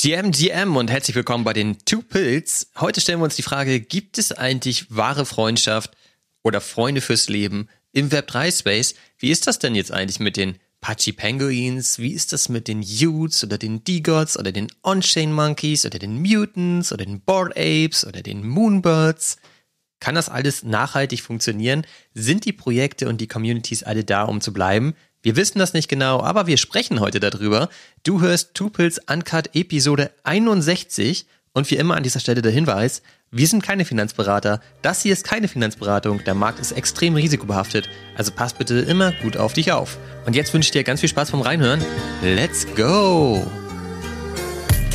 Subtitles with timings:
[0.00, 2.70] GM, GM und herzlich willkommen bei den Two Pills.
[2.78, 5.96] Heute stellen wir uns die Frage, gibt es eigentlich wahre Freundschaft
[6.44, 8.94] oder Freunde fürs Leben im Web3-Space?
[9.18, 11.98] Wie ist das denn jetzt eigentlich mit den Pachi Penguins?
[11.98, 16.22] Wie ist das mit den Utes oder den D-Gods oder den On-Chain Monkeys oder den
[16.22, 19.38] Mutants oder den Bored Apes oder den Moonbirds?
[19.98, 21.84] Kann das alles nachhaltig funktionieren?
[22.14, 24.94] Sind die Projekte und die Communities alle da, um zu bleiben?
[25.22, 27.68] Wir wissen das nicht genau, aber wir sprechen heute darüber.
[28.04, 33.46] Du hörst Tupils Uncut Episode 61 und wie immer an dieser Stelle der Hinweis, wir
[33.46, 38.54] sind keine Finanzberater, das hier ist keine Finanzberatung, der Markt ist extrem risikobehaftet, also pass
[38.54, 39.98] bitte immer gut auf dich auf.
[40.24, 41.84] Und jetzt wünsche ich dir ganz viel Spaß beim Reinhören.
[42.22, 43.67] Let's go!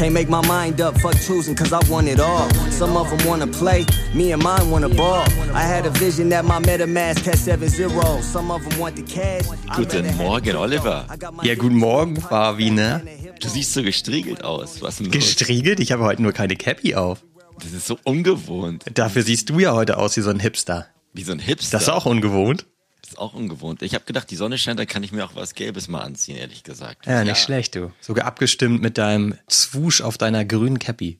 [0.03, 2.49] Can't make my mind up, fuck choosing, cause I want it all.
[2.71, 5.23] Some of them wanna play, me and mine wanna ball.
[5.53, 8.21] I had a vision that my MetaMask had 7-0.
[8.21, 9.45] Some of them want the cash.
[9.77, 11.05] Guten Morgen, Oliver.
[11.43, 13.01] Ja, guten Morgen, Fabi, ne?
[13.39, 14.81] Du siehst so gestriegelt aus.
[14.81, 15.13] Was denn los?
[15.13, 15.79] Gestriegelt?
[15.79, 17.23] Ich habe heute nur keine Cappy auf.
[17.61, 18.83] Das ist so ungewohnt.
[18.93, 20.87] Dafür siehst du ja heute aus wie so ein Hipster.
[21.13, 21.77] Wie so ein Hipster?
[21.77, 22.65] Das ist auch ungewohnt
[23.13, 23.81] ist auch ungewohnt.
[23.81, 26.35] Ich habe gedacht, die Sonne scheint, dann kann ich mir auch was Gelbes mal anziehen,
[26.35, 27.05] ehrlich gesagt.
[27.05, 27.91] Ja, nicht schlecht, du.
[28.01, 31.19] Sogar abgestimmt mit deinem Swoosh auf deiner grünen Cappy.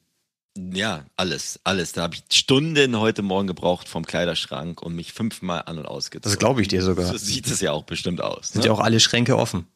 [0.55, 1.94] Ja, alles, alles.
[1.94, 6.31] Da habe ich Stunden heute Morgen gebraucht vom Kleiderschrank und mich fünfmal an und ausgezogen.
[6.31, 7.05] Das glaube ich dir sogar.
[7.05, 8.50] So sieht es ja auch bestimmt aus.
[8.50, 8.67] Sind ne?
[8.67, 9.67] ja auch alle Schränke offen.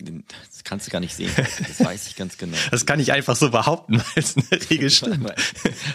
[0.00, 1.30] Das kannst du gar nicht sehen.
[1.36, 2.56] Das weiß ich ganz genau.
[2.70, 5.32] Das kann ich einfach so behaupten, weil es eine Regel stimmt.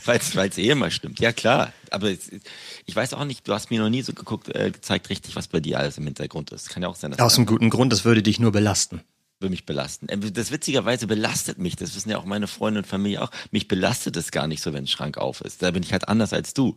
[0.06, 1.20] Weil es eh immer stimmt.
[1.20, 1.72] Ja, klar.
[1.90, 5.36] Aber ich weiß auch nicht, du hast mir noch nie so geguckt, äh, gezeigt richtig,
[5.36, 6.70] was bei dir alles im Hintergrund ist.
[6.70, 9.02] Kann ja auch sein, Aus einem guten Grund, das würde dich nur belasten.
[9.40, 10.10] Würde mich belasten.
[10.10, 13.32] Äh, das witzigerweise belastet mich, das wissen ja auch meine Freunde und Familie auch.
[13.52, 15.62] Mich belastet es gar nicht so, wenn ein Schrank auf ist.
[15.62, 16.76] Da bin ich halt anders als du,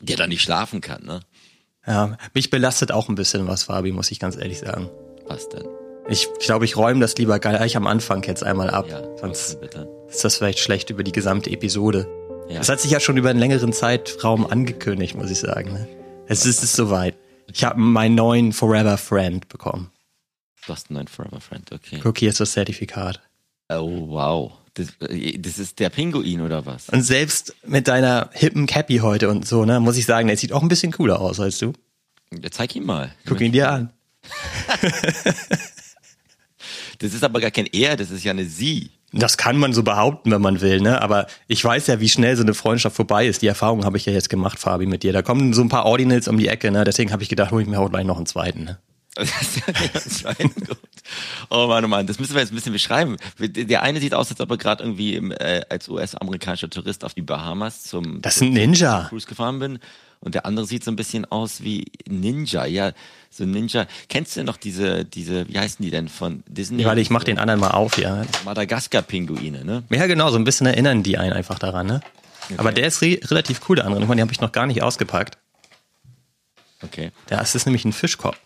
[0.00, 1.20] der da nicht schlafen kann, ne?
[1.86, 4.90] Ja, mich belastet auch ein bisschen was, Fabi, muss ich ganz ehrlich sagen.
[5.26, 5.79] Was denn?
[6.10, 8.88] Ich glaube, ich räume das lieber gleich am Anfang jetzt einmal ab.
[8.90, 9.58] Ja, Sonst
[10.08, 12.08] ist das vielleicht schlecht über die gesamte Episode.
[12.48, 12.58] Ja.
[12.58, 15.72] Das hat sich ja schon über einen längeren Zeitraum angekündigt, muss ich sagen.
[15.72, 15.88] Ne?
[16.26, 17.14] Es ist, es ist soweit.
[17.52, 19.92] Ich habe meinen neuen Forever Friend bekommen.
[20.66, 22.00] Du hast einen neuen Forever Friend, okay.
[22.02, 23.20] Guck, hier ist das Zertifikat.
[23.68, 24.52] Oh, wow.
[24.74, 26.88] Das, das, ist der Pinguin oder was?
[26.88, 30.52] Und selbst mit deiner hippen Cappy heute und so, ne, muss ich sagen, der sieht
[30.52, 31.72] auch ein bisschen cooler aus als du.
[32.32, 33.12] Ja, zeig ihn mal.
[33.26, 33.90] Guck ihn dir an.
[37.00, 38.90] Das ist aber gar kein Er, das ist ja eine Sie.
[39.12, 41.02] Das kann man so behaupten, wenn man will, ne?
[41.02, 43.42] Aber ich weiß ja, wie schnell so eine Freundschaft vorbei ist.
[43.42, 45.12] Die Erfahrung habe ich ja jetzt gemacht, Fabi, mit dir.
[45.12, 46.84] Da kommen so ein paar Ordinals um die Ecke, ne?
[46.84, 48.78] Deswegen habe ich gedacht, hol ich mir auch gleich noch einen zweiten, ne?
[51.50, 53.16] oh Mann, oh Mann, das müssen wir jetzt ein bisschen beschreiben.
[53.38, 57.14] Der eine sieht aus, als ob er gerade irgendwie im, äh, als US-amerikanischer Tourist auf
[57.14, 59.06] die Bahamas zum Das ist ein Ninja.
[59.08, 59.80] Cruise gefahren bin.
[60.20, 62.66] Und der andere sieht so ein bisschen aus wie Ninja.
[62.66, 62.92] Ja,
[63.30, 63.86] so Ninja.
[64.08, 66.82] Kennst du noch diese, diese, wie heißen die denn von Disney?
[66.82, 68.24] Ja, warte, ich mach den anderen mal auf, ja.
[68.44, 69.82] Madagaskar-Pinguine, ne?
[69.88, 72.00] Ja, genau, so ein bisschen erinnern die einen einfach daran, ne?
[72.44, 72.54] Okay.
[72.58, 74.02] Aber der ist re relativ cool, der andere.
[74.02, 75.38] Ich meine, den habe ich noch gar nicht ausgepackt.
[76.82, 77.12] Okay.
[77.26, 78.36] Das ist nämlich ein Fischkopf.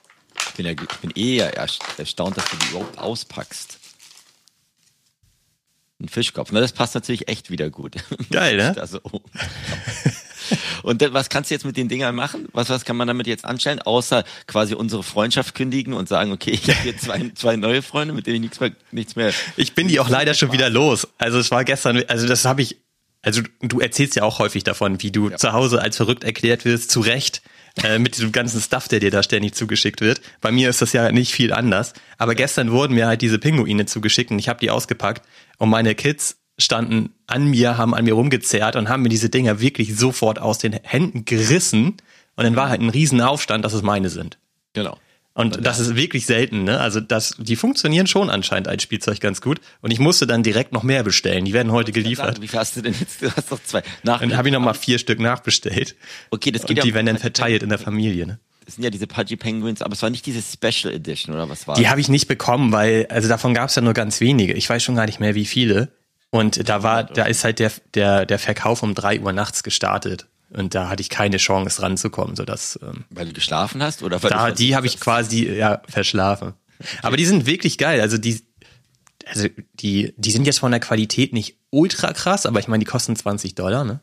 [0.49, 3.79] Ich bin, ja, ich bin eh erstaunt, dass du die überhaupt auspackst.
[6.01, 6.51] Ein Fischkopf.
[6.53, 7.97] Na, das passt natürlich echt wieder gut.
[8.31, 8.77] Geil, ne?
[8.79, 9.01] Also,
[10.83, 12.49] Und was kannst du jetzt mit den Dingern machen?
[12.53, 13.81] Was, was kann man damit jetzt anstellen?
[13.81, 18.15] Außer quasi unsere Freundschaft kündigen und sagen, okay, ich habe hier zwei, zwei neue Freunde,
[18.15, 19.33] mit denen ich nichts mehr, nichts mehr.
[19.57, 21.09] Ich bin die auch leider schon wieder los.
[21.19, 22.77] Also es war gestern, also das habe ich,
[23.23, 25.37] also du erzählst ja auch häufig davon, wie du ja.
[25.37, 27.43] zu Hause als verrückt erklärt wirst, zu Recht.
[27.83, 30.21] Äh, mit diesem ganzen Stuff, der dir da ständig zugeschickt wird.
[30.41, 31.93] Bei mir ist das ja nicht viel anders.
[32.19, 35.27] Aber gestern wurden mir halt diese Pinguine zugeschickt und ich habe die ausgepackt
[35.59, 39.61] und meine Kids standen an mir, haben an mir rumgezerrt und haben mir diese Dinger
[39.61, 41.97] wirklich sofort aus den Händen gerissen.
[42.37, 44.39] Und dann war halt ein Riesenaufstand, dass es meine sind.
[44.73, 44.99] Genau.
[45.37, 46.79] Und, und das ist wirklich selten, ne?
[46.79, 49.61] Also das, die funktionieren schon anscheinend als Spielzeug ganz gut.
[49.81, 51.45] Und ich musste dann direkt noch mehr bestellen.
[51.45, 52.41] Die werden heute geliefert.
[52.41, 53.21] Wie viel hast du denn jetzt?
[53.21, 53.83] Du hast doch zwei.
[54.05, 55.97] Nach dann habe ich noch mal vier Stück nachbestellt.
[56.31, 56.83] Okay, das geht und ja.
[56.85, 58.39] Die werden dann verteilt in der Familie, ne?
[58.65, 61.67] Das sind ja diese Pudgy Penguins, aber es war nicht diese Special Edition oder was
[61.67, 61.75] war?
[61.77, 64.55] Die habe ich nicht bekommen, weil also davon gab es ja nur ganz wenige.
[64.55, 65.91] Ich weiß schon gar nicht mehr, wie viele.
[66.35, 70.27] Und da war, da ist halt der, der, der Verkauf um drei Uhr nachts gestartet.
[70.51, 72.77] Und da hatte ich keine Chance ranzukommen, sodass.
[72.83, 76.55] Ähm, weil du geschlafen hast oder weil da, die habe ich quasi ja verschlafen.
[76.81, 76.89] Okay.
[77.03, 78.01] Aber die sind wirklich geil.
[78.01, 78.43] Also die,
[79.27, 82.91] also die, die sind jetzt von der Qualität nicht ultra krass, aber ich meine, die
[82.91, 84.01] kosten 20 Dollar, ne?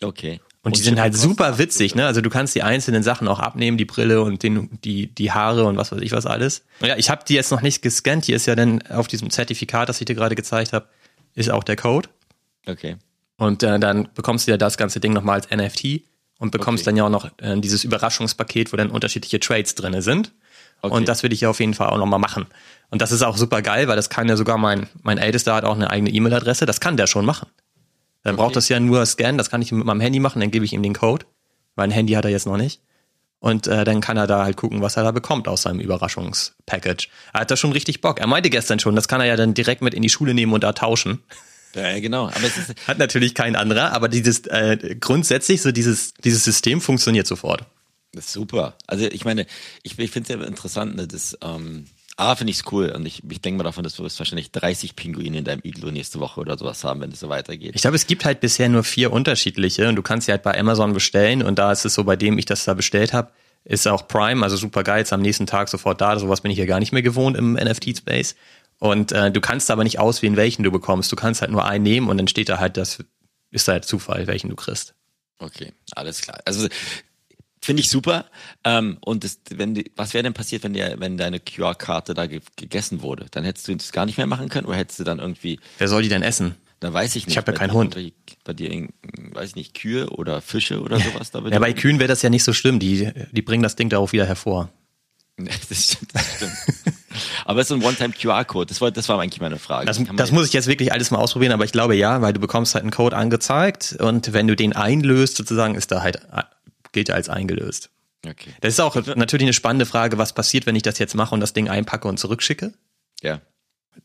[0.00, 0.40] Okay.
[0.62, 2.06] Und, und die sind halt super witzig, ne?
[2.06, 5.64] Also du kannst die einzelnen Sachen auch abnehmen, die Brille und den, die, die Haare
[5.64, 6.64] und was weiß ich was alles.
[6.78, 8.26] Ja, ich habe die jetzt noch nicht gescannt.
[8.26, 10.86] Hier ist ja dann auf diesem Zertifikat, das ich dir gerade gezeigt habe,
[11.34, 12.08] ist auch der Code.
[12.66, 12.96] Okay.
[13.36, 16.02] Und äh, dann bekommst du ja das ganze Ding nochmal als NFT
[16.38, 16.86] und bekommst okay.
[16.86, 20.32] dann ja auch noch äh, dieses Überraschungspaket, wo dann unterschiedliche Trades drinne sind.
[20.82, 20.94] Okay.
[20.94, 22.46] Und das will ich ja auf jeden Fall auch nochmal machen.
[22.90, 25.64] Und das ist auch super geil, weil das kann ja sogar mein, mein Ältester hat
[25.64, 26.66] auch eine eigene E-Mail-Adresse.
[26.66, 27.48] Das kann der schon machen.
[28.22, 28.42] Dann okay.
[28.42, 29.38] braucht das ja nur scannen.
[29.38, 30.40] Das kann ich mit meinem Handy machen.
[30.40, 31.24] Dann gebe ich ihm den Code.
[31.74, 32.82] Weil ein Handy hat er jetzt noch nicht.
[33.42, 37.08] Und äh, dann kann er da halt gucken, was er da bekommt aus seinem Überraschungspackage.
[37.32, 38.20] Er hat da schon richtig Bock.
[38.20, 40.52] Er meinte gestern schon, das kann er ja dann direkt mit in die Schule nehmen
[40.52, 41.24] und da tauschen.
[41.74, 42.26] Ja, genau.
[42.28, 46.80] Aber es ist hat natürlich kein anderer, aber dieses äh, grundsätzlich so dieses dieses System
[46.80, 47.64] funktioniert sofort.
[48.12, 48.76] Das ist super.
[48.86, 49.46] Also ich meine,
[49.82, 51.86] ich, ich finde es ja interessant, ne, das ähm,
[52.16, 54.96] A, finde ich es cool und ich, ich denke mal davon, dass du wahrscheinlich 30
[54.96, 57.72] Pinguine in deinem Iglu nächste Woche oder sowas haben, wenn es so weitergeht.
[57.74, 60.58] Ich glaube, es gibt halt bisher nur vier unterschiedliche und du kannst sie halt bei
[60.58, 63.32] Amazon bestellen und da ist es so, bei dem ich das da bestellt habe,
[63.64, 66.18] ist auch Prime, also super geil, ist am nächsten Tag sofort da.
[66.18, 68.34] Sowas bin ich ja gar nicht mehr gewohnt im NFT-Space.
[68.78, 71.12] Und äh, du kannst aber nicht auswählen, welchen du bekommst.
[71.12, 73.04] Du kannst halt nur einen nehmen und dann steht da halt, das
[73.50, 74.94] ist halt Zufall, welchen du kriegst.
[75.38, 76.40] Okay, alles klar.
[76.44, 76.68] Also
[77.64, 78.26] Finde ich super.
[78.64, 82.26] Ähm, und das, wenn die, was wäre denn passiert, wenn, der, wenn deine QR-Karte da
[82.26, 83.26] ge gegessen wurde?
[83.30, 85.60] Dann hättest du das gar nicht mehr machen können oder hättest du dann irgendwie.
[85.78, 86.56] Wer soll die denn essen?
[86.80, 87.34] Da weiß ich nicht.
[87.34, 87.96] Ich habe ja keinen Hund.
[88.44, 88.88] Bei, dir,
[89.32, 92.30] weiß ich nicht, Kühe oder Fische oder sowas da Ja, bei Kühen wäre das ja
[92.30, 92.80] nicht so schlimm.
[92.80, 94.68] Die, die bringen das Ding darauf wieder hervor.
[95.68, 96.52] das stimmt, das stimmt.
[97.44, 98.66] aber es ist ein One-Time-QR-Code.
[98.66, 99.86] Das war, das war eigentlich meine Frage.
[99.86, 102.40] Das, das muss ich jetzt wirklich alles mal ausprobieren, aber ich glaube ja, weil du
[102.40, 106.20] bekommst halt einen Code angezeigt und wenn du den einlöst, sozusagen, ist da halt
[106.92, 107.90] gilt als eingelöst.
[108.26, 108.50] Okay.
[108.60, 111.40] Das ist auch natürlich eine spannende Frage, was passiert, wenn ich das jetzt mache und
[111.40, 112.72] das Ding einpacke und zurückschicke?
[113.20, 113.40] Ja.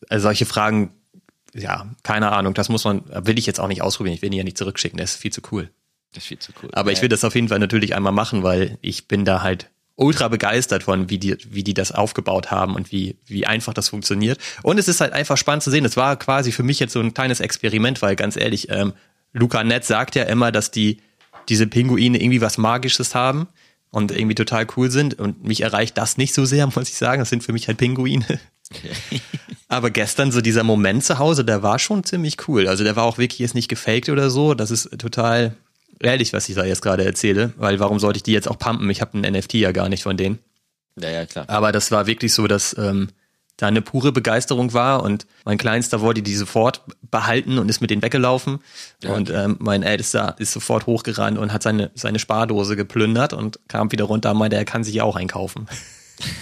[0.09, 0.93] Also solche Fragen,
[1.53, 4.15] ja, keine Ahnung, das muss man, will ich jetzt auch nicht ausprobieren.
[4.15, 5.69] Ich will ihn ja nicht zurückschicken, das ist viel zu cool.
[6.13, 6.69] Das ist viel zu cool.
[6.73, 6.97] Aber ja.
[6.97, 10.27] ich will das auf jeden Fall natürlich einmal machen, weil ich bin da halt ultra
[10.27, 14.39] begeistert von, wie die, wie die das aufgebaut haben und wie, wie einfach das funktioniert.
[14.63, 15.85] Und es ist halt einfach spannend zu sehen.
[15.85, 18.93] Es war quasi für mich jetzt so ein kleines Experiment, weil ganz ehrlich, ähm,
[19.33, 21.01] Luca Nett sagt ja immer, dass die
[21.49, 23.47] diese Pinguine irgendwie was Magisches haben
[23.91, 25.19] und irgendwie total cool sind.
[25.19, 27.19] Und mich erreicht das nicht so sehr, muss ich sagen.
[27.19, 28.25] Das sind für mich halt Pinguine.
[29.69, 32.67] Aber gestern so dieser Moment zu Hause, der war schon ziemlich cool.
[32.67, 34.53] Also der war auch wirklich jetzt nicht gefaked oder so.
[34.53, 35.55] Das ist total
[35.99, 37.53] ehrlich, was ich da jetzt gerade erzähle.
[37.57, 38.89] Weil warum sollte ich die jetzt auch pumpen?
[38.89, 40.39] Ich habe ein NFT ja gar nicht von denen.
[40.99, 41.45] Ja, ja, klar.
[41.47, 43.09] Aber das war wirklich so, dass ähm,
[43.57, 47.89] da eine pure Begeisterung war und mein Kleinster wollte die sofort behalten und ist mit
[47.89, 48.59] denen weggelaufen
[49.03, 53.59] ja, und ähm, mein Ältester ist sofort hochgerannt und hat seine, seine Spardose geplündert und
[53.67, 55.67] kam wieder runter und meinte, er kann sich auch einkaufen.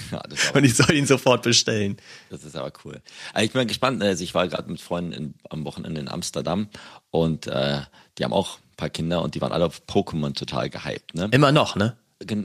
[0.09, 0.21] Ja,
[0.53, 1.97] und ich soll ihn sofort bestellen.
[2.29, 3.01] Das ist aber cool.
[3.33, 4.01] Also ich bin gespannt.
[4.01, 6.69] Also ich war gerade mit Freunden in, am Wochenende in Amsterdam
[7.11, 7.81] und äh,
[8.17, 11.15] die haben auch ein paar Kinder und die waren alle auf Pokémon total gehypt.
[11.15, 11.27] Ne?
[11.31, 11.97] Immer noch, ne?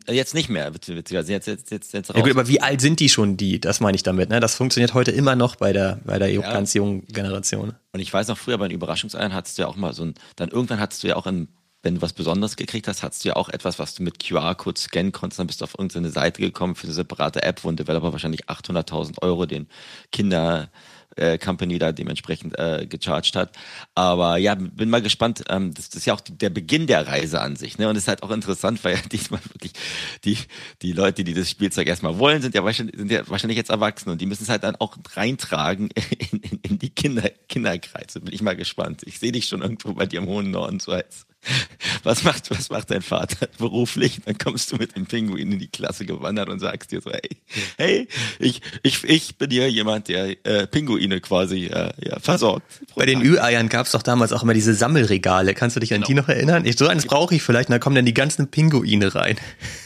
[0.08, 1.32] Jetzt nicht mehr, witzigerweise.
[1.32, 2.17] Jetzt, jetzt, jetzt, jetzt raus.
[2.17, 3.61] Ja gut, aber wie alt sind die schon, die?
[3.61, 4.28] Das meine ich damit.
[4.28, 4.40] Ne?
[4.40, 6.40] Das funktioniert heute immer noch bei der, bei der ja.
[6.40, 7.75] ganz jungen Generation.
[7.93, 10.14] Und ich weiß noch, früher bei den Überraschungseiern hattest du ja auch mal so ein,
[10.34, 11.49] dann irgendwann hattest du ja auch ein,
[11.82, 14.78] wenn du was Besonderes gekriegt hast, hattest du ja auch etwas, was du mit QR-Code
[14.78, 15.38] scannen konntest.
[15.38, 18.46] Dann bist du auf irgendeine Seite gekommen für eine separate App, wo ein Developer wahrscheinlich
[18.46, 19.69] 800.000 Euro den
[20.11, 20.69] Kinder
[21.16, 23.56] äh, Company da dementsprechend äh, gecharged hat.
[23.94, 25.44] Aber ja, bin mal gespannt.
[25.48, 27.78] Ähm, das, das ist ja auch der Beginn der Reise an sich.
[27.78, 27.88] Ne?
[27.88, 29.72] Und es ist halt auch interessant, weil ja diesmal wirklich
[30.24, 30.38] die,
[30.82, 34.10] die Leute, die das Spielzeug erstmal wollen, sind ja wahrscheinlich, sind ja wahrscheinlich jetzt erwachsen
[34.10, 35.90] und die müssen es halt dann auch reintragen
[36.32, 38.20] in, in, in die Kinder, Kinderkreise.
[38.20, 39.02] Bin ich mal gespannt.
[39.04, 41.26] Ich sehe dich schon irgendwo bei dir im hohen Norden so als
[42.02, 44.20] was macht, was macht dein Vater beruflich?
[44.25, 47.31] Dann kommst du mit dem Pinguin in die Klasse gewandert und sagst dir so, hey,
[47.76, 48.08] hey,
[48.38, 52.66] ich, ich, ich bin hier jemand, der äh, Pinguine quasi äh, ja, versorgt.
[52.94, 55.54] Bei den Ü-Eiern gab es doch damals auch immer diese Sammelregale.
[55.54, 56.06] Kannst du dich an genau.
[56.06, 56.64] die noch erinnern?
[56.66, 59.37] Ich, so eins brauche ich vielleicht, und da kommen dann die ganzen Pinguine rein.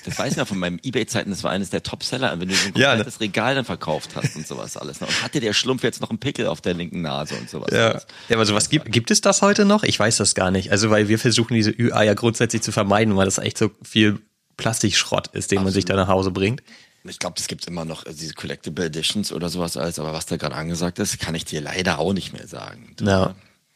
[0.05, 2.69] Das weiß ich noch von meinen Ebay-Zeiten, das war eines der Top-Seller, wenn du so
[2.69, 3.05] ein ja, ne?
[3.21, 5.01] Regal dann verkauft hast und sowas alles.
[5.01, 5.07] Ne?
[5.07, 7.71] Und hatte der Schlumpf jetzt noch einen Pickel auf der linken Nase und sowas.
[7.73, 8.01] Ja, ja
[8.37, 9.83] aber sowas gibt, gibt es das heute noch?
[9.85, 10.73] Ich weiß das gar nicht.
[10.73, 14.21] Also, weil wir versuchen, versuchen diese Ü-Eier grundsätzlich zu vermeiden, weil das echt so viel
[14.57, 15.65] Plastikschrott ist, den Absolut.
[15.65, 16.63] man sich da nach Hause bringt.
[17.07, 20.37] Ich glaube, es gibt immer noch diese Collectible Editions oder sowas alles, aber was da
[20.37, 22.97] gerade angesagt ist, kann ich dir leider auch nicht mehr sagen.
[23.01, 23.35] Ja.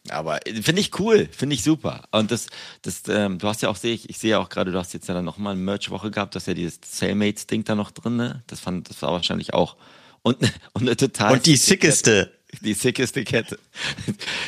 [0.08, 2.04] Aber äh, finde ich cool, finde ich super.
[2.10, 2.46] Und das,
[2.80, 4.94] das, ähm, du hast ja auch, sehe ich, ich sehe ja auch gerade, du hast
[4.94, 8.42] jetzt ja dann nochmal eine Merch-Woche gehabt, dass ja dieses Cellmates-Ding da noch drin, ne?
[8.46, 9.76] Das fand, das war wahrscheinlich auch.
[10.22, 10.38] Und,
[10.72, 11.34] und eine total.
[11.34, 12.32] Und die sickeste
[12.62, 13.58] die sickeste Kette.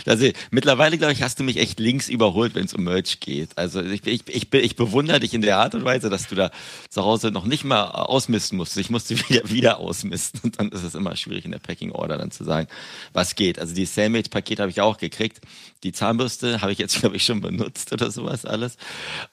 [0.07, 3.57] Also mittlerweile, glaube ich, hast du mich echt links überholt, wenn es um Merch geht.
[3.59, 6.51] Also ich, ich, ich, ich bewundere dich in der Art und Weise, dass du da
[6.89, 8.77] zu Hause noch nicht mal ausmisten musst.
[8.79, 10.41] Ich musste wieder, wieder ausmisten.
[10.43, 12.69] Und dann ist es immer schwierig in der Packing Order dann zu sagen,
[13.13, 13.59] was geht.
[13.59, 15.41] Also die Cellmate-Paket habe ich auch gekriegt.
[15.83, 18.79] Die Zahnbürste habe ich jetzt, glaube ich, schon benutzt oder sowas alles.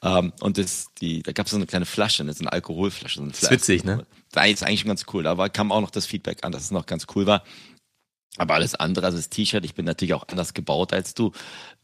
[0.02, 3.16] Ähm, und das, die, da gab es so eine kleine Flasche, das ist eine Alkoholflasche.
[3.16, 4.06] So eine das ist witzig, ne?
[4.32, 5.22] Das ist eigentlich schon ganz cool.
[5.22, 7.42] Da kam auch noch das Feedback an, dass es noch ganz cool war.
[8.38, 11.32] Aber alles andere, also das T-Shirt, ich bin natürlich auch anders gebaut als du.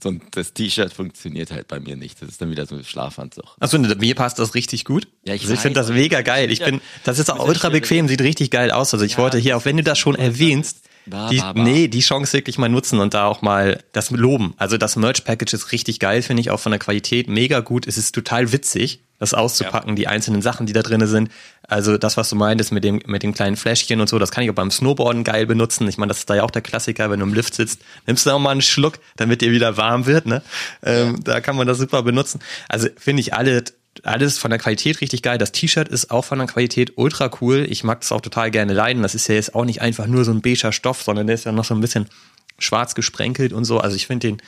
[0.02, 2.22] So, das T-Shirt funktioniert halt bei mir nicht.
[2.22, 3.56] Das ist dann wieder so ein Schlafanzug.
[3.60, 5.08] Achso, mir passt das richtig gut.
[5.24, 6.50] Ja, ich also ich finde das mega geil.
[6.50, 8.94] Ich bin, das ist auch ultra bequem, sieht richtig geil aus.
[8.94, 12.32] Also ich Ja, wollte hier, auch wenn du das schon erwähnst, die, nee, die Chance
[12.32, 14.54] wirklich mal nutzen und da auch mal das loben.
[14.56, 17.86] Also das Merch-Package ist richtig geil, finde ich, auch von der Qualität mega gut.
[17.86, 21.30] Es ist total witzig, das auszupacken, die einzelnen Sachen, die da drin sind.
[21.66, 24.44] Also das, was du meintest mit dem, mit dem kleinen Fläschchen und so, das kann
[24.44, 25.88] ich auch beim Snowboarden geil benutzen.
[25.88, 28.26] Ich meine, das ist da ja auch der Klassiker, wenn du im Lift sitzt, nimmst
[28.26, 30.26] du auch mal einen Schluck, damit dir wieder warm wird.
[30.26, 30.42] Ne?
[30.82, 32.40] Ähm, Da kann man das super benutzen.
[32.68, 33.64] Also finde ich alle
[34.02, 35.38] alles von der Qualität richtig geil.
[35.38, 37.64] Das T-Shirt ist auch von der Qualität ultra cool.
[37.68, 39.02] Ich mag das auch total gerne leiden.
[39.02, 41.44] Das ist ja jetzt auch nicht einfach nur so ein beiger Stoff, sondern der ist
[41.44, 42.08] ja noch so ein bisschen
[42.58, 43.78] schwarz gesprenkelt und so.
[43.78, 44.42] Also ich finde den,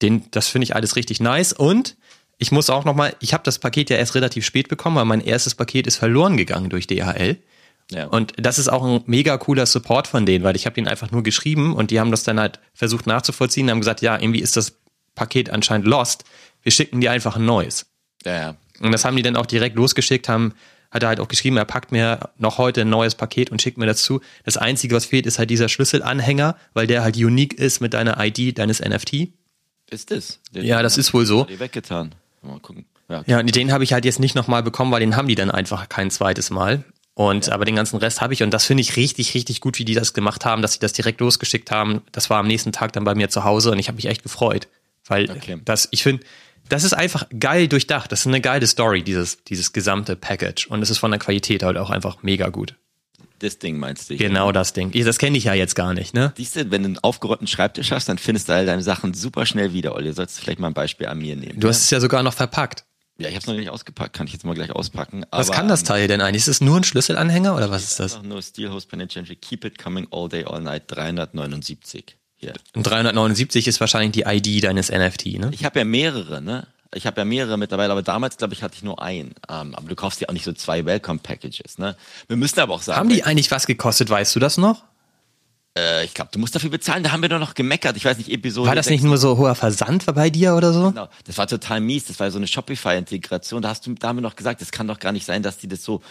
[0.00, 1.52] den, das finde ich alles richtig nice.
[1.52, 1.96] Und
[2.42, 5.04] ich muss auch noch mal, ich habe das Paket ja erst relativ spät bekommen, weil
[5.04, 7.38] mein erstes Paket ist verloren gegangen durch DHL.
[7.92, 8.06] Ja.
[8.06, 11.12] Und das ist auch ein mega cooler Support von denen, weil ich habe ihnen einfach
[11.12, 14.56] nur geschrieben und die haben das dann halt versucht nachzuvollziehen, haben gesagt, ja, irgendwie ist
[14.56, 14.74] das
[15.14, 16.24] Paket anscheinend lost.
[16.62, 17.86] Wir schicken dir einfach ein neues.
[18.24, 18.56] ja, ja.
[18.80, 20.54] Und das haben die dann auch direkt losgeschickt, haben,
[20.90, 23.78] hat er halt auch geschrieben, er packt mir noch heute ein neues Paket und schickt
[23.78, 24.20] mir das zu.
[24.44, 28.18] Das Einzige, was fehlt, ist halt dieser Schlüsselanhänger, weil der halt unique ist mit deiner
[28.18, 29.28] ID deines NFT.
[29.90, 30.40] Ist es.
[30.52, 31.46] Den Ja, das ist wohl so.
[31.48, 32.16] Weggetan.
[32.42, 32.86] Mal gucken.
[33.08, 33.22] Ja.
[33.26, 35.50] Ja, und den habe ich halt jetzt nicht nochmal bekommen, weil den haben die dann
[35.50, 36.84] einfach kein zweites Mal.
[37.14, 39.84] Und aber den ganzen Rest habe ich und das finde ich richtig, richtig gut, wie
[39.84, 42.00] die das gemacht haben, dass sie das direkt losgeschickt haben.
[42.10, 44.22] Das war am nächsten Tag dann bei mir zu Hause und ich habe mich echt
[44.22, 44.68] gefreut.
[45.06, 45.58] Weil Okay.
[45.64, 46.24] das, ich finde,
[46.70, 48.10] das ist einfach geil durchdacht.
[48.12, 50.68] Das ist eine geile Story, dieses, dieses gesamte Package.
[50.68, 52.76] Und es ist von der Qualität halt auch einfach mega gut.
[53.42, 54.16] Das Ding meinst du?
[54.16, 54.92] Genau das Ding.
[55.04, 56.32] Das kenne ich ja jetzt gar nicht, ne?
[56.36, 59.46] Siehst du, wenn du einen aufgeräumten Schreibtisch hast, dann findest du all deine Sachen super
[59.46, 59.96] schnell wieder.
[59.96, 61.58] Olli, du vielleicht mal ein Beispiel an mir nehmen.
[61.58, 62.84] Du hast es ja sogar noch verpackt.
[63.18, 65.26] ja, ich habe es noch nicht ausgepackt, kann ich jetzt mal gleich auspacken.
[65.32, 66.42] Was aber, kann das ähm, Teil denn eigentlich?
[66.42, 68.14] Ist es nur ein Schlüsselanhänger oder was ist das?
[68.14, 72.16] Einfach nur Steelhost Penitentiary, Keep It Coming All Day All Night 379.
[72.36, 72.52] Hier.
[72.76, 75.50] Und 379 ist wahrscheinlich die ID deines NFT, ne?
[75.52, 76.68] Ich habe ja mehrere, ne?
[76.94, 79.34] Ich habe ja mehrere mittlerweile, aber damals, glaube ich, hatte ich nur einen.
[79.48, 81.96] Ähm, aber du kaufst ja auch nicht so zwei Welcome-Packages, ne?
[82.28, 84.84] Wir müssen aber auch sagen, Haben die eigentlich was gekostet, weißt du das noch?
[85.76, 87.02] äh, ich glaube, du musst dafür bezahlen.
[87.02, 87.96] Da haben wir doch noch gemeckert.
[87.96, 88.68] Ich weiß nicht, Episode.
[88.68, 89.08] War das nicht 6.
[89.08, 90.90] nur so hoher Versand bei dir oder so?
[90.90, 91.08] Genau.
[91.24, 92.04] Das war total mies.
[92.06, 93.62] Das war so eine Shopify-Integration.
[93.62, 95.58] Da hast du, da haben wir noch gesagt, das kann doch gar nicht sein, dass
[95.58, 96.02] die das so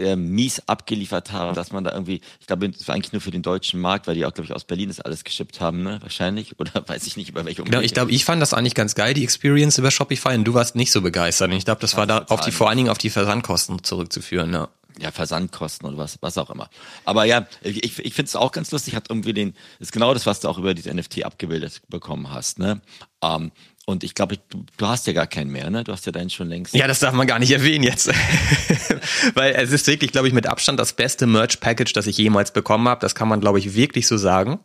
[0.00, 3.30] äh, mies abgeliefert haben, dass man da irgendwie, ich glaube, das war eigentlich nur für
[3.30, 5.98] den deutschen Markt, weil die auch, glaube ich, aus Berlin das alles geschippt haben, ne?
[6.02, 6.54] Wahrscheinlich.
[6.58, 9.14] Oder weiß ich nicht, über welche Genau, ich glaube, ich fand das eigentlich ganz geil,
[9.14, 11.50] die Experience über Shopify, und du warst nicht so begeistert.
[11.50, 14.52] Und ich glaube, das war da auf die, vor allen Dingen auf die Versandkosten zurückzuführen,
[14.52, 14.68] ja.
[14.98, 16.68] ja, Versandkosten oder was, was auch immer.
[17.04, 20.26] Aber ja, ich, ich finde es auch ganz lustig, hat irgendwie den, ist genau das,
[20.26, 22.80] was du auch über dieses NFT abgebildet bekommen hast, ne?
[23.22, 23.52] Ähm,
[23.90, 25.84] und ich glaube, du, hast ja gar keinen mehr, ne?
[25.84, 26.74] Du hast ja deinen schon längst.
[26.74, 28.08] Ja, das darf man gar nicht erwähnen jetzt.
[29.34, 32.88] Weil es ist wirklich, glaube ich, mit Abstand das beste Merch-Package, das ich jemals bekommen
[32.88, 33.00] habe.
[33.00, 34.60] Das kann man, glaube ich, wirklich so sagen.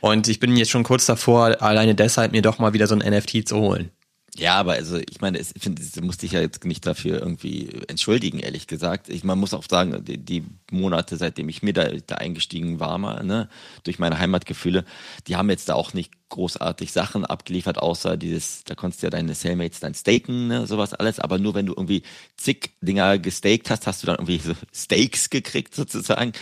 [0.00, 3.00] Und ich bin jetzt schon kurz davor, alleine deshalb mir doch mal wieder so ein
[3.00, 3.90] NFT zu holen.
[4.36, 7.18] Ja, aber also ich meine, es- ich finde, du musst dich ja jetzt nicht dafür
[7.18, 9.08] irgendwie entschuldigen, ehrlich gesagt.
[9.08, 12.98] Ich, man muss auch sagen, die, die Monate, seitdem ich mir da, da eingestiegen war,
[12.98, 13.48] mal, ne,
[13.84, 14.84] durch meine Heimatgefühle,
[15.26, 19.10] die haben jetzt da auch nicht großartig Sachen abgeliefert, außer dieses, da konntest du ja
[19.10, 22.02] deine Cellmates dann staken, ne, sowas alles, aber nur wenn du irgendwie
[22.36, 26.32] zig Dinger gestaked hast, hast du dann irgendwie so Steaks gekriegt sozusagen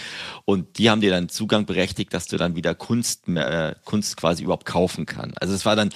[0.44, 4.42] und die haben dir dann Zugang berechtigt, dass du dann wieder Kunst, äh, Kunst quasi
[4.42, 5.32] überhaupt kaufen kann.
[5.40, 5.90] Also es war dann,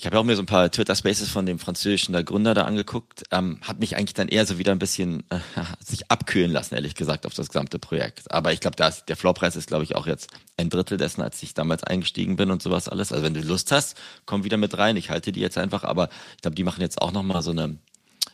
[0.00, 2.54] ich habe ja auch mir so ein paar Twitter Spaces von dem französischen der Gründer
[2.54, 3.24] da angeguckt.
[3.32, 5.40] Ähm, hat mich eigentlich dann eher so wieder ein bisschen äh,
[5.84, 8.30] sich abkühlen lassen, ehrlich gesagt, auf das gesamte Projekt.
[8.30, 11.52] Aber ich glaube, der Floorpreis ist, glaube ich, auch jetzt ein Drittel dessen, als ich
[11.52, 13.10] damals eingestiegen bin und sowas alles.
[13.10, 14.96] Also wenn du Lust hast, komm wieder mit rein.
[14.96, 15.82] Ich halte die jetzt einfach.
[15.82, 17.78] Aber ich glaube, die machen jetzt auch nochmal so eine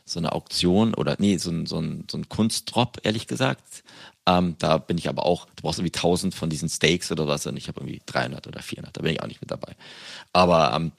[0.05, 3.85] so eine Auktion oder nee, so ein, so ein, so ein Kunstdrop, ehrlich gesagt.
[4.27, 7.47] Ähm, da bin ich aber auch, du brauchst irgendwie 1000 von diesen Steaks oder was
[7.47, 9.75] und ich habe irgendwie 300 oder 400, da bin ich auch nicht mit dabei.
[10.33, 10.93] Aber ähm,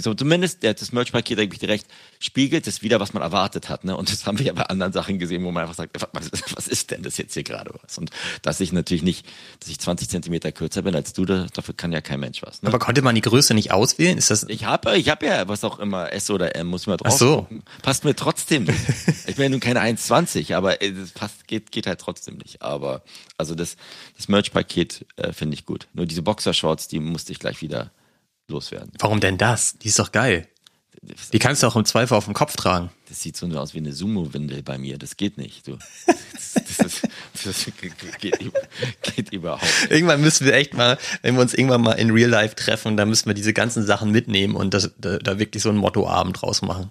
[0.00, 1.86] so zumindest der, das Merch-Paket, da gebe ich dir recht,
[2.18, 3.84] spiegelt es wieder, was man erwartet hat.
[3.84, 3.96] Ne?
[3.96, 6.66] Und das haben wir ja bei anderen Sachen gesehen, wo man einfach sagt, was, was
[6.68, 7.98] ist denn das jetzt hier gerade was?
[7.98, 8.10] Und
[8.42, 9.26] dass ich natürlich nicht,
[9.60, 12.62] dass ich 20 Zentimeter kürzer bin als du, da- dafür kann ja kein Mensch was.
[12.62, 12.68] Ne?
[12.68, 14.16] Aber konnte man die Größe nicht auswählen?
[14.16, 16.96] Ist das, Ich habe ich hab ja was auch immer S oder M, muss man
[16.96, 17.36] drauf Ach so.
[17.42, 17.62] gucken.
[17.82, 18.78] Passt mir trotzdem nicht.
[19.26, 22.61] ich bin ja nun keine 1,20, aber äh, das passt, geht, geht halt trotzdem nicht.
[22.62, 23.02] Aber
[23.36, 23.76] also das,
[24.16, 25.88] das Merch-Paket äh, finde ich gut.
[25.92, 27.90] Nur diese Boxershorts, die musste ich gleich wieder
[28.48, 28.92] loswerden.
[28.98, 29.78] warum denn das?
[29.78, 30.48] Die ist doch geil.
[31.32, 32.90] Die kannst du auch im Zweifel auf dem Kopf tragen.
[33.08, 34.98] Das sieht so aus wie eine Sumo-Windel bei mir.
[34.98, 35.66] Das geht nicht.
[35.66, 35.78] Du.
[36.06, 37.08] Das, das, ist,
[37.44, 37.64] das
[38.20, 38.38] geht,
[39.02, 39.90] geht überhaupt nicht.
[39.90, 43.08] Irgendwann müssen wir echt mal, wenn wir uns irgendwann mal in Real Life treffen, dann
[43.08, 46.62] müssen wir diese ganzen Sachen mitnehmen und das, da, da wirklich so einen Mottoabend draus
[46.62, 46.88] machen.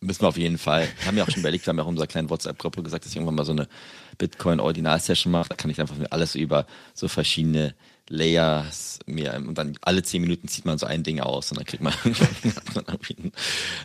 [0.00, 0.88] Müssen wir auf jeden Fall.
[1.00, 3.04] Wir haben ja auch schon überlegt, wir haben ja auch in unserer kleinen WhatsApp-Gruppe gesagt,
[3.04, 3.68] dass ich irgendwann mal so eine
[4.18, 5.48] Bitcoin-Ordinal-Session mache.
[5.50, 7.74] Da kann ich einfach alles über so verschiedene
[8.08, 11.66] Layers mir und dann alle zehn Minuten zieht man so ein Ding aus und dann
[11.66, 13.32] kriegt man einen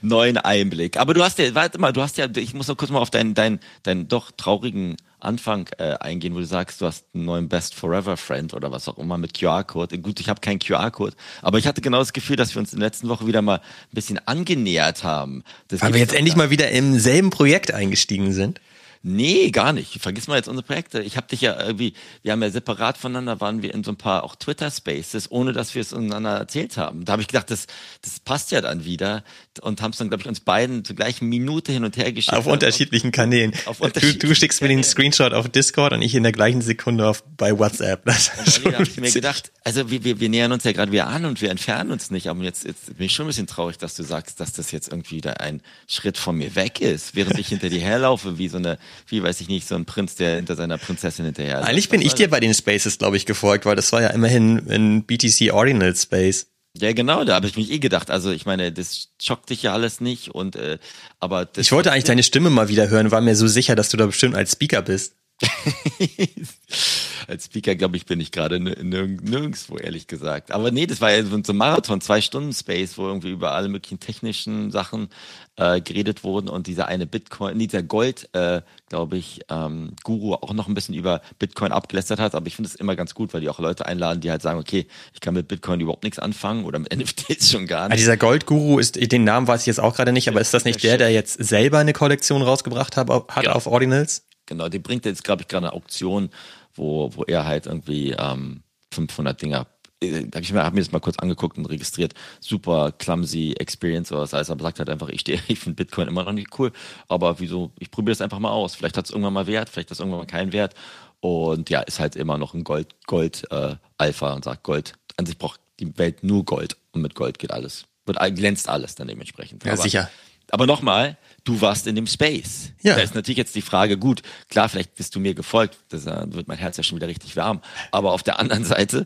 [0.01, 0.97] neuen Einblick.
[0.97, 3.09] Aber du hast ja, warte mal, du hast ja, ich muss noch kurz mal auf
[3.09, 7.49] deinen, deinen, deinen doch traurigen Anfang äh, eingehen, wo du sagst, du hast einen neuen
[7.49, 9.99] Best Forever Friend oder was auch immer mit QR-Code.
[9.99, 12.79] Gut, ich habe keinen QR-Code, aber ich hatte genau das Gefühl, dass wir uns in
[12.79, 13.61] der letzten Woche wieder mal ein
[13.91, 15.43] bisschen angenähert haben.
[15.67, 18.61] Das Weil wir jetzt endlich mal wieder im selben Projekt eingestiegen sind.
[19.03, 19.99] Nee, gar nicht.
[19.99, 21.01] Vergiss mal jetzt unsere Projekte.
[21.01, 23.97] Ich habe dich ja irgendwie, wir haben ja separat voneinander, waren wir in so ein
[23.97, 27.03] paar auch Twitter-Spaces, ohne dass wir es untereinander erzählt haben.
[27.03, 27.65] Da habe ich gedacht, das,
[28.03, 29.23] das passt ja dann wieder
[29.61, 32.37] und haben es dann, glaube ich, uns beiden zur gleichen Minute hin und her geschickt.
[32.37, 33.53] Auf unterschiedlichen Kanälen.
[33.65, 36.61] Auf unterschiedlichen du, du schickst mir den Screenshot auf Discord und ich in der gleichen
[36.61, 38.05] Sekunde auf, bei WhatsApp.
[38.05, 41.07] Das dann habe ich mir gedacht, also wir, wir, wir nähern uns ja gerade wieder
[41.07, 42.27] an und wir entfernen uns nicht.
[42.27, 44.89] Aber jetzt, jetzt bin ich schon ein bisschen traurig, dass du sagst, dass das jetzt
[44.89, 48.57] irgendwie wieder ein Schritt von mir weg ist, während ich hinter dir herlaufe, wie so
[48.57, 51.67] eine wie weiß ich nicht, so ein Prinz, der hinter seiner Prinzessin hinterher ist.
[51.67, 54.57] Eigentlich bin ich dir bei den Spaces, glaube ich, gefolgt, weil das war ja immerhin
[54.69, 56.47] ein BTC Ordinal Space.
[56.77, 58.09] Ja, genau, da habe ich mich eh gedacht.
[58.09, 60.77] Also ich meine, das schockt dich ja alles nicht und äh,
[61.19, 63.89] aber das Ich wollte eigentlich deine Stimme mal wieder hören, war mir so sicher, dass
[63.89, 65.15] du da bestimmt als Speaker bist.
[67.27, 70.51] Als Speaker, glaube ich, bin ich gerade nirg nirgendwo, ehrlich gesagt.
[70.51, 73.69] Aber nee, das war ja so ein Marathon, zwei Stunden Space, wo irgendwie über alle
[73.69, 75.09] möglichen technischen Sachen
[75.57, 80.53] äh, geredet wurden und dieser eine Bitcoin, dieser Gold, äh, glaube ich, ähm, Guru auch
[80.53, 82.35] noch ein bisschen über Bitcoin abgelästert hat.
[82.35, 84.59] Aber ich finde es immer ganz gut, weil die auch Leute einladen, die halt sagen,
[84.59, 87.93] okay, ich kann mit Bitcoin überhaupt nichts anfangen oder mit NFTs schon gar nicht.
[87.93, 90.65] Also dieser Gold-Guru ist, den Namen weiß ich jetzt auch gerade nicht, aber ist das
[90.65, 93.53] nicht der, der jetzt selber eine Kollektion rausgebracht hat, hat ja.
[93.53, 94.23] auf Ordinals?
[94.45, 96.29] Genau, die bringt jetzt, glaube ich, gerade eine Auktion,
[96.73, 99.67] wo, wo er halt irgendwie ähm, 500 Dinger
[100.01, 102.13] äh, habe ich mir, hab mir das mal kurz angeguckt und registriert.
[102.39, 106.07] Super clumsy Experience oder was heißt, aber sagt halt einfach, ich stehe, ich finde Bitcoin
[106.07, 106.71] immer noch nicht cool,
[107.07, 108.75] aber wieso, ich probiere das einfach mal aus.
[108.75, 110.73] Vielleicht hat es irgendwann mal Wert, vielleicht hat es irgendwann mal keinen Wert.
[111.19, 115.27] Und ja, ist halt immer noch ein Gold, Gold äh, Alpha und sagt, Gold, an
[115.27, 117.85] sich braucht die Welt nur Gold und mit Gold geht alles.
[118.05, 119.63] Wird glänzt alles dann dementsprechend.
[119.63, 120.09] Ja, aber, sicher.
[120.49, 122.71] Aber nochmal, du warst in dem Space.
[122.81, 122.95] Ja.
[122.95, 126.25] Da ist natürlich jetzt die Frage, gut, klar, vielleicht bist du mir gefolgt, das äh,
[126.27, 127.61] wird mein Herz ja schon wieder richtig warm.
[127.91, 129.05] Aber auf der anderen Seite,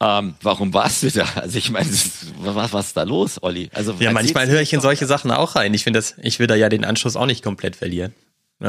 [0.00, 1.26] ähm, warum warst du da?
[1.36, 1.88] Also ich meine,
[2.38, 3.70] was, was ist da los, Olli?
[3.72, 5.72] Also ja, manchmal höre ich in solche Sachen auch rein.
[5.74, 8.14] Ich finde das, ich will da ja den Anschluss auch nicht komplett verlieren.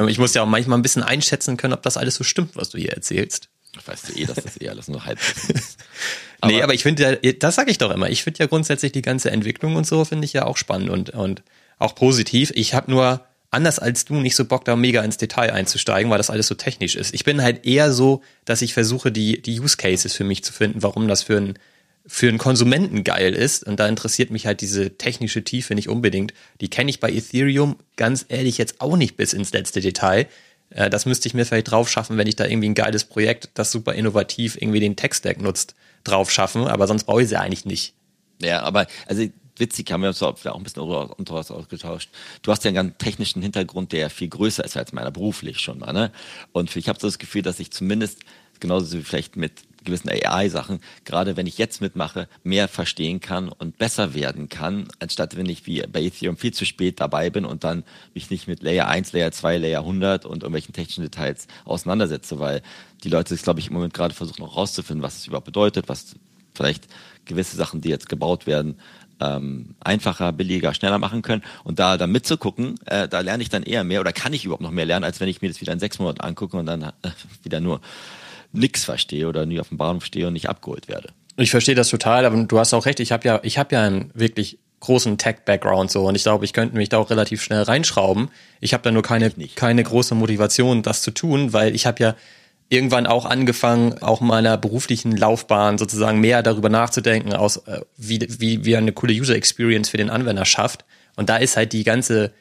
[0.08, 2.70] Ich muss ja auch manchmal ein bisschen einschätzen können, ob das alles so stimmt, was
[2.70, 3.50] du hier erzählst.
[3.86, 5.78] Weißt du eh, dass das eh alles nur halb ist.
[6.42, 8.10] Aber nee, aber ich finde, das sage ich doch immer.
[8.10, 11.12] Ich finde ja grundsätzlich die ganze Entwicklung und so finde ich ja auch spannend und,
[11.12, 11.44] und
[11.80, 12.52] auch positiv.
[12.56, 16.18] Ich habe nur anders als du nicht so Bock da mega ins Detail einzusteigen, weil
[16.18, 17.14] das alles so technisch ist.
[17.14, 20.52] Ich bin halt eher so, dass ich versuche, die, die Use Cases für mich zu
[20.52, 21.60] finden, warum das für einen
[22.10, 23.66] für einen Konsumenten geil ist.
[23.66, 26.34] Und da interessiert mich halt diese technische Tiefe nicht unbedingt.
[26.62, 30.28] Die kenne ich bei Ethereum ganz ehrlich jetzt auch nicht bis ins letzte Detail.
[30.70, 33.50] Äh, das müsste ich mir vielleicht drauf schaffen, wenn ich da irgendwie ein geiles Projekt,
[33.56, 36.66] das super innovativ irgendwie den Tech-Stack nutzt, drauf schaffen.
[36.66, 37.94] Aber sonst brauche ich sie eigentlich nicht.
[38.42, 39.28] Ja, aber also
[39.60, 42.10] witzig, haben wir uns auch ein bisschen unter was ausgetauscht.
[42.42, 45.80] Du hast ja einen ganz technischen Hintergrund, der viel größer ist als meiner beruflich schon
[45.80, 45.94] mal.
[45.94, 46.12] Ne?
[46.52, 48.20] Und ich habe so das Gefühl, dass ich zumindest,
[48.60, 49.54] genauso wie vielleicht mit
[49.88, 55.36] gewissen AI-Sachen, gerade wenn ich jetzt mitmache, mehr verstehen kann und besser werden kann, anstatt
[55.38, 58.62] wenn ich wie bei Ethereum viel zu spät dabei bin und dann mich nicht mit
[58.62, 62.62] Layer 1, Layer 2, Layer 100 und irgendwelchen technischen Details auseinandersetze, weil
[63.04, 65.88] die Leute sich, glaube ich, im Moment gerade versuchen auch rauszufinden, was es überhaupt bedeutet,
[65.88, 66.16] was
[66.54, 66.88] vielleicht
[67.26, 68.80] gewisse Sachen, die jetzt gebaut werden,
[69.20, 71.44] ähm, einfacher, billiger, schneller machen können.
[71.64, 74.64] Und da dann mitzugucken, äh, da lerne ich dann eher mehr oder kann ich überhaupt
[74.64, 76.82] noch mehr lernen, als wenn ich mir das wieder in sechs Monaten angucke und dann
[76.84, 76.92] äh,
[77.44, 77.82] wieder nur
[78.52, 81.10] nix verstehe oder nie auf dem Bahnhof stehe und nicht abgeholt werde.
[81.38, 83.00] Ich verstehe das total, aber du hast auch recht.
[83.00, 86.54] Ich habe ja, ich habe ja einen wirklich großen Tech-Background so und ich glaube, ich
[86.54, 88.30] könnte mich da auch relativ schnell reinschrauben.
[88.60, 92.16] Ich habe da nur keine keine große Motivation, das zu tun, weil ich habe ja
[92.70, 98.66] irgendwann auch angefangen, auch meiner beruflichen Laufbahn sozusagen mehr darüber nachzudenken, aus, äh, wie, wie,
[98.66, 100.86] wie eine coole User Experience für den Anwender schafft.
[101.16, 102.34] Und da ist halt die ganze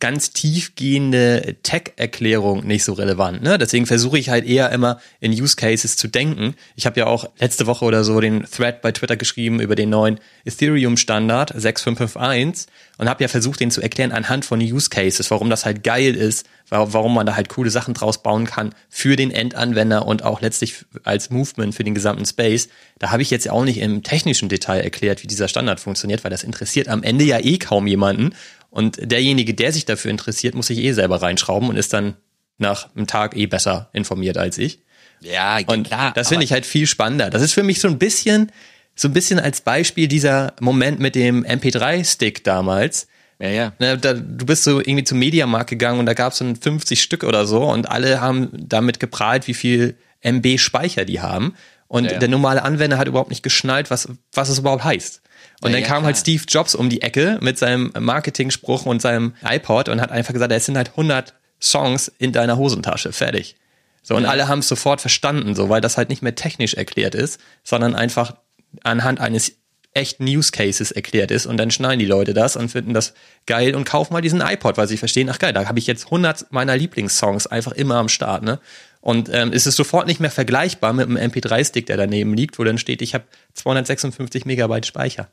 [0.00, 3.42] ganz tiefgehende Tech-Erklärung nicht so relevant.
[3.42, 3.58] Ne?
[3.58, 6.54] Deswegen versuche ich halt eher immer in Use Cases zu denken.
[6.76, 9.90] Ich habe ja auch letzte Woche oder so den Thread bei Twitter geschrieben über den
[9.90, 15.50] neuen Ethereum-Standard 6551 und habe ja versucht, den zu erklären anhand von Use Cases, warum
[15.50, 19.30] das halt geil ist, warum man da halt coole Sachen draus bauen kann für den
[19.30, 22.68] Endanwender und auch letztlich als Movement für den gesamten Space.
[22.98, 26.30] Da habe ich jetzt auch nicht im technischen Detail erklärt, wie dieser Standard funktioniert, weil
[26.30, 28.34] das interessiert am Ende ja eh kaum jemanden.
[28.70, 32.16] Und derjenige, der sich dafür interessiert, muss sich eh selber reinschrauben und ist dann
[32.58, 34.80] nach einem Tag eh besser informiert als ich.
[35.20, 36.12] Ja, und klar.
[36.14, 37.30] Das finde ich halt viel spannender.
[37.30, 38.52] Das ist für mich so ein bisschen,
[38.94, 43.08] so ein bisschen als Beispiel dieser Moment mit dem MP3-Stick damals.
[43.40, 43.72] Ja, ja.
[43.78, 47.00] Ne, da, du bist so irgendwie zum Mediamarkt gegangen und da gab es so 50
[47.00, 51.54] Stück oder so und alle haben damit geprahlt, wie viel MB Speicher die haben.
[51.86, 52.18] Und Ja, ja.
[52.18, 55.22] der normale Anwender hat überhaupt nicht geschnallt, was, was es überhaupt heißt.
[55.60, 56.20] Und Ja, dann ja, kam halt klar.
[56.20, 60.52] Steve Jobs um die Ecke mit seinem Marketing-Spruch und seinem iPod und hat einfach gesagt,
[60.52, 63.56] es sind halt 100 Songs in deiner Hosentasche, fertig.
[64.02, 67.14] So, und alle haben es sofort verstanden, so, weil das halt nicht mehr technisch erklärt
[67.14, 68.36] ist, sondern einfach
[68.82, 69.52] anhand eines
[69.94, 73.14] echten Use Cases erklärt ist und dann schneiden die Leute das und finden das
[73.46, 76.06] geil und kaufen mal diesen iPod, weil sie verstehen, ach geil, da habe ich jetzt
[76.06, 78.60] 100 meiner Lieblingssongs einfach immer am Start, ne?
[79.00, 82.64] Und ähm, es ist sofort nicht mehr vergleichbar mit einem MP3-Stick, der daneben liegt, wo
[82.64, 85.28] dann steht, ich habe 256 Megabyte Speicher.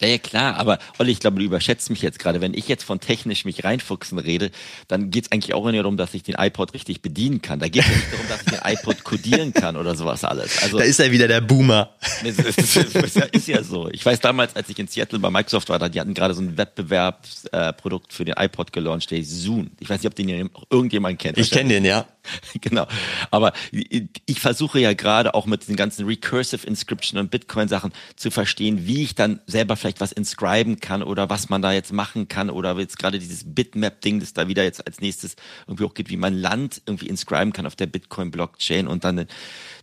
[0.00, 2.42] Ja, ja, klar, aber Olli, ich glaube, du überschätzt mich jetzt gerade.
[2.42, 4.50] Wenn ich jetzt von technisch mich reinfuchsen rede,
[4.88, 7.60] dann geht es eigentlich auch nicht darum, dass ich den iPod richtig bedienen kann.
[7.60, 10.62] Da geht es nicht darum, dass ich den iPod codieren kann oder sowas alles.
[10.62, 11.94] Also Da ist er wieder der Boomer.
[12.22, 13.88] Ist, ist, ist, ja, ist ja so.
[13.90, 16.42] Ich weiß damals, als ich in Seattle bei Microsoft war, da, die hatten gerade so
[16.42, 19.70] ein Wettbewerbsprodukt äh, für den iPod gelauncht, der ist Zoom.
[19.80, 21.38] Ich weiß nicht, ob den irgendjemand kennt.
[21.38, 22.06] Ich kenne den, ja.
[22.60, 22.86] genau.
[23.30, 28.86] Aber ich, versuche ja gerade auch mit den ganzen Recursive Inscription und Bitcoin-Sachen zu verstehen,
[28.86, 32.50] wie ich dann selber vielleicht was inscriben kann oder was man da jetzt machen kann
[32.50, 35.36] oder jetzt gerade dieses Bitmap-Ding, das da wieder jetzt als nächstes
[35.66, 39.26] irgendwie auch geht, wie man Land irgendwie inscriben kann auf der Bitcoin-Blockchain und dann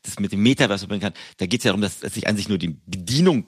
[0.04, 1.14] das mit dem Metaverse verbringen kann.
[1.38, 3.48] Da geht es ja darum, dass, dass ich an sich nur die Bedienung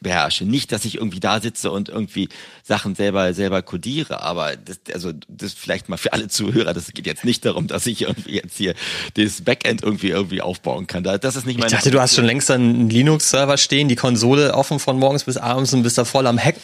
[0.00, 0.44] beherrsche.
[0.44, 2.28] Nicht, dass ich irgendwie da sitze und irgendwie
[2.62, 7.06] Sachen selber selber codiere, aber das, also das vielleicht mal für alle Zuhörer, das geht
[7.06, 8.74] jetzt nicht darum, dass ich irgendwie jetzt hier
[9.14, 11.04] das Backend irgendwie irgendwie aufbauen kann.
[11.04, 13.96] Da- Das ist nicht Ich meine dachte, du hast schon längst einen Linux-Server stehen, die
[13.96, 16.60] Konsole offen von morgens bis abends und bist da voll am Hacken.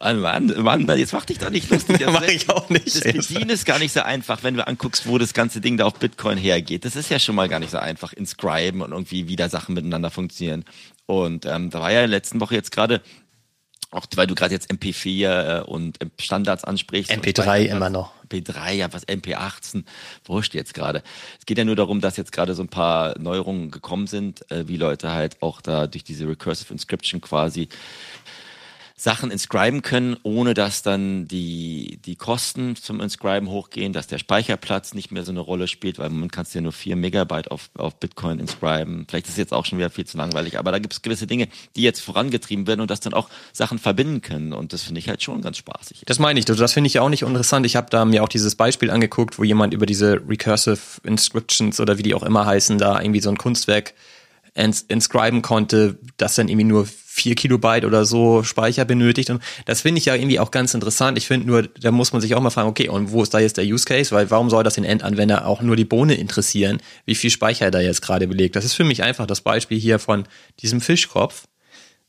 [0.00, 1.98] Ah, Mann, Mann, Mann, jetzt mach dich doch nicht lustig.
[2.00, 2.86] Das- Mach ich auch nicht.
[2.86, 5.84] Das Bedienen ist gar nicht so einfach, wenn du anguckst, wo das ganze Ding da
[5.84, 6.84] auf Bitcoin hergeht.
[6.86, 8.12] Das ist ja schon mal gar nicht so einfach.
[8.14, 10.64] Inscriben und irgendwie wie da Sachen miteinander funktionieren.
[11.06, 13.02] Und ähm, da war ja in der letzten Woche jetzt gerade,
[13.90, 17.10] auch weil du gerade jetzt MP4 äh, und Standards ansprichst.
[17.10, 18.12] MP3 Und- immer noch.
[18.32, 19.84] MP3, ja, was MP18,
[20.24, 21.02] wurscht jetzt gerade.
[21.38, 24.66] Es geht ja nur darum, dass jetzt gerade so ein paar Neuerungen gekommen sind, äh,
[24.68, 27.68] wie Leute halt auch da durch diese Recursive Inscription quasi
[28.96, 34.94] Sachen inscriben können, ohne dass dann die, die Kosten zum Inscriben hochgehen, dass der Speicherplatz
[34.94, 37.98] nicht mehr so eine Rolle spielt, weil man kannst ja nur vier Megabyte auf, auf
[37.98, 39.06] Bitcoin inscriben.
[39.08, 41.48] Vielleicht ist jetzt auch schon wieder viel zu langweilig, aber da gibt es gewisse Dinge,
[41.76, 44.52] die jetzt vorangetrieben werden und dass dann auch Sachen verbinden können.
[44.52, 46.02] Und das finde ich halt schon ganz spaßig.
[46.06, 47.66] Das meine ich, das finde ich auch nicht interessant.
[47.66, 51.98] Ich habe da mir auch dieses Beispiel angeguckt, wo jemand über diese Recursive Inscriptions oder
[51.98, 53.94] wie die auch immer heißen, da irgendwie so ein Kunstwerk
[54.54, 59.28] ins inscriben konnte, das dann irgendwie nur vier Kilobyte oder so Speicher benötigt.
[59.28, 61.18] Und das finde ich ja irgendwie auch ganz interessant.
[61.18, 63.38] Ich finde nur, da muss man sich auch mal fragen, okay, und wo ist da
[63.38, 64.14] jetzt der Use Case?
[64.14, 67.80] Weil warum soll das den Endanwender auch nur die Bohne interessieren, wie viel Speicher da
[67.80, 68.56] jetzt gerade belegt?
[68.56, 70.24] Das ist für mich einfach das Beispiel hier von
[70.62, 71.44] diesem Fischkopf.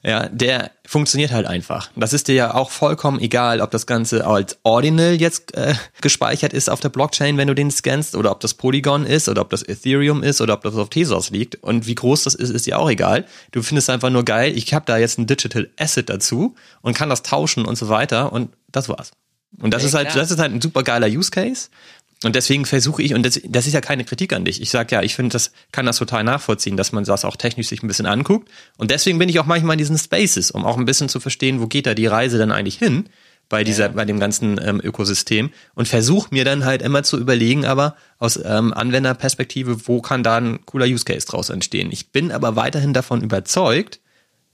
[0.05, 1.89] Ja, der funktioniert halt einfach.
[1.95, 6.51] Das ist dir ja auch vollkommen egal, ob das Ganze als Ordinal jetzt äh, gespeichert
[6.51, 9.49] ist auf der Blockchain, wenn du den scannst, oder ob das Polygon ist, oder ob
[9.49, 11.55] das Ethereum ist, oder ob das auf Tezos liegt.
[11.63, 13.25] Und wie groß das ist, ist dir auch egal.
[13.51, 17.09] Du findest einfach nur geil, ich habe da jetzt ein Digital Asset dazu und kann
[17.09, 18.33] das tauschen und so weiter.
[18.33, 19.11] Und das war's.
[19.61, 20.19] Und das Ja, ist halt, klar.
[20.21, 21.69] das ist halt ein super geiler Use Case.
[22.23, 24.61] Und deswegen versuche ich, und das, das ist ja keine Kritik an dich.
[24.61, 27.67] Ich sag ja, ich finde, das kann das total nachvollziehen, dass man das auch technisch
[27.67, 28.49] sich ein bisschen anguckt.
[28.77, 31.59] Und deswegen bin ich auch manchmal in diesen Spaces, um auch ein bisschen zu verstehen,
[31.59, 33.09] wo geht da die Reise dann eigentlich hin
[33.49, 37.65] bei dieser, bei dem ganzen ähm, Ökosystem und versuche mir dann halt immer zu überlegen,
[37.65, 41.91] aber aus ähm, Anwenderperspektive, wo kann da ein cooler Use Case draus entstehen.
[41.91, 43.99] Ich bin aber weiterhin davon überzeugt,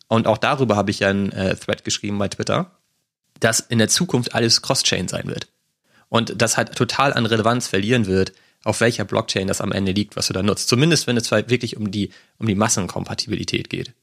[0.09, 2.71] und auch darüber habe ich ja einen äh, Thread geschrieben bei Twitter,
[3.39, 5.47] dass in der Zukunft alles Cross-Chain sein wird.
[6.09, 10.15] Und das halt total an Relevanz verlieren wird, auf welcher Blockchain das am Ende liegt,
[10.15, 10.67] was du da nutzt.
[10.67, 13.93] Zumindest wenn es halt wirklich um die, um die Massenkompatibilität geht.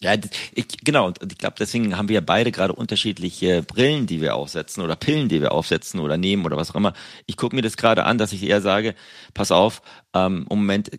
[0.00, 0.14] Ja,
[0.54, 4.84] ich, genau, und ich glaube, deswegen haben wir beide gerade unterschiedliche Brillen, die wir aufsetzen
[4.84, 6.92] oder Pillen, die wir aufsetzen oder nehmen oder was auch immer.
[7.26, 8.94] Ich gucke mir das gerade an, dass ich eher sage,
[9.34, 9.82] pass auf,
[10.14, 10.90] ähm, im Moment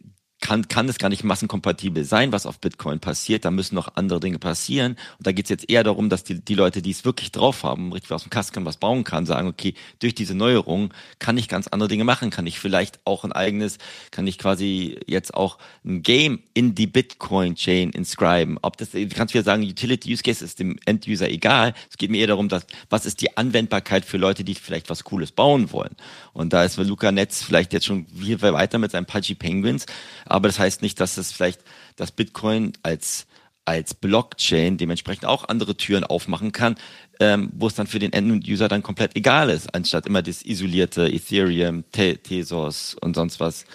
[0.42, 3.46] kann, kann es gar nicht massenkompatibel sein, was auf Bitcoin passiert.
[3.46, 4.94] Da müssen noch andere Dinge passieren.
[5.18, 7.64] Und da geht es jetzt eher darum, dass die, die Leute, die es wirklich drauf
[7.64, 11.48] haben, richtig aus dem Kasten was bauen kann, sagen, okay, durch diese Neuerung kann ich
[11.50, 12.30] ganz andere Dinge machen.
[12.30, 13.78] Kann ich vielleicht auch ein eigenes,
[14.12, 18.60] kann ich quasi jetzt auch ein Game in die Bitcoin-Chain inscriben.
[18.62, 21.74] Ob das, du kannst wieder sagen, Utility Use Case ist dem End-User egal.
[21.90, 25.04] Es geht mir eher darum, dass, was ist die Anwendbarkeit für Leute, die vielleicht was
[25.04, 25.96] Cooles bauen wollen.
[26.32, 29.86] Und da ist Luca Netz vielleicht jetzt schon viel weiter mit seinen Pudgy Penguins.
[30.30, 31.62] Aber das heißt nicht, dass es vielleicht
[31.96, 33.28] das Bitcoin als
[33.70, 36.76] als Blockchain dementsprechend auch andere Türen aufmachen kann,
[37.20, 41.08] ähm, wo es dann für den End-User dann komplett egal ist, anstatt immer das isolierte
[41.08, 43.66] Ethereum, Te Tezos und sonst was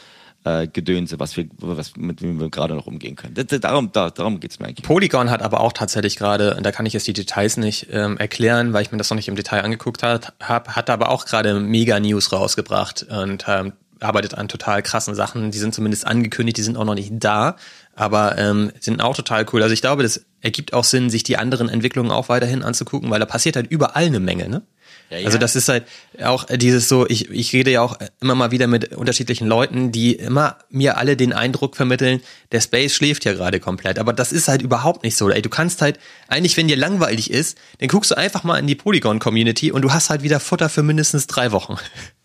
[0.45, 3.35] äh, Gedönse, was wir, was mit dem wir gerade noch umgehen können.
[3.35, 4.85] Darum da, darum geht's mir eigentlich.
[4.85, 8.73] Polygon hat aber auch tatsächlich gerade, da kann ich jetzt die Details nicht ähm, erklären,
[8.73, 11.61] weil ich mir das noch nicht im Detail angeguckt habe, hab, hat aber auch gerade
[11.61, 13.73] mega News rausgebracht und ähm,
[14.05, 15.51] arbeitet an total krassen Sachen.
[15.51, 17.57] Die sind zumindest angekündigt, die sind auch noch nicht da.
[17.97, 19.62] aber ähm, sind auch total cool.
[19.62, 23.21] Also ich glaube, das ergibt auch Sinn, sich die anderen Entwicklungen auch weiterhin anzugucken, weil
[23.21, 24.62] da passiert halt überall eine Menge, ne?
[25.11, 25.27] Ja, ja.
[25.27, 25.85] Also das ist halt
[26.23, 30.14] auch dieses so, ich, ich rede ja auch immer mal wieder mit unterschiedlichen Leuten, die
[30.14, 32.21] immer mir alle den Eindruck vermitteln,
[32.53, 33.99] der Space schläft ja gerade komplett.
[33.99, 35.29] Aber das ist halt überhaupt nicht so.
[35.29, 38.67] Ey, du kannst halt, eigentlich wenn dir langweilig ist, dann guckst du einfach mal in
[38.67, 41.77] die Polygon-Community und du hast halt wieder Futter für mindestens drei Wochen.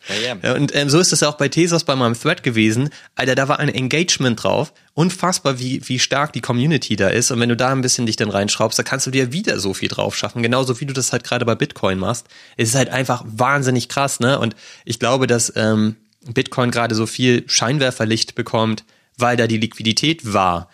[0.10, 0.56] Ja, ja.
[0.56, 2.90] Und ähm, so ist es auch bei Tesos bei meinem Thread gewesen.
[3.16, 4.74] Alter, da war ein Engagement drauf.
[4.94, 7.32] Unfassbar, wie, wie stark die Community da ist.
[7.32, 9.74] Und wenn du da ein bisschen dich dann reinschraubst, da kannst du dir wieder so
[9.74, 10.44] viel drauf schaffen.
[10.44, 12.28] Genauso wie du das halt gerade bei Bitcoin machst.
[12.58, 14.40] Es ist halt einfach wahnsinnig krass, ne?
[14.40, 15.96] Und ich glaube, dass ähm,
[16.26, 18.84] Bitcoin gerade so viel Scheinwerferlicht bekommt,
[19.18, 20.70] weil da die Liquidität war.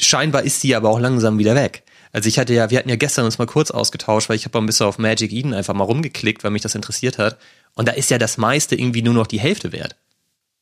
[0.00, 1.82] Scheinbar ist sie aber auch langsam wieder weg.
[2.12, 4.56] Also ich hatte ja, wir hatten ja gestern uns mal kurz ausgetauscht, weil ich habe
[4.58, 7.36] ein bisschen auf Magic Eden einfach mal rumgeklickt, weil mich das interessiert hat.
[7.76, 9.94] Und da ist ja das meiste irgendwie nur noch die Hälfte wert.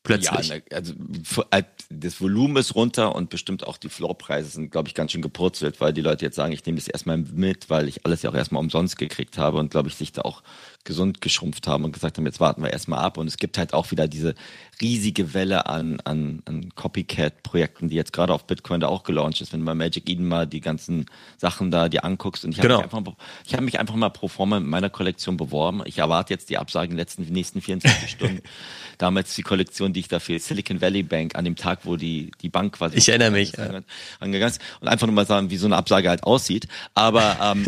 [0.05, 0.49] Plötzlich.
[0.49, 0.93] Ja, also
[1.49, 5.23] äh, das Volumen ist runter und bestimmt auch die Floorpreise sind, glaube ich, ganz schön
[5.23, 8.29] gepurzelt, weil die Leute jetzt sagen, ich nehme das erstmal mit, weil ich alles ja
[8.29, 10.43] auch erstmal umsonst gekriegt habe und glaube ich, sich da auch
[10.83, 13.17] gesund geschrumpft haben und gesagt haben, jetzt warten wir erstmal ab.
[13.17, 14.35] Und es gibt halt auch wieder diese
[14.81, 19.53] riesige Welle an, an, an Copycat-Projekten, die jetzt gerade auf Bitcoin da auch gelauncht ist.
[19.53, 21.05] Wenn du bei Magic Eden mal die ganzen
[21.37, 22.45] Sachen da dir anguckst.
[22.45, 22.81] Und ich habe genau.
[22.81, 23.13] mich, einfach,
[23.45, 25.81] ich hab mich einfach mal pro forma in meiner Kollektion beworben.
[25.85, 28.41] Ich erwarte jetzt die Absagen in den letzten, nächsten 24 Stunden.
[28.97, 32.49] Damals die Kollektion, die ich dafür Silicon Valley Bank an dem Tag, wo die, die
[32.49, 32.97] Bank quasi.
[32.97, 33.53] Ich erinnere mich.
[34.19, 34.61] Angegangen ist.
[34.79, 36.67] Und einfach nur mal sagen, wie so eine Absage halt aussieht.
[36.93, 37.65] Aber, ähm,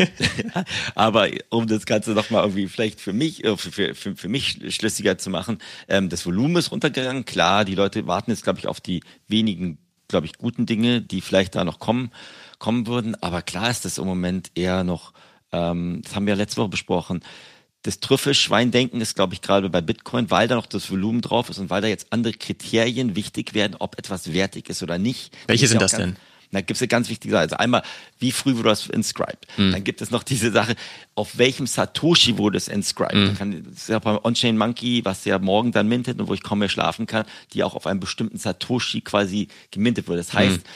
[0.94, 5.18] aber um das Ganze nochmal irgendwie vielleicht für mich, äh, für, für, für mich schlüssiger
[5.18, 5.58] zu machen.
[5.88, 6.97] Ähm, das Volumen ist runtergegangen.
[7.24, 11.20] Klar, die Leute warten jetzt, glaube ich, auf die wenigen, glaube ich, guten Dinge, die
[11.20, 12.10] vielleicht da noch kommen,
[12.58, 13.20] kommen würden.
[13.22, 15.12] Aber klar ist das im Moment eher noch,
[15.52, 17.22] ähm, das haben wir ja letzte Woche besprochen,
[17.82, 21.58] das Trüffelschwein-Denken ist, glaube ich, gerade bei Bitcoin, weil da noch das Volumen drauf ist
[21.58, 25.36] und weil da jetzt andere Kriterien wichtig werden, ob etwas wertig ist oder nicht.
[25.46, 26.16] Welche sind das denn?
[26.50, 27.42] Da gibt es eine ganz wichtige Sache.
[27.42, 27.82] Also einmal,
[28.18, 29.46] wie früh wurde das inscribed?
[29.56, 29.72] Mhm.
[29.72, 30.76] Dann gibt es noch diese Sache,
[31.14, 33.14] auf welchem Satoshi wurde es inscribed?
[33.14, 33.34] Mhm.
[33.36, 36.42] Kann, das ist ja beim On-Chain Monkey, was ja morgen dann mintet und wo ich
[36.42, 40.18] kaum mehr schlafen kann, die auch auf einem bestimmten Satoshi quasi gemintet wurde.
[40.18, 40.70] Das heißt, mhm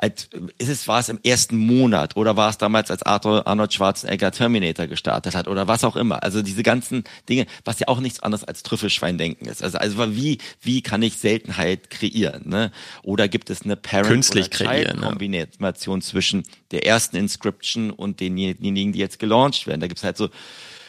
[0.00, 3.72] als, ist es, war es im ersten Monat oder war es damals, als Arthur Arnold
[3.74, 6.22] Schwarzenegger Terminator gestartet hat oder was auch immer.
[6.22, 9.62] Also diese ganzen Dinge, was ja auch nichts anderes als Trüffelschweindenken ist.
[9.62, 12.48] Also, also wie, wie kann ich Seltenheit kreieren?
[12.48, 12.70] Ne?
[13.02, 16.06] Oder gibt es eine Parent- Künstlich oder kreieren, Kombination ja.
[16.06, 19.80] zwischen der ersten Inscription und denjenigen, die jetzt gelauncht werden?
[19.80, 20.30] Da gibt es halt so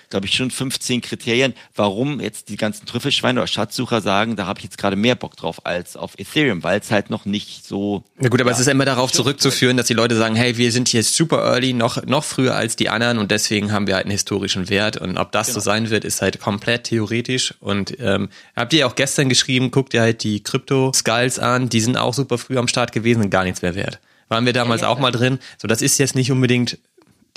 [0.09, 4.59] glaube ich, schon 15 Kriterien, warum jetzt die ganzen Trüffelschweine oder Schatzsucher sagen, da habe
[4.59, 8.03] ich jetzt gerade mehr Bock drauf als auf Ethereum, weil es halt noch nicht so.
[8.17, 10.71] Na gut, aber ja, es ist immer darauf zurückzuführen, dass die Leute sagen, hey, wir
[10.71, 14.05] sind hier super early, noch, noch früher als die anderen und deswegen haben wir halt
[14.05, 14.97] einen historischen Wert.
[14.97, 15.59] Und ob das genau.
[15.59, 17.53] so sein wird, ist halt komplett theoretisch.
[17.59, 21.97] Und ähm, habt ihr auch gestern geschrieben, guckt ihr halt die Crypto-Skulls an, die sind
[21.97, 23.99] auch super früh am Start gewesen und gar nichts mehr wert.
[24.29, 25.39] Waren wir damals ja, ja, auch mal drin.
[25.57, 26.77] So, das ist jetzt nicht unbedingt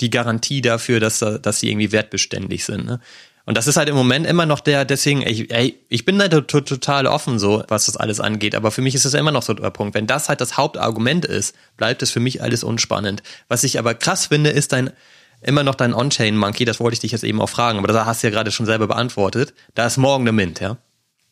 [0.03, 2.85] die Garantie dafür, dass, dass sie irgendwie wertbeständig sind.
[2.85, 2.99] Ne?
[3.45, 6.29] Und das ist halt im Moment immer noch der, deswegen, ich, ey, ich bin da
[6.29, 9.53] total offen so, was das alles angeht, aber für mich ist das immer noch so
[9.53, 9.95] der Punkt.
[9.95, 13.21] Wenn das halt das Hauptargument ist, bleibt es für mich alles unspannend.
[13.49, 14.91] Was ich aber krass finde, ist dein,
[15.41, 18.23] immer noch dein On-Chain-Monkey, das wollte ich dich jetzt eben auch fragen, aber das hast
[18.23, 19.53] du ja gerade schon selber beantwortet.
[19.75, 20.77] Da ist morgen eine Mint, ja?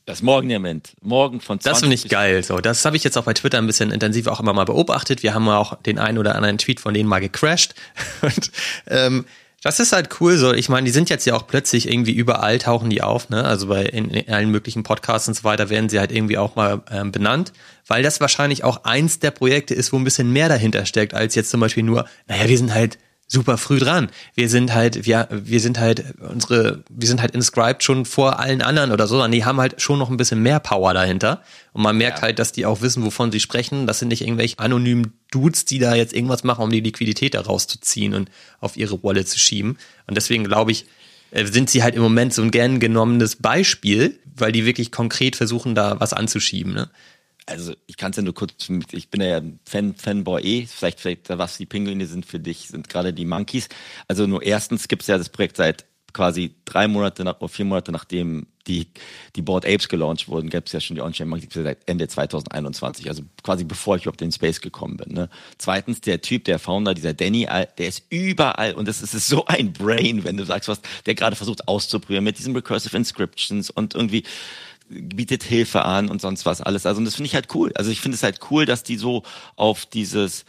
[0.06, 0.94] Das Morgen-Event.
[1.02, 2.44] Morgen von 20 Das finde ich geil.
[2.44, 5.22] So, das habe ich jetzt auch bei Twitter ein bisschen intensiv auch immer mal beobachtet.
[5.22, 7.76] Wir haben auch den einen oder anderen Tweet von denen mal gecrashed.
[8.22, 8.52] Und
[8.88, 9.26] ähm,
[9.62, 10.38] das ist halt cool.
[10.38, 13.30] So, ich meine, die sind jetzt ja auch plötzlich irgendwie überall tauchen die auf.
[13.30, 13.44] Ne?
[13.44, 16.56] Also bei in, in allen möglichen Podcasts und so weiter werden sie halt irgendwie auch
[16.56, 17.54] mal ähm, benannt,
[17.86, 21.36] weil das wahrscheinlich auch eins der Projekte ist, wo ein bisschen mehr dahinter steckt als
[21.36, 22.06] jetzt zum Beispiel nur.
[22.28, 22.98] Naja, wir sind halt
[23.32, 24.10] super früh dran.
[24.36, 28.62] Wir sind halt, wir, wir sind halt unsere, wir sind halt inscribed schon vor allen
[28.62, 29.26] anderen oder so.
[29.28, 31.42] Die haben halt schon noch ein bisschen mehr Power dahinter.
[31.72, 32.24] Und man merkt ja.
[32.24, 33.88] halt, dass die auch wissen, wovon sie sprechen.
[33.88, 37.42] Das sind nicht irgendwelche anonymen Dudes, die da jetzt irgendwas machen, um die Liquidität da
[37.42, 39.78] rauszuziehen und auf ihre Wallet zu schieben.
[40.08, 40.86] Und deswegen glaube ich,
[41.32, 45.38] äh, sind sie halt im Moment so ein gern genommenes Beispiel, weil die wirklich konkret
[45.38, 46.74] versuchen, da was anzuschieben.
[46.74, 46.90] Ne?
[47.52, 51.30] Also ich kann es ja nur kurz, ich bin ja Fan, Fanboy eh, vielleicht, vielleicht
[51.30, 53.70] was die Pinguine sind für dich, sind gerade die Monkeys.
[54.08, 57.66] Also nur erstens gibt es ja das Projekt seit quasi drei Monate nach, oder vier
[57.66, 58.88] Monate nachdem die,
[59.36, 63.10] die Board Apes gelauncht wurden, gab es ja schon die On-Chain Monkeys seit Ende 2021,
[63.10, 65.14] also quasi bevor ich überhaupt in den Space gekommen bin.
[65.14, 65.30] Ne?
[65.58, 69.46] Zweitens, der Typ, der Founder, dieser Danny, der ist überall und das ist, ist so
[69.46, 73.96] ein Brain, wenn du sagst, was der gerade versucht auszuprobieren mit diesen Recursive Inscriptions und
[73.96, 74.24] irgendwie
[74.92, 76.86] bietet Hilfe an und sonst was alles.
[76.86, 77.72] Also und das finde ich halt cool.
[77.76, 79.24] Also ich finde es halt cool, dass die so
[79.56, 80.46] auf dieses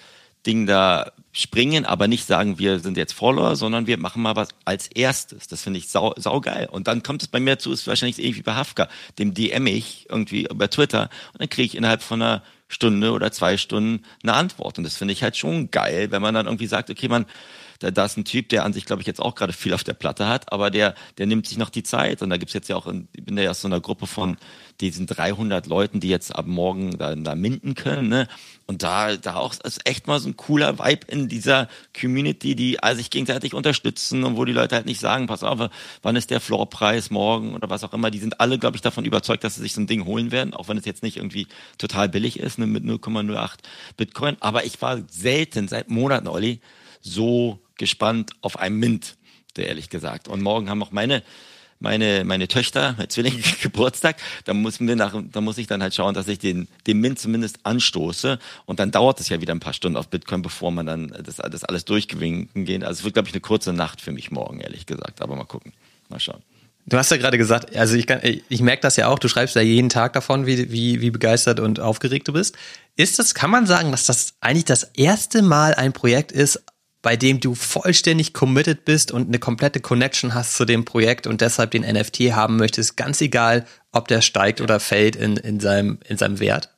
[0.47, 4.49] Ding da springen, aber nicht sagen, wir sind jetzt Follower, sondern wir machen mal was
[4.65, 5.47] als erstes.
[5.47, 6.69] Das finde ich sau, sau geil.
[6.71, 8.89] Und dann kommt es bei mir zu, ist wahrscheinlich ähnlich wie bei Hafka.
[9.19, 13.31] Dem DM ich irgendwie über Twitter und dann kriege ich innerhalb von einer Stunde oder
[13.33, 14.79] zwei Stunden eine Antwort.
[14.79, 17.27] Und das finde ich halt schon geil, wenn man dann irgendwie sagt, okay, man,
[17.83, 19.85] da, da ist ein Typ, der an sich, glaube ich, jetzt auch gerade viel auf
[19.85, 22.23] der Platte hat, aber der, der nimmt sich noch die Zeit.
[22.23, 24.37] Und da gibt's jetzt ja auch, ich bin ja aus so einer Gruppe von
[24.81, 28.09] diesen 300 Leuten, die jetzt ab morgen da, da minden können.
[28.09, 28.29] Ne?
[28.67, 31.69] Und da, da auch ist echt mal so ein cooler Vibe in dieser
[31.99, 35.71] Community, die sich gegenseitig unterstützen und wo die Leute halt nicht sagen, pass auf,
[36.03, 38.11] wann ist der Floorpreis morgen oder was auch immer.
[38.11, 40.55] Die sind alle, glaube ich, davon überzeugt, dass sie sich so ein Ding holen werden,
[40.55, 43.59] auch wenn es jetzt nicht irgendwie total billig ist, ne, mit 0,08
[43.97, 44.37] Bitcoin.
[44.41, 46.61] Aber ich war selten seit Monaten, Olli,
[47.01, 49.17] so gespannt auf einen Mint,
[49.59, 50.29] ehrlich gesagt.
[50.29, 51.25] Und morgen haben auch meine
[51.81, 54.15] meine, meine Töchter, mein Zwilling Geburtstag,
[54.45, 57.19] da muss, mir nach, da muss ich dann halt schauen, dass ich den, den Mint
[57.19, 58.39] zumindest anstoße.
[58.67, 61.39] Und dann dauert es ja wieder ein paar Stunden auf Bitcoin, bevor man dann das,
[61.39, 62.85] das alles durchgewinken geht.
[62.85, 65.21] Also es wird, glaube ich, eine kurze Nacht für mich morgen, ehrlich gesagt.
[65.21, 65.73] Aber mal gucken.
[66.09, 66.43] Mal schauen.
[66.87, 69.55] Du hast ja gerade gesagt, also ich, kann, ich merke das ja auch, du schreibst
[69.55, 72.57] ja jeden Tag davon, wie, wie, wie begeistert und aufgeregt du bist.
[72.97, 76.63] Ist das, kann man sagen, dass das eigentlich das erste Mal ein Projekt ist,
[77.03, 81.41] bei dem du vollständig committed bist und eine komplette Connection hast zu dem Projekt und
[81.41, 85.99] deshalb den NFT haben möchtest, ganz egal, ob der steigt oder fällt in, in, seinem,
[86.09, 86.71] in seinem Wert?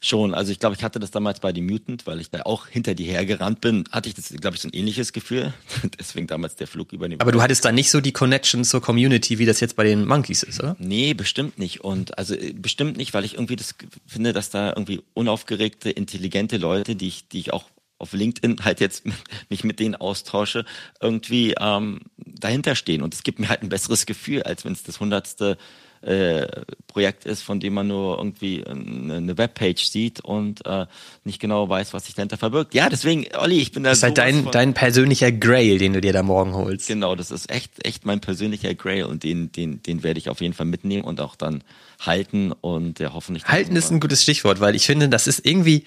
[0.00, 2.66] Schon, also ich glaube, ich hatte das damals bei The Mutant, weil ich da auch
[2.66, 5.54] hinter die hergerannt bin, hatte ich das, glaube ich, so ein ähnliches Gefühl.
[5.98, 7.22] Deswegen damals der Flug über den.
[7.22, 10.04] Aber du hattest da nicht so die Connection zur Community, wie das jetzt bei den
[10.04, 10.76] Monkeys ist, oder?
[10.78, 11.80] Nee, bestimmt nicht.
[11.80, 13.74] Und also äh, bestimmt nicht, weil ich irgendwie das
[14.06, 17.64] finde, dass da irgendwie unaufgeregte, intelligente Leute, die ich, die ich auch
[18.04, 19.04] auf LinkedIn halt jetzt
[19.48, 20.66] mich mit denen austausche,
[21.00, 23.02] irgendwie ähm, dahinter stehen.
[23.02, 25.56] Und es gibt mir halt ein besseres Gefühl, als wenn es das hundertste
[26.02, 26.46] äh,
[26.86, 30.84] Projekt ist, von dem man nur irgendwie eine, eine Webpage sieht und äh,
[31.24, 32.74] nicht genau weiß, was sich dahinter verbirgt.
[32.74, 33.88] Ja, deswegen, Olli, ich bin da.
[33.88, 36.88] Das ist halt dein, dein persönlicher Grail, den du dir da morgen holst.
[36.88, 40.42] Genau, das ist echt, echt mein persönlicher Grail und den, den, den werde ich auf
[40.42, 41.64] jeden Fall mitnehmen und auch dann
[42.00, 43.46] halten und ja, hoffentlich.
[43.46, 45.84] Halten ist ein gutes Stichwort, weil ich finde, das ist irgendwie,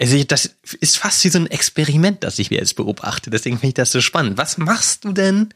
[0.00, 3.30] also das ist fast wie so ein Experiment, das ich mir jetzt beobachte.
[3.30, 4.36] Deswegen finde ich das so spannend.
[4.36, 5.50] Was machst du denn?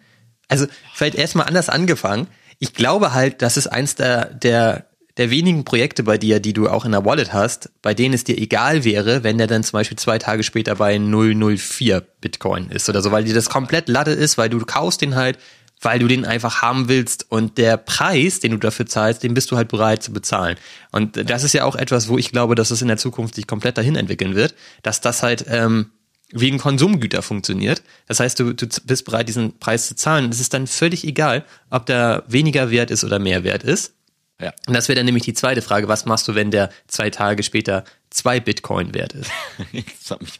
[0.48, 2.26] Also vielleicht erstmal anders angefangen.
[2.58, 6.68] Ich glaube halt, das ist eins der, der, der wenigen Projekte bei dir, die du
[6.68, 9.72] auch in der Wallet hast, bei denen es dir egal wäre, wenn der dann zum
[9.72, 14.12] Beispiel zwei Tage später bei 004 Bitcoin ist oder so, weil dir das komplett Latte
[14.12, 15.38] ist, weil du kaufst den halt
[15.80, 19.50] weil du den einfach haben willst und der Preis, den du dafür zahlst, den bist
[19.50, 20.56] du halt bereit zu bezahlen.
[20.92, 23.46] Und das ist ja auch etwas, wo ich glaube, dass es in der Zukunft sich
[23.46, 25.90] komplett dahin entwickeln wird, dass das halt ähm,
[26.32, 27.82] wegen Konsumgüter funktioniert.
[28.06, 30.30] Das heißt, du, du bist bereit, diesen Preis zu zahlen.
[30.30, 33.94] Es ist dann völlig egal, ob der weniger wert ist oder mehr wert ist.
[34.40, 34.52] Ja.
[34.66, 35.88] Und das wäre dann nämlich die zweite Frage.
[35.88, 39.30] Was machst du, wenn der zwei Tage später zwei Bitcoin wert ist?
[40.00, 40.38] das hat mich,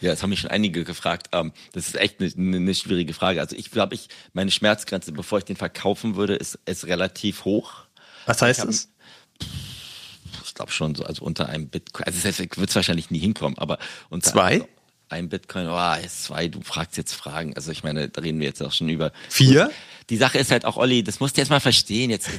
[0.00, 1.28] ja, das haben mich schon einige gefragt.
[1.32, 3.40] Ähm, das ist echt eine, eine schwierige Frage.
[3.40, 7.84] Also ich glaube, ich, meine Schmerzgrenze, bevor ich den verkaufen würde, ist, ist relativ hoch.
[8.26, 8.88] Was heißt das?
[10.44, 12.06] Ich glaube schon so, also unter einem Bitcoin.
[12.06, 13.78] Also es wird es wahrscheinlich nie hinkommen, aber
[14.10, 14.52] unter zwei?
[14.52, 14.68] Also,
[15.10, 17.54] ein Bitcoin, oh, zwei, du fragst jetzt Fragen.
[17.56, 19.12] Also ich meine, da reden wir jetzt auch schon über.
[19.28, 19.70] Vier?
[20.08, 22.10] Die Sache ist halt auch, Olli, das musst du jetzt mal verstehen.
[22.10, 22.30] Jetzt,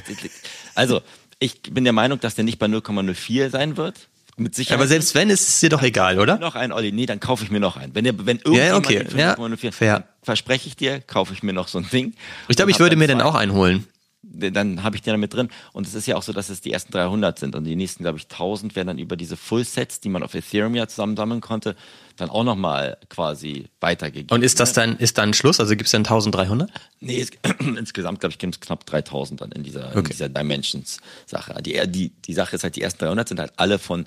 [0.74, 1.00] also,
[1.38, 4.08] ich bin der Meinung, dass der nicht bei 0,04 sein wird.
[4.38, 4.78] Mit Sicherheit.
[4.78, 6.38] Aber selbst wenn, ist es dir doch egal, oder?
[6.38, 6.90] Noch ein, Olli.
[6.90, 7.94] Nee, dann kaufe ich mir noch einen.
[7.94, 9.06] Wenn, der, wenn irgendjemand ja, okay.
[9.18, 10.04] ja, 0,04, fair.
[10.22, 12.14] verspreche ich dir, kaufe ich mir noch so ein Ding.
[12.48, 13.86] Ich glaube, ich würde mir dann auch einen holen
[14.32, 15.48] dann habe ich den damit drin.
[15.72, 18.02] Und es ist ja auch so, dass es die ersten 300 sind und die nächsten,
[18.02, 21.76] glaube ich, 1000 werden dann über diese Full-Sets, die man auf Ethereum ja zusammensammeln konnte,
[22.16, 24.34] dann auch nochmal quasi weitergegeben.
[24.34, 25.60] Und ist das dann, ist dann Schluss?
[25.60, 26.70] Also gibt es dann 1300?
[27.00, 29.98] Nee, es, insgesamt, glaube ich, gibt es knapp 3000 dann in dieser, okay.
[29.98, 31.62] in dieser Dimensions-Sache.
[31.62, 34.06] Die, die, die Sache ist halt, die ersten 300 sind halt alle von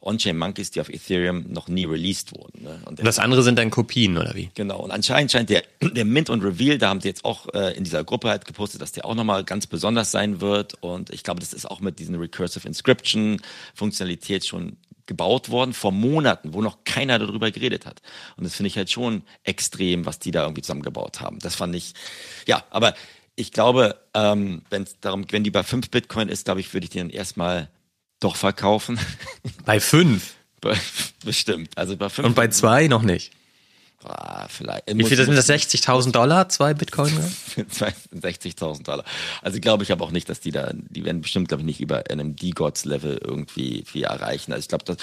[0.00, 2.62] On-Chain-Monkeys, die auf Ethereum noch nie released wurden.
[2.62, 2.80] Ne?
[2.84, 4.50] Und das andere sind dann Kopien, oder wie?
[4.54, 4.80] Genau.
[4.80, 7.84] Und anscheinend scheint der, der Mint und Reveal, da haben sie jetzt auch äh, in
[7.84, 10.74] dieser Gruppe halt gepostet, dass der auch nochmal ganz besonders sein wird.
[10.82, 16.52] Und ich glaube, das ist auch mit diesen Recursive Inscription-Funktionalität schon gebaut worden vor Monaten,
[16.52, 18.02] wo noch keiner darüber geredet hat.
[18.36, 21.38] Und das finde ich halt schon extrem, was die da irgendwie zusammengebaut haben.
[21.38, 21.94] Das fand ich,
[22.46, 22.94] ja, aber
[23.36, 26.84] ich glaube, ähm, wenn es darum, wenn die bei 5 Bitcoin ist, glaube ich, würde
[26.84, 27.68] ich den erstmal
[28.20, 28.98] doch verkaufen.
[29.64, 30.34] Bei fünf?
[31.24, 31.76] Bestimmt.
[31.76, 32.26] Also bei fünf.
[32.26, 33.32] Und bei zwei noch nicht?
[34.04, 34.84] Ah, vielleicht.
[34.86, 35.48] Wie viel sind das?
[35.48, 36.48] 60.000 Dollar?
[36.48, 37.12] Zwei Bitcoin?
[37.56, 39.04] 60.000 Dollar.
[39.42, 41.80] Also glaube ich aber auch nicht, dass die da, die werden bestimmt, glaube ich, nicht
[41.80, 44.52] über einem D-Gods-Level irgendwie viel erreichen.
[44.52, 44.96] Also ich glaube, dass,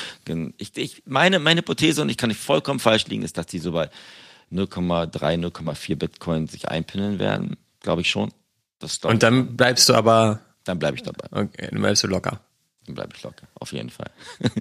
[0.57, 3.59] ich, ich, meine, meine Hypothese, und ich kann nicht vollkommen falsch liegen, ist, dass die
[3.59, 3.89] so bei
[4.53, 7.57] 0,3, 0,4 Bitcoin sich einpinnen werden.
[7.81, 8.31] Glaube ich schon.
[8.79, 10.39] Das und dann bleibst du aber.
[10.63, 11.27] Dann bleibe ich dabei.
[11.31, 12.39] Okay, dann bleibst du locker.
[12.85, 14.11] Dann bleibe ich locker, auf jeden Fall.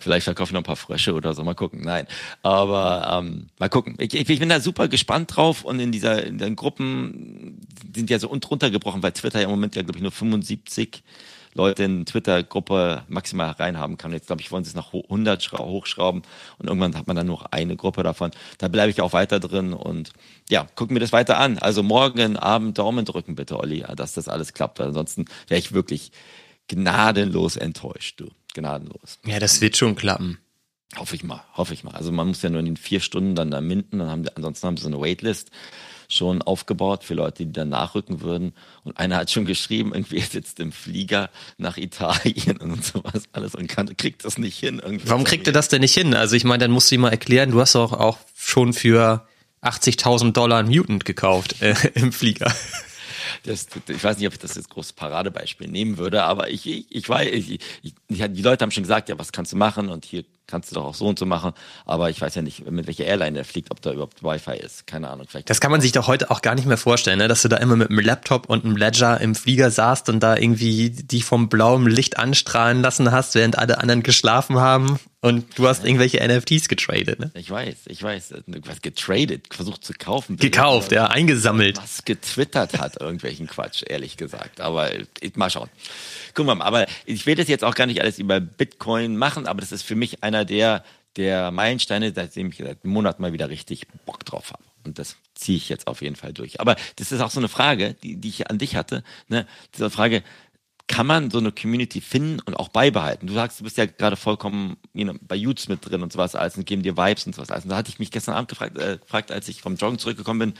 [0.00, 1.80] Vielleicht verkaufe ich noch ein paar Frösche oder so, mal gucken.
[1.82, 2.06] Nein,
[2.42, 3.94] aber ähm, mal gucken.
[3.98, 8.18] Ich, ich, bin da super gespannt drauf und in dieser in den Gruppen sind ja
[8.18, 11.02] so runtergebrochen, weil Twitter ja im Moment ja, glaube ich, nur 75
[11.54, 14.12] Leute in Twitter-Gruppe maximal reinhaben kann.
[14.12, 16.22] Jetzt glaube ich, wollen sie es nach 100 hochschrauben
[16.58, 18.30] und irgendwann hat man dann nur eine Gruppe davon.
[18.58, 20.12] Da bleibe ich auch weiter drin und
[20.48, 21.58] ja, gucken wir das weiter an.
[21.58, 24.80] Also morgen Abend Daumen drücken bitte, Olli, dass das alles klappt.
[24.80, 26.12] Ansonsten wäre ich wirklich
[26.70, 28.28] gnadenlos enttäuscht, du.
[28.54, 29.18] Gnadenlos.
[29.24, 30.38] Ja, das wird schon klappen.
[30.96, 31.92] Hoffe ich mal, hoffe ich mal.
[31.92, 34.34] Also man muss ja nur in den vier Stunden dann da minden, dann haben die,
[34.34, 35.50] ansonsten haben sie so eine Waitlist
[36.08, 38.52] schon aufgebaut für Leute, die dann nachrücken würden.
[38.82, 43.54] Und einer hat schon geschrieben, irgendwie er sitzt im Flieger nach Italien und sowas alles
[43.54, 44.80] und kann, kriegt das nicht hin.
[44.82, 46.14] Irgendwie Warum kriegt er das denn nicht hin?
[46.14, 49.26] Also ich meine, dann musst du ihm mal erklären, du hast doch auch schon für
[49.62, 52.52] 80.000 Dollar Mutant gekauft äh, im Flieger.
[53.44, 56.86] Das, ich weiß nicht, ob ich das jetzt großes Paradebeispiel nehmen würde, aber ich, ich,
[56.90, 59.88] ich weiß, ich, ich, die Leute haben schon gesagt, ja, was kannst du machen?
[59.88, 61.52] Und hier kannst du doch auch so und so machen.
[61.86, 64.86] Aber ich weiß ja nicht, mit welcher Airline der fliegt, ob da überhaupt Wi-Fi ist.
[64.86, 65.26] Keine Ahnung.
[65.28, 67.28] Vielleicht das kann man sich doch heute auch gar nicht mehr vorstellen, ne?
[67.28, 70.36] dass du da immer mit einem Laptop und einem Ledger im Flieger saßt und da
[70.36, 74.98] irgendwie die vom blauen Licht anstrahlen lassen hast, während alle anderen geschlafen haben.
[75.22, 77.30] Und du hast irgendwelche NFTs getradet, ne?
[77.34, 78.32] Ich weiß, ich weiß.
[78.64, 80.38] Was getradet, versucht zu kaufen.
[80.38, 81.76] Gekauft, ja, eingesammelt.
[81.76, 84.62] Was getwittert hat, irgendwelchen Quatsch, ehrlich gesagt.
[84.62, 84.90] Aber
[85.34, 85.68] mal schauen.
[86.32, 89.60] Guck mal, aber ich will das jetzt auch gar nicht alles über Bitcoin machen, aber
[89.60, 90.84] das ist für mich einer der,
[91.16, 94.64] der Meilensteine, seitdem ich seit einem Monat mal wieder richtig Bock drauf habe.
[94.84, 96.60] Und das ziehe ich jetzt auf jeden Fall durch.
[96.60, 99.04] Aber das ist auch so eine Frage, die, die ich an dich hatte.
[99.28, 99.46] Ne?
[99.74, 100.22] Diese Frage,
[100.90, 103.28] kann man so eine Community finden und auch beibehalten?
[103.28, 106.34] Du sagst, du bist ja gerade vollkommen you know, bei Utes mit drin und sowas
[106.34, 107.64] alles und geben dir Vibes und sowas alles.
[107.64, 110.40] Und da hatte ich mich gestern Abend gefragt, äh, gefragt als ich vom Joggen zurückgekommen
[110.40, 110.54] bin,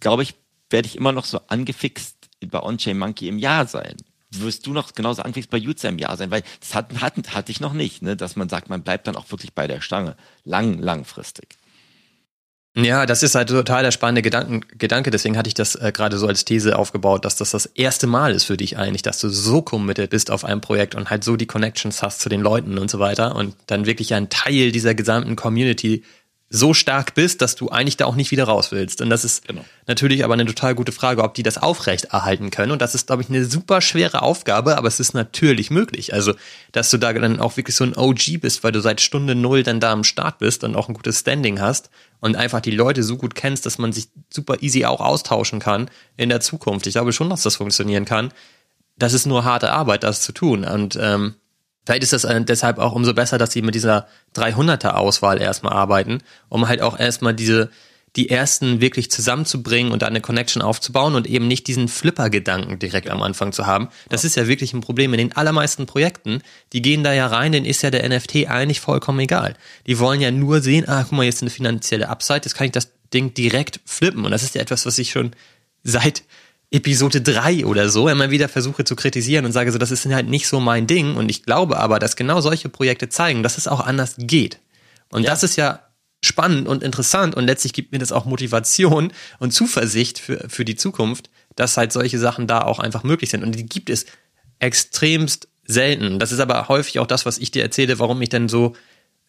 [0.00, 0.34] glaube ich,
[0.70, 3.96] werde ich immer noch so angefixt bei On-Chain Monkey im Jahr sein.
[4.40, 6.30] Wirst du noch genauso angefixt bei Utes im Jahr sein?
[6.30, 8.16] Weil das hatten, hatten, hatte ich noch nicht, ne?
[8.16, 10.16] dass man sagt, man bleibt dann auch wirklich bei der Stange.
[10.44, 11.56] Lang, langfristig.
[12.76, 15.12] Ja, das ist halt total der spannende Gedanken, Gedanke.
[15.12, 18.32] Deswegen hatte ich das äh, gerade so als These aufgebaut, dass das das erste Mal
[18.32, 21.36] ist für dich eigentlich, dass du so committed bist auf einem Projekt und halt so
[21.36, 24.94] die Connections hast zu den Leuten und so weiter und dann wirklich ein Teil dieser
[24.96, 26.02] gesamten Community
[26.50, 29.00] so stark bist, dass du eigentlich da auch nicht wieder raus willst.
[29.00, 29.64] Und das ist genau.
[29.86, 32.70] natürlich aber eine total gute Frage, ob die das aufrecht erhalten können.
[32.70, 36.14] Und das ist, glaube ich, eine super schwere Aufgabe, aber es ist natürlich möglich.
[36.14, 36.34] Also,
[36.70, 39.62] dass du da dann auch wirklich so ein OG bist, weil du seit Stunde Null
[39.64, 41.90] dann da am Start bist und auch ein gutes Standing hast
[42.20, 45.90] und einfach die Leute so gut kennst, dass man sich super easy auch austauschen kann
[46.16, 46.86] in der Zukunft.
[46.86, 48.32] Ich glaube schon, dass das funktionieren kann.
[48.96, 50.64] Das ist nur harte Arbeit, das zu tun.
[50.64, 51.34] Und ähm,
[51.84, 54.06] Vielleicht ist das äh, deshalb auch umso besser, dass sie mit dieser
[54.36, 56.18] 300er Auswahl erstmal arbeiten,
[56.48, 57.70] um halt auch erstmal diese,
[58.16, 63.10] die ersten wirklich zusammenzubringen und da eine Connection aufzubauen und eben nicht diesen Flipper-Gedanken direkt
[63.10, 63.88] am Anfang zu haben.
[64.08, 64.28] Das ja.
[64.28, 66.40] ist ja wirklich ein Problem in den allermeisten Projekten.
[66.72, 69.54] Die gehen da ja rein, denen ist ja der NFT eigentlich vollkommen egal.
[69.86, 72.72] Die wollen ja nur sehen, ah, guck mal, jetzt eine finanzielle Upside, jetzt kann ich
[72.72, 74.24] das Ding direkt flippen.
[74.24, 75.32] Und das ist ja etwas, was ich schon
[75.82, 76.22] seit
[76.74, 80.28] Episode 3 oder so immer wieder versuche zu kritisieren und sage so, das ist halt
[80.28, 81.14] nicht so mein Ding.
[81.14, 84.58] Und ich glaube aber, dass genau solche Projekte zeigen, dass es auch anders geht.
[85.08, 85.30] Und ja.
[85.30, 85.80] das ist ja
[86.20, 90.74] spannend und interessant und letztlich gibt mir das auch Motivation und Zuversicht für, für die
[90.74, 93.44] Zukunft, dass halt solche Sachen da auch einfach möglich sind.
[93.44, 94.06] Und die gibt es
[94.58, 96.18] extremst selten.
[96.18, 98.74] Das ist aber häufig auch das, was ich dir erzähle, warum ich denn so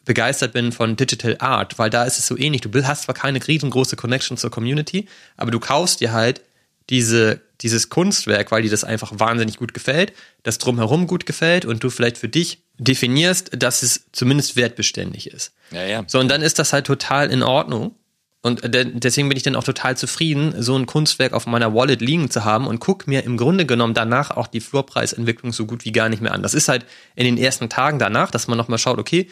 [0.04, 2.62] begeistert bin von Digital Art, weil da ist es so ähnlich.
[2.62, 6.42] Du hast zwar keine riesengroße Connection zur Community, aber du kaufst dir halt
[6.90, 10.14] diese, dieses Kunstwerk, weil dir das einfach wahnsinnig gut gefällt,
[10.44, 15.54] das drumherum gut gefällt und du vielleicht für dich definierst, dass es zumindest wertbeständig ist.
[15.72, 16.04] Ja, ja.
[16.08, 17.96] So, und dann ist das halt total in Ordnung.
[18.42, 22.30] Und deswegen bin ich dann auch total zufrieden, so ein Kunstwerk auf meiner Wallet liegen
[22.30, 25.92] zu haben und guck mir im Grunde genommen danach auch die Floorpreisentwicklung so gut wie
[25.92, 26.44] gar nicht mehr an.
[26.44, 29.30] Das ist halt in den ersten Tagen danach, dass man nochmal schaut, okay,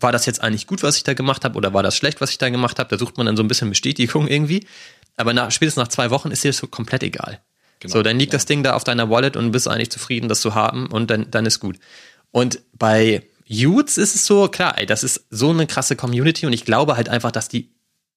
[0.00, 2.30] war das jetzt eigentlich gut, was ich da gemacht habe, oder war das schlecht, was
[2.30, 2.90] ich da gemacht habe?
[2.90, 4.66] Da sucht man dann so ein bisschen Bestätigung irgendwie.
[5.18, 7.40] Aber nach, spätestens nach zwei Wochen ist dir das so komplett egal.
[7.80, 8.38] Genau, so, dann liegt ja.
[8.38, 11.30] das Ding da auf deiner Wallet und bist eigentlich zufrieden, das zu haben und dann,
[11.30, 11.78] dann ist gut.
[12.30, 16.52] Und bei Utes ist es so, klar, ey, das ist so eine krasse Community und
[16.52, 17.70] ich glaube halt einfach, dass die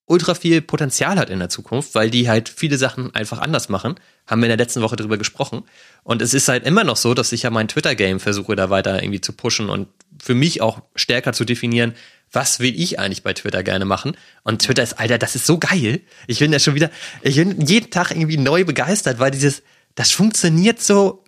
[0.06, 3.94] ultra viel Potenzial hat in der Zukunft, weil die halt viele Sachen einfach anders machen.
[4.26, 5.62] Haben wir in der letzten Woche drüber gesprochen.
[6.02, 9.02] Und es ist halt immer noch so, dass ich ja mein Twitter-Game versuche, da weiter
[9.02, 9.88] irgendwie zu pushen und
[10.20, 11.94] für mich auch stärker zu definieren,
[12.32, 14.16] was will ich eigentlich bei Twitter gerne machen?
[14.42, 16.00] Und Twitter ist, Alter, das ist so geil.
[16.26, 16.90] Ich bin ja schon wieder,
[17.22, 19.62] ich bin jeden Tag irgendwie neu begeistert, weil dieses,
[19.94, 21.24] das funktioniert so,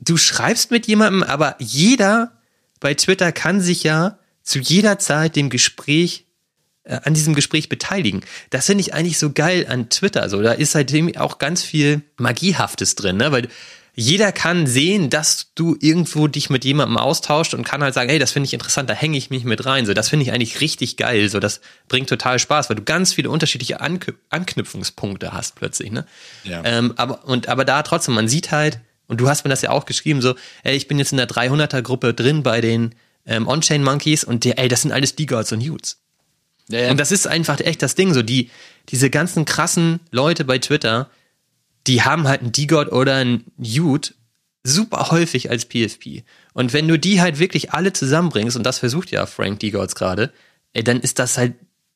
[0.00, 2.32] du schreibst mit jemandem, aber jeder
[2.80, 6.26] bei Twitter kann sich ja zu jeder Zeit dem Gespräch,
[6.84, 8.20] äh, an diesem Gespräch beteiligen.
[8.50, 10.28] Das finde ich eigentlich so geil an Twitter.
[10.28, 13.32] So, da ist seitdem auch ganz viel Magiehaftes drin, ne?
[13.32, 13.48] Weil
[13.94, 18.18] jeder kann sehen, dass du irgendwo dich mit jemandem austauscht und kann halt sagen, hey,
[18.18, 19.86] das finde ich interessant, da hänge ich mich mit rein.
[19.86, 21.28] So, das finde ich eigentlich richtig geil.
[21.28, 25.92] So, das bringt total Spaß, weil du ganz viele unterschiedliche Anknüpfungspunkte hast plötzlich.
[25.92, 26.06] Ne?
[26.42, 26.62] Ja.
[26.64, 29.70] Ähm, aber und aber da trotzdem, man sieht halt, Und du hast mir das ja
[29.70, 32.94] auch geschrieben, so, ey, ich bin jetzt in der 300er-Gruppe drin bei den
[33.26, 35.98] ähm, On-Chain Monkeys und die, ey, das sind alles D-Gods und Utes.
[36.68, 36.90] Ja, ja.
[36.90, 38.50] Und das ist einfach echt das Ding, so die,
[38.88, 41.10] diese ganzen krassen Leute bei Twitter,
[41.86, 44.14] die haben halt einen D-God oder einen Ute
[44.62, 46.24] super häufig als PFP.
[46.54, 50.32] Und wenn du die halt wirklich alle zusammenbringst, und das versucht ja Frank D-Gods gerade,
[50.72, 51.54] dann ist das halt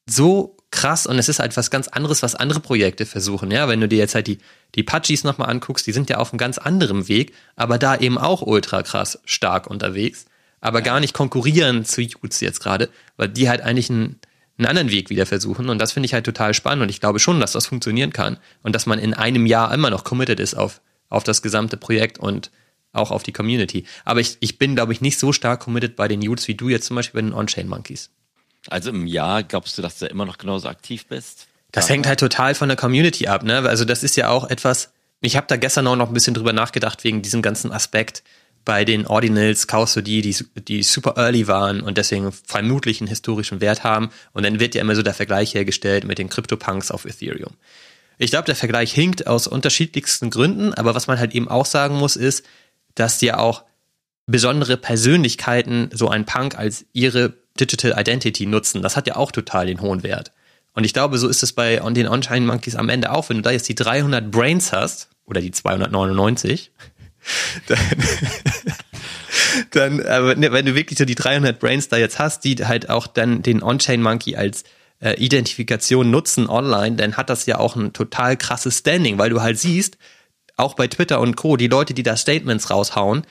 [0.09, 3.51] so krass und es ist halt was ganz anderes, was andere Projekte versuchen.
[3.51, 4.39] Ja, wenn du dir jetzt halt die,
[4.74, 8.18] die Pudgies nochmal anguckst, die sind ja auf einem ganz anderen Weg, aber da eben
[8.18, 10.26] auch ultra krass stark unterwegs,
[10.61, 10.84] aber ja.
[10.84, 14.20] gar nicht konkurrieren zu Utes jetzt gerade, weil die halt eigentlich einen,
[14.59, 17.21] einen anderen Weg wieder versuchen und das finde ich halt total spannend und ich glaube
[17.21, 20.55] schon, dass das funktionieren kann und dass man in einem Jahr immer noch committed ist
[20.55, 22.51] auf, auf das gesamte Projekt und
[22.93, 23.85] auch auf die Community.
[24.05, 26.69] Aber ich, ich bin, glaube ich, nicht so stark committed bei den Utes wie du
[26.69, 28.11] jetzt zum Beispiel bei den On-Chain Monkeys.
[28.69, 31.47] Also im Jahr glaubst du, dass du immer noch genauso aktiv bist?
[31.71, 33.59] Das hängt halt total von der Community ab, ne?
[33.69, 34.91] Also das ist ja auch etwas,
[35.21, 38.23] ich habe da gestern auch noch ein bisschen drüber nachgedacht, wegen diesem ganzen Aspekt
[38.69, 43.09] bei den Ordinals kaufst du die, die, die super early waren und deswegen vermutlich einen
[43.09, 44.11] historischen Wert haben.
[44.35, 47.55] Und dann wird ja immer so der Vergleich hergestellt mit den CryptoPunks auf Ethereum.
[48.19, 51.97] Ich glaube, der Vergleich hinkt aus unterschiedlichsten Gründen, aber was man halt eben auch sagen
[51.97, 52.45] muss, ist,
[52.95, 53.64] dass ja auch
[54.27, 58.83] besondere Persönlichkeiten so ein Punk als ihre Digital Identity nutzen.
[58.83, 60.31] Das hat ja auch total den hohen Wert.
[60.75, 63.31] Und ich glaube, so ist es bei den On-Chain Monkeys am Ende auch.
[63.31, 66.71] Wenn du da jetzt die 300 Brains hast, oder die 299,
[67.66, 67.79] dann,
[70.01, 72.91] dann aber ne, wenn du wirklich so die 300 Brains da jetzt hast, die halt
[72.91, 74.64] auch dann den On-Chain Monkey als
[75.01, 79.41] äh, Identifikation nutzen online, dann hat das ja auch ein total krasses Standing, weil du
[79.41, 79.99] halt siehst,
[80.57, 83.24] auch bei Twitter und Co., die Leute, die da Statements raushauen,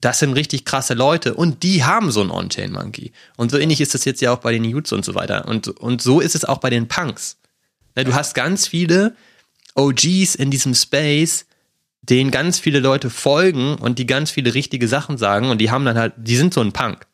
[0.00, 3.12] das sind richtig krasse Leute und die haben so einen On-Chain-Monkey.
[3.36, 5.46] Und so ähnlich ist das jetzt ja auch bei den Utes und so weiter.
[5.46, 7.36] Und, und so ist es auch bei den Punks.
[7.96, 9.14] Ne, du hast ganz viele
[9.74, 11.46] OGs in diesem Space,
[12.02, 15.84] denen ganz viele Leute folgen und die ganz viele richtige Sachen sagen und die haben
[15.84, 17.06] dann halt, die sind so ein Punk.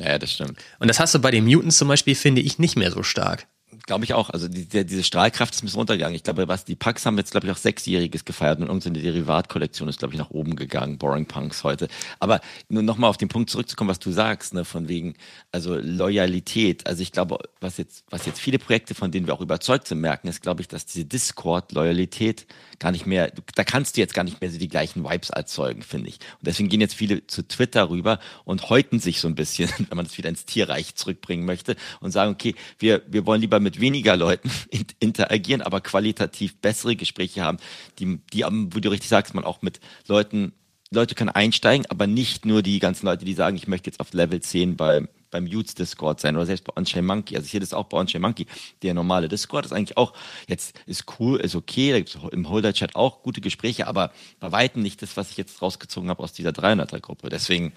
[0.00, 0.58] Ja, das stimmt.
[0.78, 3.46] Und das hast du bei den Mutants zum Beispiel, finde ich, nicht mehr so stark.
[3.86, 4.30] Glaube ich auch.
[4.30, 6.14] Also die, die, diese Strahlkraft ist ein bisschen runtergegangen.
[6.14, 9.88] Ich glaube, was die Pucks haben jetzt, glaube ich, auch sechsjähriges gefeiert und irgendeine Derivatkollektion
[9.88, 10.98] ist, glaube ich, nach oben gegangen.
[10.98, 11.88] Boring Punks heute.
[12.18, 15.14] Aber nur nochmal auf den Punkt zurückzukommen, was du sagst, ne, von wegen,
[15.52, 16.86] also Loyalität.
[16.86, 20.00] Also ich glaube, was jetzt, was jetzt viele Projekte, von denen wir auch überzeugt sind,
[20.00, 22.46] merken, ist, glaube ich, dass diese Discord-Loyalität
[22.78, 25.82] gar nicht mehr, da kannst du jetzt gar nicht mehr so die gleichen Vibes erzeugen,
[25.82, 26.16] finde ich.
[26.16, 29.96] Und deswegen gehen jetzt viele zu Twitter rüber und häuten sich so ein bisschen, wenn
[29.96, 33.80] man das wieder ins Tierreich zurückbringen möchte und sagen, okay, wir, wir wollen lieber mit
[33.80, 34.50] weniger Leuten
[35.00, 37.58] interagieren, aber qualitativ bessere Gespräche haben,
[37.98, 40.52] die, die, wo du richtig sagst, man auch mit Leuten
[40.90, 44.14] Leute können einsteigen, aber nicht nur die ganzen Leute, die sagen, ich möchte jetzt auf
[44.14, 47.36] Level 10 bei, beim Utes Discord sein oder selbst bei OnChain Monkey.
[47.36, 48.46] Also ich sehe das auch bei OnChain Monkey.
[48.82, 50.12] Der normale Discord ist eigentlich auch,
[50.46, 54.52] jetzt ist cool, ist okay, da gibt es im Holder-Chat auch gute Gespräche, aber bei
[54.52, 57.28] Weitem nicht das, was ich jetzt rausgezogen habe aus dieser 300er-Gruppe.
[57.28, 57.72] Deswegen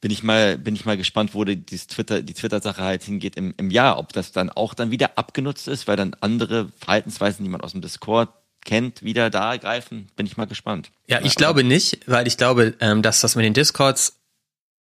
[0.00, 3.54] bin ich mal, bin ich mal gespannt, wo die, Twitter, die Twitter-Sache halt hingeht im,
[3.56, 3.98] im Jahr.
[3.98, 7.72] Ob das dann auch dann wieder abgenutzt ist, weil dann andere Verhaltensweisen, die man aus
[7.72, 8.30] dem Discord
[8.64, 10.08] kennt, wieder da greifen.
[10.14, 10.90] Bin ich mal gespannt.
[11.06, 14.17] Ja, ich glaube nicht, weil ich glaube, ähm, dass das mit den Discords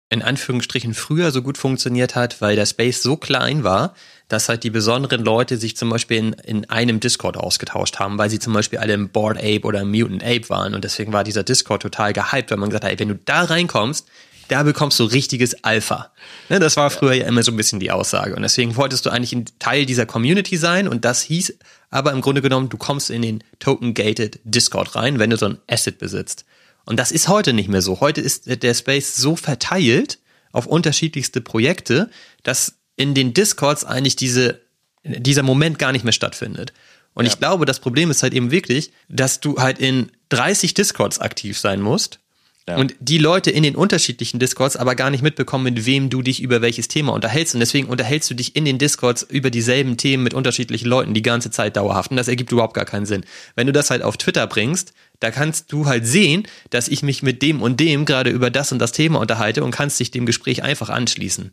[0.08, 3.94] in Anführungsstrichen früher so gut funktioniert hat, weil der Space so klein war,
[4.28, 8.30] dass halt die besonderen Leute sich zum Beispiel in, in einem Discord ausgetauscht haben, weil
[8.30, 11.24] sie zum Beispiel alle im Board Ape oder im Mutant Ape waren und deswegen war
[11.24, 14.06] dieser Discord total gehypt, weil man gesagt hat, ey, wenn du da reinkommst,
[14.48, 16.12] da bekommst du richtiges Alpha.
[16.48, 19.10] Ne, das war früher ja immer so ein bisschen die Aussage und deswegen wolltest du
[19.10, 21.58] eigentlich ein Teil dieser Community sein und das hieß
[21.90, 25.58] aber im Grunde genommen, du kommst in den Token-Gated Discord rein, wenn du so ein
[25.68, 26.44] Asset besitzt.
[26.86, 28.00] Und das ist heute nicht mehr so.
[28.00, 30.18] Heute ist der Space so verteilt
[30.52, 32.08] auf unterschiedlichste Projekte,
[32.42, 34.62] dass in den Discords eigentlich diese,
[35.04, 36.72] dieser Moment gar nicht mehr stattfindet.
[37.12, 37.32] Und ja.
[37.32, 41.58] ich glaube, das Problem ist halt eben wirklich, dass du halt in 30 Discords aktiv
[41.58, 42.20] sein musst
[42.68, 42.78] ja.
[42.78, 46.42] Und die Leute in den unterschiedlichen Discords aber gar nicht mitbekommen, mit wem du dich
[46.42, 47.54] über welches Thema unterhältst.
[47.54, 51.22] Und deswegen unterhältst du dich in den Discords über dieselben Themen mit unterschiedlichen Leuten die
[51.22, 52.10] ganze Zeit dauerhaft.
[52.10, 53.24] Und das ergibt überhaupt gar keinen Sinn.
[53.54, 57.22] Wenn du das halt auf Twitter bringst, da kannst du halt sehen, dass ich mich
[57.22, 60.26] mit dem und dem gerade über das und das Thema unterhalte und kannst dich dem
[60.26, 61.52] Gespräch einfach anschließen.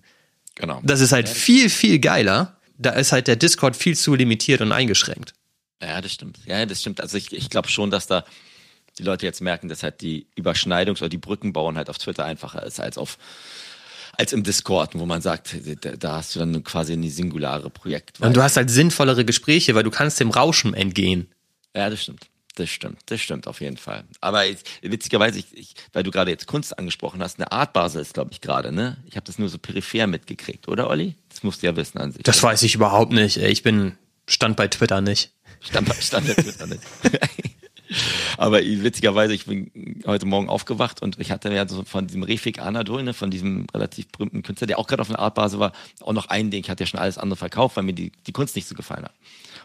[0.56, 0.82] Genau.
[0.84, 2.58] Das ist halt viel, viel geiler.
[2.78, 5.34] Da ist halt der Discord viel zu limitiert und eingeschränkt.
[5.82, 6.40] Ja, das stimmt.
[6.46, 7.02] Ja, das stimmt.
[7.02, 8.26] Also ich, ich glaube schon, dass da
[9.00, 12.64] die Leute jetzt merken, dass halt die Überschneidungs- oder die Brückenbauen halt auf Twitter einfacher
[12.64, 13.18] ist als auf
[14.16, 18.22] als im Discord, wo man sagt, da, da hast du dann quasi eine singulare Projekt.
[18.22, 21.32] Und du hast halt sinnvollere Gespräche, weil du kannst dem Rauschen entgehen.
[21.76, 22.28] Ja, das stimmt.
[22.56, 24.04] Das stimmt, das stimmt auf jeden Fall.
[24.22, 28.02] Aber ich, witzigerweise, ich, ich, weil du gerade jetzt Kunst angesprochen hast, eine Art Basel
[28.02, 28.98] ist, glaube ich, gerade, ne?
[29.08, 31.16] Ich habe das nur so peripher mitgekriegt, oder Olli?
[31.30, 32.22] Das musst du ja wissen an sich.
[32.22, 33.38] Das weiß ich überhaupt nicht.
[33.38, 33.98] Ich bin
[34.28, 35.32] stand bei Twitter nicht.
[35.62, 36.84] Stand bei, stand bei Twitter nicht.
[38.38, 39.72] Aber witzigerweise, ich bin
[40.06, 43.68] heute Morgen aufgewacht und ich hatte ja so von diesem Refik Anadol, ne, von diesem
[43.74, 46.64] relativ berühmten Künstler, der auch gerade auf einer Artbase war, auch noch ein Ding.
[46.64, 49.06] Ich hatte ja schon alles andere verkauft, weil mir die, die Kunst nicht so gefallen
[49.06, 49.14] hat.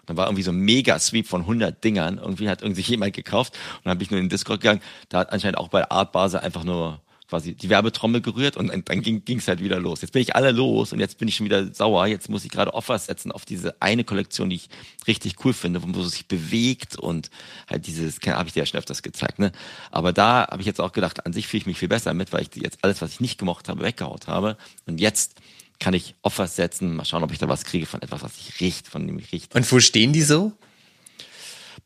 [0.08, 2.18] Dann war irgendwie so ein Mega-Sweep von 100 Dingern.
[2.18, 4.80] Irgendwie hat irgendwie jemand gekauft und dann habe ich nur in den Discord gegangen.
[5.08, 9.22] Da hat anscheinend auch bei Artbase einfach nur quasi die Werbetrommel gerührt und dann ging
[9.36, 10.00] es halt wieder los.
[10.00, 12.06] Jetzt bin ich alle los und jetzt bin ich schon wieder sauer.
[12.06, 14.70] Jetzt muss ich gerade Offers setzen auf diese eine Kollektion, die ich
[15.06, 17.30] richtig cool finde, wo es sich bewegt und
[17.68, 19.52] halt dieses, habe ich dir ja schon öfters gezeigt, ne?
[19.90, 22.32] Aber da habe ich jetzt auch gedacht, an sich fühle ich mich viel besser mit,
[22.32, 24.56] weil ich jetzt alles, was ich nicht gemocht habe, weggehaut habe.
[24.86, 25.34] Und jetzt
[25.78, 28.60] kann ich Offers setzen, mal schauen, ob ich da was kriege von etwas, was ich
[28.60, 29.54] riecht, von dem ich riecht.
[29.54, 30.52] Und wo stehen die so?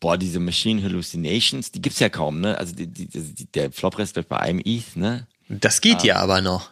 [0.02, 2.58] boah, diese Machine Hallucinations, die gibt's ja kaum, ne?
[2.58, 5.26] Also die, die, die, der Floprest wird bei einem ETH, ne?
[5.48, 6.04] Das geht ah.
[6.04, 6.70] ja aber noch.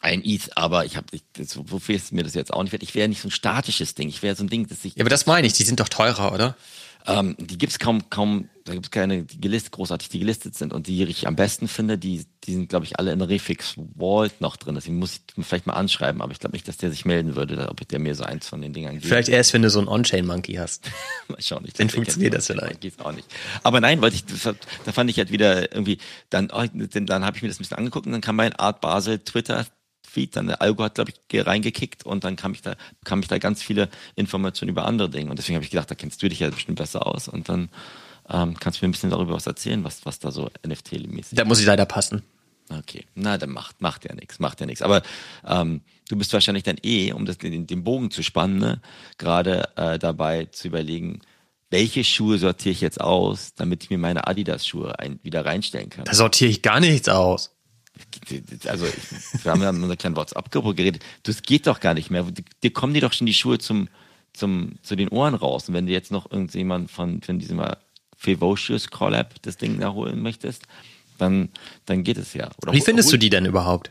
[0.00, 1.06] Ein ETH, aber ich habe,
[1.54, 2.84] wofür ist mir das jetzt auch nicht wert?
[2.84, 4.08] Ich wäre nicht so ein statisches Ding.
[4.08, 4.94] Ich wäre so ein Ding, das ich.
[4.94, 5.54] Ja, aber das meine ich.
[5.54, 6.56] Die sind doch teurer, oder?
[7.08, 10.74] Ähm, die gibt's kaum, kaum, da gibt's keine, die gelistet, großartig, die gelistet sind.
[10.74, 13.76] Und die, die ich am besten finde, die, die sind, glaube ich, alle in Refix
[13.96, 14.74] Vault noch drin.
[14.74, 17.68] Deswegen muss ich vielleicht mal anschreiben, aber ich glaube nicht, dass der sich melden würde,
[17.70, 19.06] ob der mir so eins von den Dingern gibt.
[19.06, 20.90] Vielleicht erst, wenn du so einen On-Chain-Monkey hast.
[21.28, 21.64] mal schauen.
[21.66, 22.82] Ich Dann funktioniert das vielleicht.
[22.82, 23.26] Geht's auch nicht.
[23.62, 25.98] Aber nein, weil ich, da fand ich halt wieder irgendwie,
[26.28, 28.52] dann, oh, dann, dann habe ich mir das ein bisschen angeguckt und dann kam mein
[28.54, 29.66] Art Basel Twitter
[30.08, 33.28] Feed, dann der Algo hat, glaube ich, reingekickt und dann kam ich da, kam ich
[33.28, 35.30] da ganz viele Informationen über andere Dinge.
[35.30, 37.28] Und deswegen habe ich gedacht, da kennst du dich ja bestimmt besser aus.
[37.28, 37.68] Und dann
[38.28, 41.44] ähm, kannst du mir ein bisschen darüber was erzählen, was, was da so NFT-mäßig Da
[41.44, 42.22] muss ich leider passen.
[42.70, 44.82] Okay, na, dann macht, macht ja nichts, macht ja nichts.
[44.82, 45.02] Aber
[45.46, 48.80] ähm, du bist wahrscheinlich dann eh, um das, den, den Bogen zu spannen, ne,
[49.16, 51.20] gerade äh, dabei zu überlegen,
[51.70, 56.04] welche Schuhe sortiere ich jetzt aus, damit ich mir meine Adidas-Schuhe wieder reinstellen kann.
[56.04, 57.57] Da sortiere ich gar nichts aus
[58.66, 58.86] also
[59.42, 62.24] wir haben ja in unserer kleinen WhatsApp-Gruppe geredet, das geht doch gar nicht mehr.
[62.62, 63.88] Dir kommen die doch schon die Schuhe zum,
[64.32, 65.68] zum, zu den Ohren raus.
[65.68, 67.62] Und wenn du jetzt noch irgendjemand von, von diesem
[68.16, 70.64] Fevocious Collab das Ding da holen möchtest,
[71.18, 71.50] dann,
[71.86, 72.50] dann geht es ja.
[72.62, 73.90] Oder Wie findest du die denn überhaupt?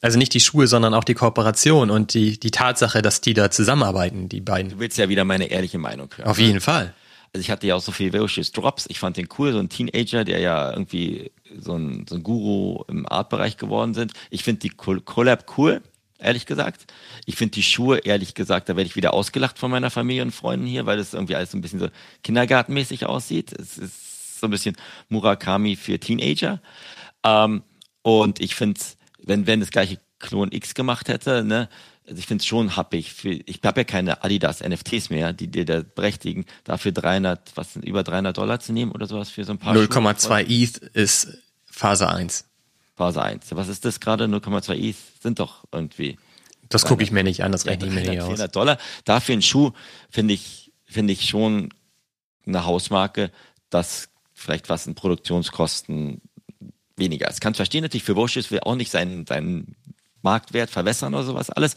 [0.00, 3.50] Also nicht die Schuhe, sondern auch die Kooperation und die, die Tatsache, dass die da
[3.50, 4.70] zusammenarbeiten, die beiden.
[4.72, 6.28] Du willst ja wieder meine ehrliche Meinung hören.
[6.28, 6.60] Auf jeden ne?
[6.60, 6.94] Fall.
[7.32, 8.86] Also ich hatte ja auch so viel Vicious Drops.
[8.88, 12.84] Ich fand den cool, so ein Teenager, der ja irgendwie so ein, so ein Guru
[12.88, 14.12] im Artbereich geworden sind.
[14.30, 15.82] Ich finde die Collab cool,
[16.18, 16.92] ehrlich gesagt.
[17.26, 20.32] Ich finde die Schuhe, ehrlich gesagt, da werde ich wieder ausgelacht von meiner Familie und
[20.32, 21.88] Freunden hier, weil das irgendwie alles so ein bisschen so
[22.22, 23.52] kindergartenmäßig aussieht.
[23.52, 24.76] Es ist so ein bisschen
[25.08, 26.60] Murakami für Teenager.
[27.24, 27.62] Ähm,
[28.02, 28.80] und ich finde,
[29.22, 31.68] wenn, wenn das gleiche Klon X gemacht hätte, ne,
[32.08, 33.12] also ich finde es schon happig.
[33.12, 37.74] Für, ich habe ja keine Adidas NFTs mehr, die dir da berechtigen, dafür 300, was
[37.74, 41.38] sind über 300 Dollar zu nehmen oder sowas für so ein paar 0,2 ETH ist
[41.66, 42.46] Phase 1.
[42.96, 43.46] Phase 1.
[43.50, 44.24] Was ist das gerade?
[44.24, 46.18] 0,2 ETH sind doch irgendwie.
[46.68, 48.26] Das gucke ich mir nicht an, das rechne ich mir nicht aus.
[48.26, 48.78] 400 Dollar.
[49.04, 49.72] Dafür ein Schuh
[50.10, 51.70] finde ich, finde ich schon
[52.46, 53.30] eine Hausmarke,
[53.70, 56.20] das vielleicht was in Produktionskosten
[56.96, 57.40] weniger ist.
[57.40, 59.76] Kann verstehen natürlich, für Wosches will auch nicht seinen, seinen
[60.22, 61.74] Marktwert verwässern oder sowas alles.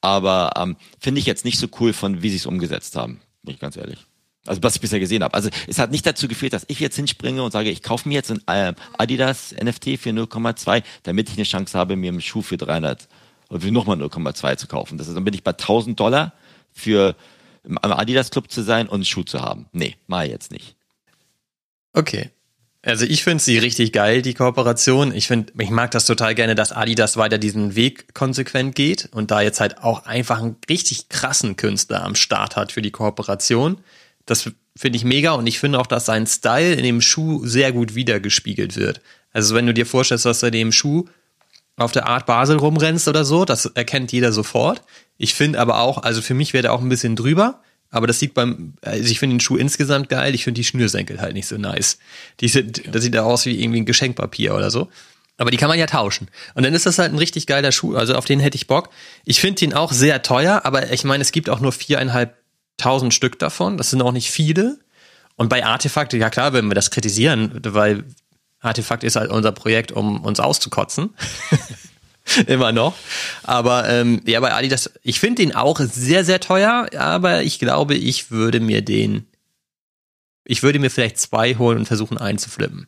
[0.00, 3.54] Aber ähm, finde ich jetzt nicht so cool von, wie sie es umgesetzt haben, bin
[3.54, 3.98] ich ganz ehrlich.
[4.44, 5.34] Also was ich bisher gesehen habe.
[5.34, 8.14] Also es hat nicht dazu geführt, dass ich jetzt hinspringe und sage, ich kaufe mir
[8.14, 12.42] jetzt ein äh, Adidas NFT für 0,2, damit ich eine Chance habe, mir einen Schuh
[12.42, 13.08] für 300
[13.50, 14.98] oder für nochmal 0,2 zu kaufen.
[14.98, 16.32] Das ist, dann bin ich bei 1000 Dollar
[16.72, 17.14] für
[17.64, 19.66] im Adidas Club zu sein und einen Schuh zu haben.
[19.72, 20.74] Nee, mal jetzt nicht.
[21.92, 22.30] Okay.
[22.84, 25.14] Also ich finde sie richtig geil, die Kooperation.
[25.14, 29.30] Ich finde, ich mag das total gerne, dass Adidas weiter diesen Weg konsequent geht und
[29.30, 33.78] da jetzt halt auch einfach einen richtig krassen Künstler am Start hat für die Kooperation.
[34.26, 37.70] Das finde ich mega und ich finde auch, dass sein Style in dem Schuh sehr
[37.70, 39.00] gut wiedergespiegelt wird.
[39.32, 41.04] Also wenn du dir vorstellst, dass du dem Schuh
[41.76, 44.82] auf der Art Basel rumrennst oder so, das erkennt jeder sofort.
[45.18, 47.62] Ich finde aber auch, also für mich wäre der auch ein bisschen drüber.
[47.92, 51.20] Aber das sieht beim, also ich finde den Schuh insgesamt geil, ich finde die Schnürsenkel
[51.20, 51.98] halt nicht so nice.
[52.40, 54.88] Die sind, das sieht da aus wie irgendwie ein Geschenkpapier oder so.
[55.36, 56.28] Aber die kann man ja tauschen.
[56.54, 58.90] Und dann ist das halt ein richtig geiler Schuh, also auf den hätte ich Bock.
[59.24, 63.38] Ich finde den auch sehr teuer, aber ich meine, es gibt auch nur viereinhalbtausend Stück
[63.38, 63.76] davon.
[63.76, 64.78] Das sind auch nicht viele.
[65.36, 68.04] Und bei Artefakt, ja klar, wenn wir das kritisieren, weil
[68.60, 71.10] Artefakt ist halt unser Projekt, um uns auszukotzen.
[72.46, 72.94] Immer noch.
[73.42, 77.94] Aber ähm, ja, bei Adidas, ich finde den auch sehr, sehr teuer, aber ich glaube,
[77.94, 79.26] ich würde mir den,
[80.44, 82.86] ich würde mir vielleicht zwei holen und versuchen, einen zu flippen.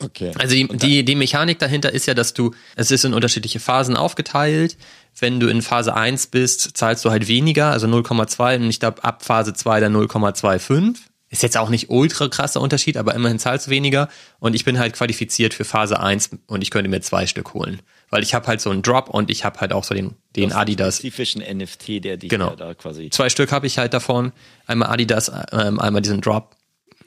[0.00, 0.32] Okay.
[0.38, 3.96] Also die, die, die Mechanik dahinter ist ja, dass du, es ist in unterschiedliche Phasen
[3.96, 4.76] aufgeteilt.
[5.18, 9.02] Wenn du in Phase 1 bist, zahlst du halt weniger, also 0,2 und ich glaube
[9.02, 10.96] ab Phase 2 dann 0,25.
[11.30, 14.08] Ist jetzt auch nicht ultra krasser Unterschied, aber immerhin zahlst du weniger.
[14.38, 17.82] Und ich bin halt qualifiziert für Phase 1 und ich könnte mir zwei Stück holen
[18.10, 20.52] weil ich habe halt so einen Drop und ich habe halt auch so den, den
[20.52, 20.96] Adidas.
[20.96, 22.54] spezifischen NFT, der dich genau.
[22.56, 23.10] da quasi.
[23.10, 24.32] Zwei Stück habe ich halt davon.
[24.66, 26.56] Einmal Adidas, ähm, einmal diesen Drop.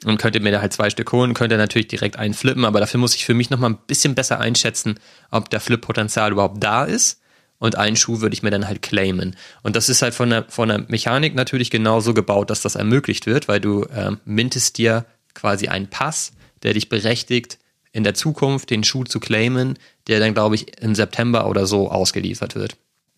[0.04, 2.98] und könnte mir da halt zwei Stück holen, könnte natürlich direkt einen flippen, aber dafür
[2.98, 4.98] muss ich für mich nochmal ein bisschen besser einschätzen,
[5.30, 7.20] ob der Flip-Potenzial überhaupt da ist.
[7.58, 9.36] Und einen Schuh würde ich mir dann halt claimen.
[9.62, 13.26] Und das ist halt von der, von der Mechanik natürlich genauso gebaut, dass das ermöglicht
[13.26, 16.32] wird, weil du ähm, mintest dir quasi einen Pass,
[16.64, 17.58] der dich berechtigt,
[17.92, 19.78] in der Zukunft den Schuh zu claimen,
[20.08, 22.76] der dann, glaube ich, im September oder so ausgeliefert wird.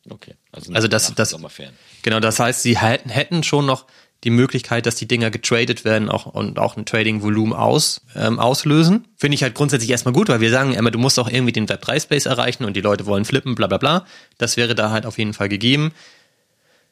[0.09, 0.35] Okay.
[0.53, 1.37] Also das, das,
[2.03, 3.87] genau, das heißt, sie hätten, hätten schon noch
[4.25, 9.07] die Möglichkeit, dass die Dinger getradet werden auch, und auch ein Trading-Volumen aus, ähm, auslösen.
[9.17, 11.67] Finde ich halt grundsätzlich erstmal gut, weil wir sagen immer, du musst auch irgendwie den
[11.67, 14.07] Web3-Space erreichen und die Leute wollen flippen, bla bla bla.
[14.39, 15.93] Das wäre da halt auf jeden Fall gegeben.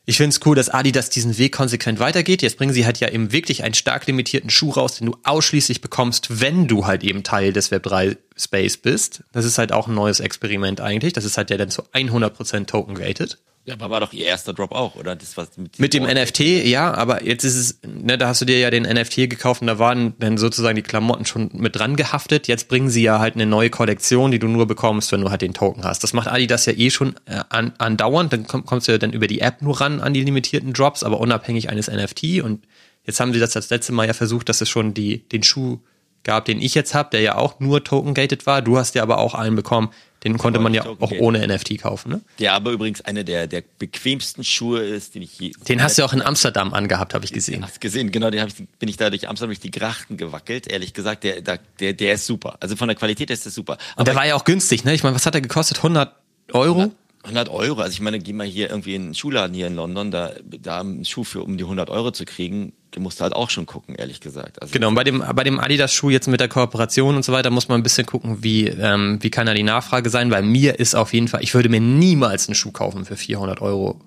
[0.05, 2.43] Ich finde es cool, dass Adidas diesen Weg konsequent weitergeht.
[2.43, 5.81] Jetzt bringen sie halt ja eben wirklich einen stark limitierten Schuh raus, den du ausschließlich
[5.81, 9.23] bekommst, wenn du halt eben Teil des Web3 Space bist.
[9.31, 11.13] Das ist halt auch ein neues Experiment eigentlich.
[11.13, 13.39] Das ist halt ja dann zu 100% token gated.
[13.65, 15.15] Ja, aber war doch ihr erster Drop auch, oder?
[15.15, 18.45] Das was mit, mit dem NFT, ja, aber jetzt ist es, ne, da hast du
[18.45, 21.95] dir ja den NFT gekauft und da waren dann sozusagen die Klamotten schon mit dran
[21.95, 22.49] gehaftet.
[22.49, 25.43] Jetzt bringen sie ja halt eine neue Kollektion, die du nur bekommst, wenn du halt
[25.43, 26.03] den Token hast.
[26.03, 28.33] Das macht Adidas ja eh schon äh, an, andauernd.
[28.33, 31.05] Dann komm, kommst du ja dann über die App nur ran an die limitierten Drops,
[31.05, 32.43] aber unabhängig eines NFT.
[32.43, 32.67] Und
[33.05, 35.79] jetzt haben sie das das letzte Mal ja versucht, dass es schon die, den Schuh
[36.25, 38.61] gab, den ich jetzt habe, der ja auch nur token-gated war.
[38.61, 39.91] Du hast ja aber auch einen bekommen,
[40.25, 42.11] den konnte man ja auch ohne NFT kaufen.
[42.11, 42.21] Ne?
[42.39, 45.53] Der aber übrigens eine der, der bequemsten Schuhe ist, den ich je.
[45.69, 47.65] Den hast du auch in Amsterdam angehabt, habe ich gesehen.
[47.65, 48.31] Hast gesehen, genau.
[48.31, 50.69] Den ich, bin ich da durch Amsterdam durch die Grachten gewackelt.
[50.69, 52.57] Ehrlich gesagt, der, der, der ist super.
[52.61, 53.79] Also von der Qualität ist der super.
[53.95, 54.95] Aber Und der war ja auch günstig, ne?
[54.95, 55.79] Ich meine, was hat er gekostet?
[55.79, 56.15] 100
[56.53, 56.81] Euro?
[56.81, 57.81] 100, 100 Euro.
[57.81, 60.81] Also ich meine, geh mal hier irgendwie in einen Schuhladen hier in London, da, da
[60.81, 63.95] einen Schuh für um die 100 Euro zu kriegen, du musst halt auch schon gucken,
[63.95, 64.61] ehrlich gesagt.
[64.61, 67.51] Also genau, und bei dem, bei dem Adidas-Schuh jetzt mit der Kooperation und so weiter
[67.51, 70.79] muss man ein bisschen gucken, wie, ähm, wie kann da die Nachfrage sein, weil mir
[70.79, 74.01] ist auf jeden Fall, ich würde mir niemals einen Schuh kaufen für 400 Euro.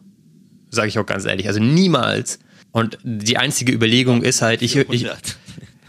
[0.69, 2.39] Sage ich auch ganz ehrlich, also niemals.
[2.71, 5.07] Und die einzige Überlegung ist halt, ich, ich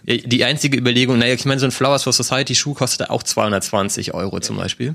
[0.06, 4.14] die einzige Überlegung, naja, ich meine, so ein Flowers for Society Schuh kostet auch 220
[4.14, 4.40] Euro ja.
[4.40, 4.94] zum Beispiel.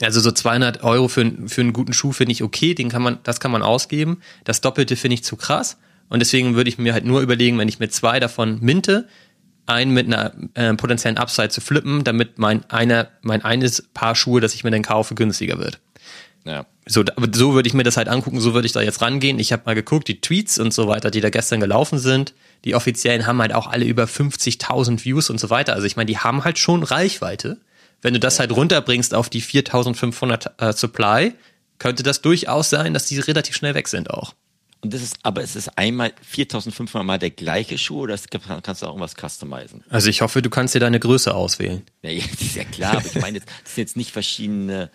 [0.00, 3.18] Also so 200 Euro für, für einen guten Schuh finde ich okay, den kann man,
[3.22, 4.20] das kann man ausgeben.
[4.44, 5.78] Das Doppelte finde ich zu krass.
[6.08, 9.08] Und deswegen würde ich mir halt nur überlegen, wenn ich mir zwei davon minte,
[9.66, 14.40] einen mit einer äh, potenziellen Upside zu flippen, damit mein einer, mein eines Paar Schuhe,
[14.40, 15.80] das ich mir dann kaufe, günstiger wird.
[16.44, 16.66] Ja.
[16.86, 19.38] So, so würde ich mir das halt angucken, so würde ich da jetzt rangehen.
[19.38, 22.34] Ich habe mal geguckt, die Tweets und so weiter, die da gestern gelaufen sind,
[22.66, 25.72] die offiziellen haben halt auch alle über 50.000 Views und so weiter.
[25.72, 27.58] Also ich meine, die haben halt schon Reichweite.
[28.04, 31.32] Wenn du das halt runterbringst auf die 4.500 äh, Supply,
[31.78, 34.34] könnte das durchaus sein, dass die relativ schnell weg sind auch.
[34.82, 38.18] Und das ist, aber es ist einmal 4500 Mal der gleiche Schuh oder
[38.62, 39.82] kannst du auch irgendwas customizen?
[39.88, 41.82] Also ich hoffe, du kannst dir deine Größe auswählen.
[42.02, 44.90] Ja, das ist ja klar, aber ich meine, das sind jetzt nicht verschiedene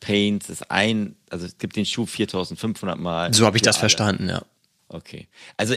[0.00, 3.32] Paints, das ist ein, also es gibt den Schuh 4500 Mal.
[3.32, 3.82] So habe ich das alle.
[3.82, 4.42] verstanden, ja.
[4.90, 5.28] Okay.
[5.58, 5.74] Also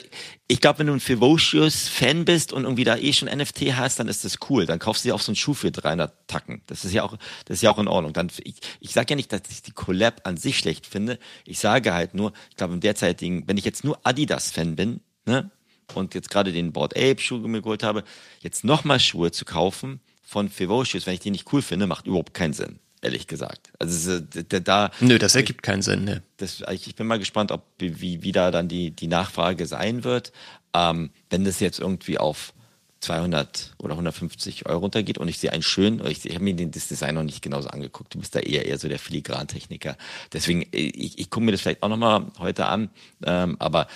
[0.47, 4.07] ich glaube, wenn du ein Fivocious-Fan bist und irgendwie da eh schon NFT hast, dann
[4.07, 4.66] ist das cool.
[4.66, 6.62] Dann kaufst du dir auch so einen Schuh für 300 Tacken.
[6.68, 8.14] Das ist ja auch, das ist ja auch in Ordnung.
[8.14, 11.20] Dann, ich, ich sage ja nicht, dass ich die Collab an sich schlecht finde.
[11.45, 15.51] Ich sage halt nur, ich glaube im derzeitigen, wenn ich jetzt nur Adidas-Fan bin, ne,
[15.93, 18.05] und jetzt gerade den Board Ape-Schuh mir geholt habe,
[18.39, 22.34] jetzt nochmal Schuhe zu kaufen von Fivocious, wenn ich die nicht cool finde, macht überhaupt
[22.34, 23.72] keinen Sinn ehrlich gesagt.
[23.80, 24.91] Also da.
[24.99, 26.06] Nö, das ergibt keinen Sinn.
[26.06, 26.24] Ne.
[26.38, 30.32] Das, ich bin mal gespannt, ob wie, wie da dann die, die Nachfrage sein wird.
[30.74, 32.54] Ähm, wenn das jetzt irgendwie auf
[33.02, 36.88] 200 oder 150 Euro runtergeht und ich sehe einen schönen, ich, ich habe mir das
[36.88, 38.14] Design noch nicht genauso angeguckt.
[38.14, 39.97] Du bist da eher eher so der Filigrantechniker.
[40.32, 42.91] Deswegen, ich, ich gucke mir das vielleicht auch nochmal heute an.
[43.26, 43.88] Ähm, aber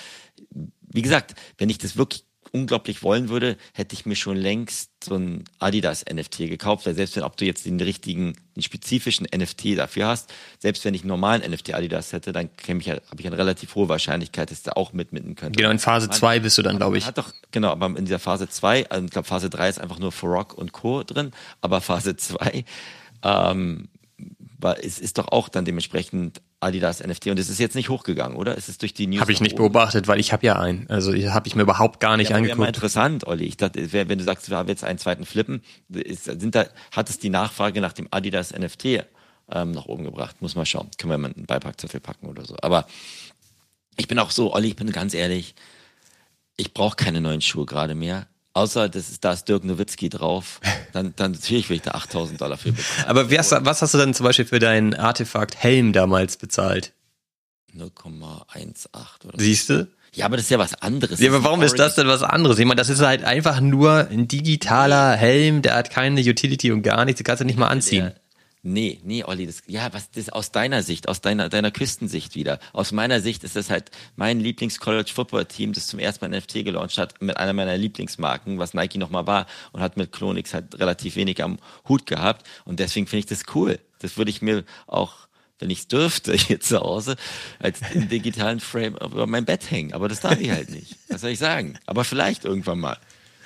[0.82, 2.26] wie gesagt, wenn ich das wirklich
[2.56, 7.18] unglaublich wollen würde, hätte ich mir schon längst so ein Adidas NFT gekauft, weil selbst
[7.18, 11.10] wenn, ob du jetzt den richtigen, den spezifischen NFT dafür hast, selbst wenn ich einen
[11.10, 14.78] normalen NFT Adidas hätte, dann habe ich, hab ich eine relativ hohe Wahrscheinlichkeit, dass der
[14.78, 15.58] auch mitmitten könnte.
[15.58, 17.06] Genau, in Phase 2 bist du dann, glaube ich.
[17.06, 20.00] Hat doch, genau, aber in dieser Phase 2, also ich glaube Phase 3 ist einfach
[20.00, 21.04] nur for Rock und Co.
[21.04, 22.64] drin, aber Phase 2
[23.24, 23.90] ähm,
[24.82, 28.58] es ist doch auch dann dementsprechend Adidas NFT und es ist jetzt nicht hochgegangen, oder?
[28.58, 29.22] Es ist durch die News.
[29.22, 29.72] Habe ich nicht oben.
[29.72, 30.90] beobachtet, weil ich habe ja einen.
[30.90, 32.58] Also habe ich mir überhaupt gar nicht ja, angeguckt.
[32.58, 33.46] Wäre mal interessant, Olli.
[33.46, 37.10] Ich dachte, wenn du sagst, wir haben jetzt einen zweiten Flippen, ist, sind da, hat
[37.10, 39.06] es die Nachfrage nach dem Adidas NFT
[39.52, 40.42] ähm, nach oben gebracht?
[40.42, 40.90] Muss mal schauen.
[40.98, 42.56] Können wir mal einen Beipackzettel packen oder so.
[42.62, 42.88] Aber
[43.98, 45.56] ich bin auch so, Olli, ich bin ganz ehrlich,
[46.58, 48.28] ich brauche keine neuen Schuhe gerade mehr.
[48.56, 50.62] Außer das ist, da ist Dirk Nowitzki drauf,
[50.94, 53.06] dann, dann natürlich will ich da 8000 Dollar für bezahlen.
[53.06, 56.94] Aber was, was hast du dann zum Beispiel für deinen Artefakt Helm damals bezahlt?
[57.76, 59.90] 0,18 oder Siehst du?
[60.14, 61.20] Ja, aber das ist ja was anderes.
[61.20, 62.58] Ja, aber warum ist das denn was anderes?
[62.58, 66.82] Ich meine, das ist halt einfach nur ein digitaler Helm, der hat keine Utility und
[66.82, 68.14] gar nichts, den kannst du nicht mal anziehen.
[68.68, 72.58] Nee, nee, Olli, das, ja, was, das aus deiner Sicht, aus deiner, deiner Küstensicht wieder.
[72.74, 77.22] Aus meiner Sicht ist das halt mein Lieblings-College-Football-Team, das zum ersten Mal NFT gelauncht hat,
[77.22, 81.44] mit einer meiner Lieblingsmarken, was Nike nochmal war, und hat mit Clonix halt relativ wenig
[81.44, 82.48] am Hut gehabt.
[82.66, 83.78] Und deswegen finde ich das cool.
[84.00, 85.28] Das würde ich mir auch,
[85.60, 87.18] wenn ich es dürfte, hier zu Hause,
[87.60, 89.94] als digitalen Frame über mein Bett hängen.
[89.94, 90.96] Aber das darf ich halt nicht.
[91.10, 91.78] Was soll ich sagen?
[91.86, 92.98] Aber vielleicht irgendwann mal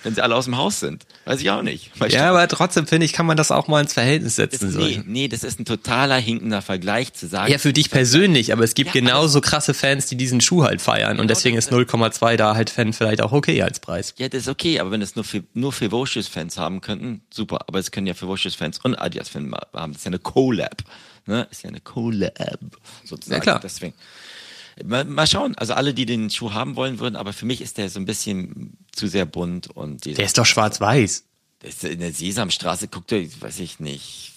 [0.03, 1.05] wenn sie alle aus dem Haus sind.
[1.25, 1.91] Weiß ich auch nicht.
[1.99, 4.73] Weißt ja, aber trotzdem finde ich, kann man das auch mal ins Verhältnis setzen.
[4.73, 7.51] Das, nee, nee, das ist ein totaler hinkender Vergleich zu sagen.
[7.51, 10.81] Ja, für dich persönlich, aber es gibt ja, genauso krasse Fans, die diesen Schuh halt
[10.81, 14.13] feiern genau und deswegen ist 0,2 da halt Fan vielleicht auch okay als Preis.
[14.17, 17.59] Ja, das ist okay, aber wenn es nur für, nur für Fans haben könnten, super.
[17.67, 19.93] Aber es können ja für Fans und Adidas-Fans haben.
[19.93, 20.83] Das ist ja eine Collab.
[21.25, 21.47] Ne?
[21.51, 22.59] Ist ja eine Collab,
[23.03, 23.39] sozusagen.
[23.39, 23.59] Ja, klar.
[23.61, 23.93] Deswegen.
[24.83, 25.55] Mal, mal, schauen.
[25.55, 28.05] Also alle, die den Schuh haben wollen würden, aber für mich ist der so ein
[28.05, 31.25] bisschen zu sehr bunt und der ist doch schwarz-weiß.
[31.83, 34.31] In der Sesamstraße guckt er, weiß ich nicht,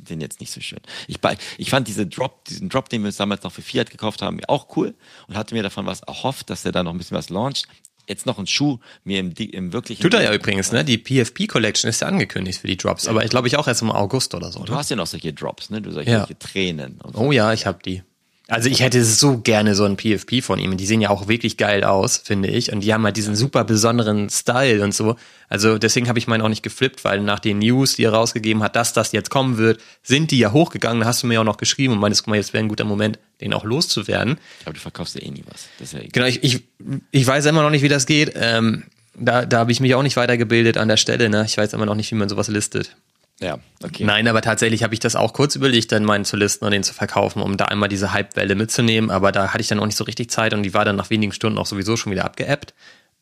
[0.00, 0.80] den jetzt nicht so schön.
[1.06, 1.18] Ich,
[1.56, 4.76] ich fand diese Drop, diesen Drop, den wir damals noch für Fiat gekauft haben, auch
[4.76, 4.94] cool
[5.26, 7.66] und hatte mir davon was erhofft, dass er da noch ein bisschen was launcht.
[8.06, 10.00] Jetzt noch ein Schuh mir im, im wirklichen.
[10.00, 10.82] Tut er ja übrigens, ne?
[10.82, 13.82] Die PFP Collection ist ja angekündigt für die Drops, aber ich glaube ich auch erst
[13.82, 14.64] im August oder so.
[14.64, 14.78] Du ne?
[14.78, 15.82] hast ja noch solche Drops, ne?
[15.82, 16.18] Du solche, ja.
[16.20, 16.98] solche Tränen.
[17.12, 17.18] So.
[17.18, 18.02] Oh ja, ich habe die.
[18.50, 20.78] Also ich hätte so gerne so ein PFP von ihm.
[20.78, 22.72] Die sehen ja auch wirklich geil aus, finde ich.
[22.72, 25.16] Und die haben halt diesen super besonderen Style und so.
[25.50, 28.62] Also deswegen habe ich meinen auch nicht geflippt, weil nach den News, die er rausgegeben
[28.62, 31.00] hat, dass das jetzt kommen wird, sind die ja hochgegangen.
[31.00, 32.86] Da hast du mir auch noch geschrieben und meintest, guck mal, jetzt wäre ein guter
[32.86, 34.38] Moment, den auch loszuwerden.
[34.64, 35.66] Aber du verkaufst ja eh nie was.
[35.78, 36.62] Das ja genau, ich, ich,
[37.10, 38.32] ich weiß immer noch nicht, wie das geht.
[38.34, 38.84] Ähm,
[39.14, 41.28] da da habe ich mich auch nicht weitergebildet an der Stelle.
[41.28, 41.44] Ne?
[41.46, 42.96] Ich weiß immer noch nicht, wie man sowas listet.
[43.40, 44.04] Ja, okay.
[44.04, 46.82] Nein, aber tatsächlich habe ich das auch kurz überlegt, dann meinen zu listen und den
[46.82, 49.10] zu verkaufen, um da einmal diese Hype-Welle mitzunehmen.
[49.10, 51.10] Aber da hatte ich dann auch nicht so richtig Zeit und die war dann nach
[51.10, 52.74] wenigen Stunden auch sowieso schon wieder abgeappt.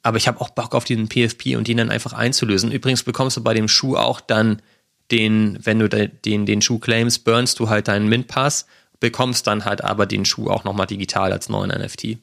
[0.03, 2.73] Aber ich habe auch Bock auf diesen PFP und den dann einfach einzulösen.
[2.73, 4.63] Übrigens bekommst du bei dem Schuh auch dann
[5.11, 8.67] den, wenn du den, den Schuh claimst, burnst du halt deinen Mint-Pass,
[9.01, 12.19] bekommst dann halt aber den Schuh auch nochmal digital als neuen NFT.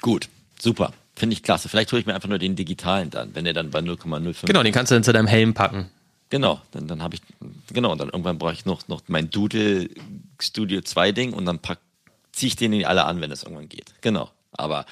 [0.00, 0.28] Gut,
[0.58, 0.92] super.
[1.14, 1.68] Finde ich klasse.
[1.68, 4.46] Vielleicht hole ich mir einfach nur den digitalen dann, wenn der dann bei 0,05.
[4.46, 5.90] Genau, den kannst du dann zu deinem Helm packen.
[6.34, 7.22] Genau, dann, dann habe ich,
[7.72, 9.88] genau, und dann irgendwann brauche ich noch, noch mein Doodle
[10.40, 11.60] Studio 2 Ding und dann
[12.32, 13.94] ziehe ich den in alle an, wenn es irgendwann geht.
[14.00, 14.32] Genau.
[14.50, 14.84] Aber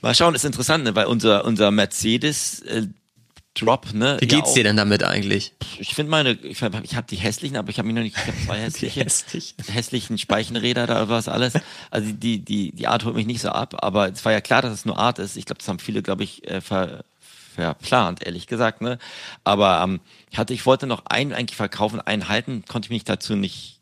[0.00, 0.94] mal schauen, ist interessant, ne?
[0.94, 2.86] weil unser, unser Mercedes äh,
[3.52, 4.16] Drop, ne?
[4.20, 5.52] Wie geht's ja dir denn damit eigentlich?
[5.78, 8.26] Ich finde meine, ich, ich habe die hässlichen, aber ich habe mich noch nicht, ich
[8.26, 9.54] habe zwei hässliche, hässlich.
[9.68, 11.52] hässlichen Speichenräder da was alles.
[11.90, 14.62] Also die, die, die Art holt mich nicht so ab, aber es war ja klar,
[14.62, 15.36] dass es nur Art ist.
[15.36, 17.04] Ich glaube, das haben viele, glaube ich, äh, ver,
[17.54, 18.80] verplant, ehrlich gesagt.
[18.80, 18.98] Ne?
[19.44, 20.00] Aber ähm,
[20.34, 23.78] ich hatte, ich wollte noch einen eigentlich verkaufen, einen halten, konnte ich mich dazu nicht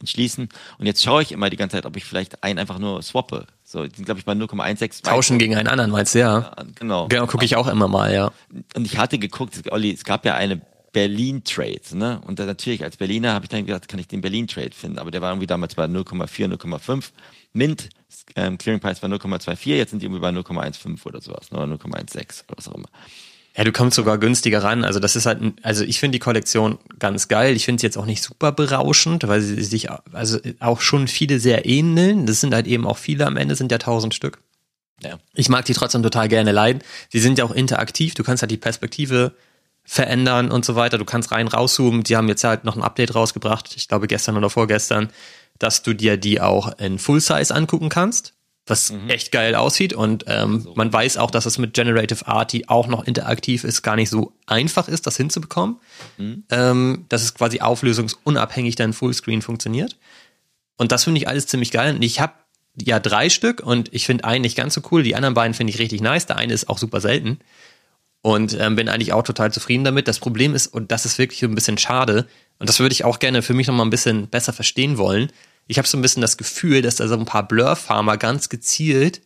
[0.00, 0.50] entschließen.
[0.76, 3.46] Und jetzt schaue ich immer die ganze Zeit, ob ich vielleicht einen einfach nur swappe.
[3.64, 5.02] So, die sind, glaube ich, bei 0,16.
[5.02, 6.40] Tauschen gegen einen anderen, meinst du, ja?
[6.40, 7.08] ja genau.
[7.08, 8.32] Genau, gucke ich auch immer mal, ja.
[8.76, 10.60] Und ich hatte geguckt, Olli, es gab ja eine
[10.92, 12.20] Berlin-Trade, ne?
[12.26, 14.98] Und dann natürlich als Berliner habe ich dann gedacht, kann ich den Berlin-Trade finden.
[14.98, 17.12] Aber der war irgendwie damals bei 0,4, 0,5.
[17.54, 17.88] Mint,
[18.36, 21.60] ähm, Clearing Price war 0,24, jetzt sind die irgendwie bei 0,15 oder sowas, ne?
[21.60, 22.90] oder 0,16 oder was auch immer.
[23.56, 24.84] Ja, du kommst sogar günstiger ran.
[24.84, 27.54] Also das ist halt, also ich finde die Kollektion ganz geil.
[27.54, 31.38] Ich finde sie jetzt auch nicht super berauschend, weil sie sich, also auch schon viele
[31.38, 32.26] sehr ähneln.
[32.26, 34.38] Das sind halt eben auch viele am Ende, sind ja tausend Stück.
[35.00, 35.18] Ja.
[35.34, 36.82] Ich mag die trotzdem total gerne leiden.
[37.10, 38.14] Sie sind ja auch interaktiv.
[38.14, 39.34] Du kannst halt die Perspektive
[39.84, 40.98] verändern und so weiter.
[40.98, 42.02] Du kannst rein rauszoomen.
[42.02, 43.74] Die haben jetzt halt noch ein Update rausgebracht.
[43.76, 45.10] Ich glaube gestern oder vorgestern,
[45.60, 48.34] dass du dir die auch in Full Size angucken kannst
[48.66, 49.10] was mhm.
[49.10, 49.92] echt geil aussieht.
[49.92, 50.74] Und ähm, so.
[50.74, 54.10] man weiß auch, dass es mit Generative Art, die auch noch interaktiv ist, gar nicht
[54.10, 55.76] so einfach ist, das hinzubekommen.
[56.16, 56.44] Mhm.
[56.50, 59.96] Ähm, dass es quasi auflösungsunabhängig dann Fullscreen funktioniert.
[60.76, 61.94] Und das finde ich alles ziemlich geil.
[61.94, 62.32] Und ich habe
[62.80, 65.02] ja drei Stück und ich finde einen nicht ganz so cool.
[65.02, 66.26] Die anderen beiden finde ich richtig nice.
[66.26, 67.38] Der eine ist auch super selten.
[68.22, 70.08] Und ähm, bin eigentlich auch total zufrieden damit.
[70.08, 72.26] Das Problem ist, und das ist wirklich ein bisschen schade,
[72.58, 75.30] und das würde ich auch gerne für mich noch mal ein bisschen besser verstehen wollen,
[75.66, 79.22] ich habe so ein bisschen das Gefühl, dass da so ein paar Blur-Farmer ganz gezielt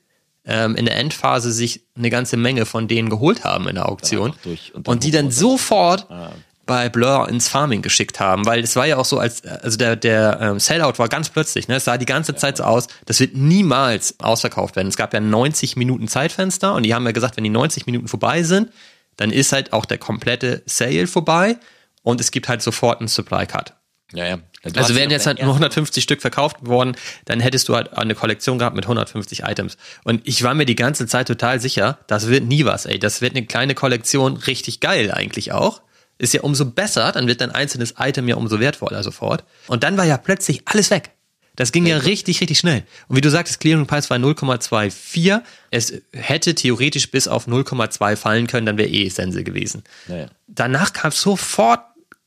[0.49, 4.35] ähm, in der Endphase sich eine ganze Menge von denen geholt haben in der Auktion
[4.73, 6.33] und, und, die dann sofort ah.
[6.65, 9.97] bei Blur ins Farming geschickt haben, weil es war ja auch so, als also der
[9.97, 11.77] der ähm, Sellout war ganz plötzlich, ne?
[11.77, 14.89] Es sah die ganze Zeit so aus, das wird niemals ausverkauft werden.
[14.89, 18.09] Es gab ja 90 Minuten Zeitfenster und die haben ja gesagt, wenn die 90 Minuten
[18.09, 18.71] vorbei sind,
[19.17, 21.59] dann ist halt auch der komplette Sale vorbei
[22.03, 23.75] und es gibt halt sofort einen Supply Cut.
[24.15, 24.39] Ja, ja.
[24.77, 28.59] Also wären jetzt halt nur 150 Stück verkauft worden, dann hättest du halt eine Kollektion
[28.59, 29.77] gehabt mit 150 Items.
[30.05, 32.99] Und ich war mir die ganze Zeit total sicher, das wird nie was, ey.
[32.99, 35.83] Das wird eine kleine Kollektion, richtig geil eigentlich auch.
[36.19, 39.45] Ist ja umso besser, dann wird dein einzelnes Item ja umso wertvoller sofort.
[39.69, 41.13] Und dann war ja plötzlich alles weg.
[41.59, 42.85] Das ging ja richtig, richtig schnell.
[43.09, 45.43] Und wie du sagst, Clearing Price war 0,24.
[45.73, 49.83] Es hätte theoretisch bis auf 0,2 fallen können, dann wäre eh Sense gewesen.
[50.07, 50.29] Naja.
[50.47, 51.81] Danach kam sofort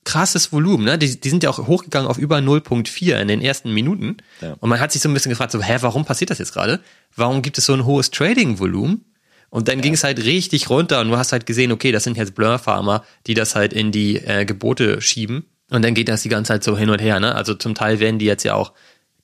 [0.03, 0.97] krasses Volumen, ne?
[0.97, 4.17] Die, die sind ja auch hochgegangen auf über 0.4 in den ersten Minuten.
[4.41, 4.53] Ja.
[4.59, 6.79] Und man hat sich so ein bisschen gefragt, so, hä, warum passiert das jetzt gerade?
[7.15, 9.05] Warum gibt es so ein hohes Trading-Volumen?
[9.49, 12.17] Und dann ging es halt richtig runter und du hast halt gesehen, okay, das sind
[12.17, 15.45] jetzt Blur-Farmer, die das halt in die äh, Gebote schieben.
[15.69, 17.35] Und dann geht das die ganze Zeit so hin und her, ne?
[17.35, 18.73] Also zum Teil werden die jetzt ja auch,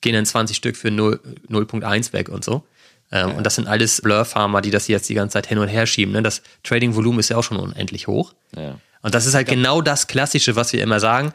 [0.00, 1.18] gehen dann 20 Stück für 0
[1.48, 2.64] 0.1 weg und so.
[3.10, 5.86] Ähm, Und das sind alles Blur-Farmer, die das jetzt die ganze Zeit hin und her
[5.86, 6.12] schieben.
[6.12, 6.22] Ne?
[6.22, 8.34] Das Trading-Volumen ist ja auch schon unendlich hoch.
[8.54, 8.78] Ja.
[9.02, 11.32] Und das ist halt genau das Klassische, was wir immer sagen.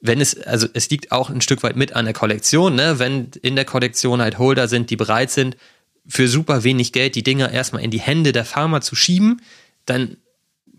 [0.00, 2.98] Wenn es, also es liegt auch ein Stück weit mit an der Kollektion, ne?
[2.98, 5.56] Wenn in der Kollektion halt Holder sind, die bereit sind,
[6.06, 9.40] für super wenig Geld die Dinger erstmal in die Hände der Farmer zu schieben,
[9.86, 10.16] dann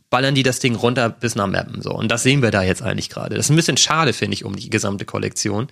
[0.10, 1.82] ballern die das Ding runter bis nach Mappen.
[1.82, 1.92] So.
[1.92, 3.36] Und das sehen wir da jetzt eigentlich gerade.
[3.36, 5.68] Das ist ein bisschen schade, finde ich, um die gesamte Kollektion.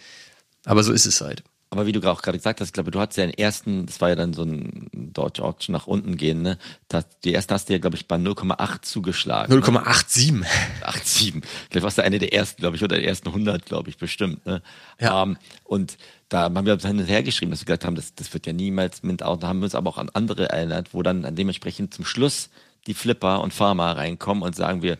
[0.66, 1.44] Aber so ist es halt.
[1.74, 4.02] Aber wie du auch gerade gesagt hast, ich glaube, du hattest ja den ersten, das
[4.02, 6.58] war ja dann so ein Dodge Auction nach unten gehen, ne?
[6.90, 9.54] Das, die erste hast du ja, glaube ich, bei 0,8 zugeschlagen.
[9.54, 10.06] 0,87.
[10.10, 11.34] 87.
[11.70, 14.46] Vielleicht warst du eine der ersten, glaube ich, oder der ersten 100, glaube ich, bestimmt.
[14.46, 14.62] Ne?
[15.00, 15.24] Ja.
[15.24, 15.98] Ähm, und
[16.28, 18.52] da haben wir hin und her geschrieben, dass wir gesagt haben, das, das wird ja
[18.52, 19.42] niemals Mint out.
[19.42, 22.50] Da haben wir uns aber auch an andere erinnert, wo dann an dementsprechend zum Schluss
[22.86, 24.98] die Flipper und Farmer reinkommen und sagen wir,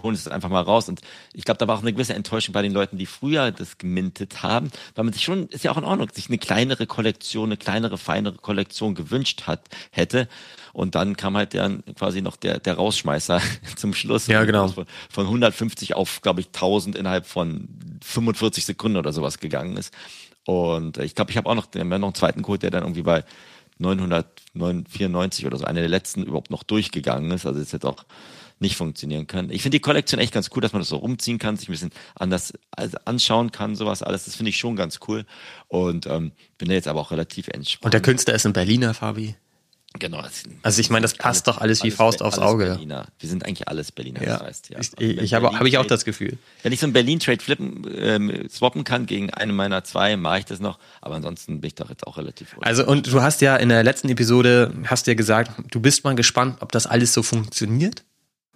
[0.00, 0.88] holen es einfach mal raus.
[0.88, 1.00] Und
[1.32, 4.42] ich glaube, da war auch eine gewisse Enttäuschung bei den Leuten, die früher das gemintet
[4.42, 7.56] haben, weil man sich schon, ist ja auch in Ordnung, sich eine kleinere Kollektion, eine
[7.56, 10.28] kleinere, feinere Kollektion gewünscht hat, hätte.
[10.72, 13.40] Und dann kam halt dann quasi noch der, der Rausschmeißer
[13.76, 14.26] zum Schluss.
[14.26, 14.68] Ja, genau.
[14.68, 17.68] Von, von 150 auf, glaube ich, 1000 innerhalb von
[18.02, 19.92] 45 Sekunden oder sowas gegangen ist.
[20.44, 22.82] Und ich glaube, ich habe auch noch, wir haben noch einen zweiten Code, der dann
[22.82, 23.24] irgendwie bei
[23.78, 27.46] 994 oder so, einer der letzten überhaupt noch durchgegangen ist.
[27.46, 28.04] Also ist jetzt auch
[28.62, 29.50] nicht funktionieren kann.
[29.50, 31.72] Ich finde die Kollektion echt ganz cool, dass man das so rumziehen kann, sich ein
[31.72, 34.24] bisschen anders also anschauen kann, sowas alles.
[34.24, 35.26] Das finde ich schon ganz cool.
[35.68, 37.84] Und ähm, bin da jetzt aber auch relativ entspannt.
[37.84, 39.34] Und der Künstler ist ein Berliner, Fabi.
[39.98, 40.22] Genau.
[40.62, 42.64] Also ich meine, das passt doch alles wie alles Faust aufs alles Auge.
[42.64, 43.08] Berliner.
[43.18, 44.38] Wir sind eigentlich alles Berliner, Ja.
[44.38, 44.78] das heißt, ja.
[44.80, 46.38] Ich, Also ich habe Berlin hab ich auch das Gefühl.
[46.62, 50.44] Wenn ich so einen Berlin-Trade flippen, ähm, swappen kann gegen eine meiner zwei, mache ich
[50.46, 50.78] das noch.
[51.02, 52.66] Aber ansonsten bin ich doch jetzt auch relativ ruhig.
[52.66, 56.14] Also und du hast ja in der letzten Episode, hast ja gesagt, du bist mal
[56.14, 58.02] gespannt, ob das alles so funktioniert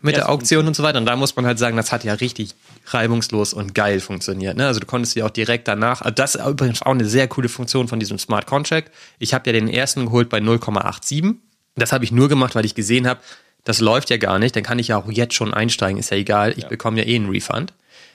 [0.03, 0.99] mit Ja, der Auktion und so weiter.
[0.99, 2.55] Und da muss man halt sagen, das hat ja richtig
[2.87, 4.57] reibungslos und geil funktioniert.
[4.57, 4.67] Ne?
[4.67, 7.49] Also du konntest ja auch direkt danach, also das ist übrigens auch eine sehr coole
[7.49, 8.91] Funktion von diesem Smart Contract.
[9.19, 11.37] Ich habe ja den ersten geholt bei 0,87.
[11.77, 13.21] Das habe ich nur gemacht, weil ich gesehen habe,
[13.65, 14.55] das läuft ja gar nicht.
[14.55, 16.55] Dann kann ich ja auch jetzt schon einsteigen, ist ja egal.
[16.57, 17.73] Ich bekomme ja eh einen Refund.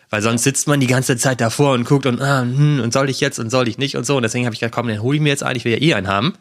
[0.10, 3.10] Weil sonst sitzt man die ganze Zeit davor und guckt und, ah, hm, und soll
[3.10, 4.18] ich jetzt und soll ich nicht und so.
[4.18, 5.82] Und deswegen habe ich gedacht, komm, dann hole ich mir jetzt ein, ich will ja
[5.82, 6.34] eh einen haben.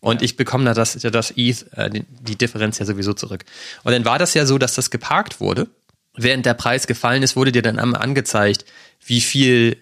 [0.00, 3.44] Und ich bekomme da das, das ETH, äh, die, Differenz ja sowieso zurück.
[3.82, 5.68] Und dann war das ja so, dass das geparkt wurde.
[6.14, 8.64] Während der Preis gefallen ist, wurde dir dann einmal angezeigt,
[9.04, 9.76] wie viel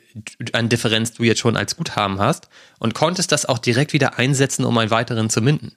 [0.52, 2.48] an Differenz du jetzt schon als Guthaben hast
[2.78, 5.72] und konntest das auch direkt wieder einsetzen, um einen weiteren zu minden.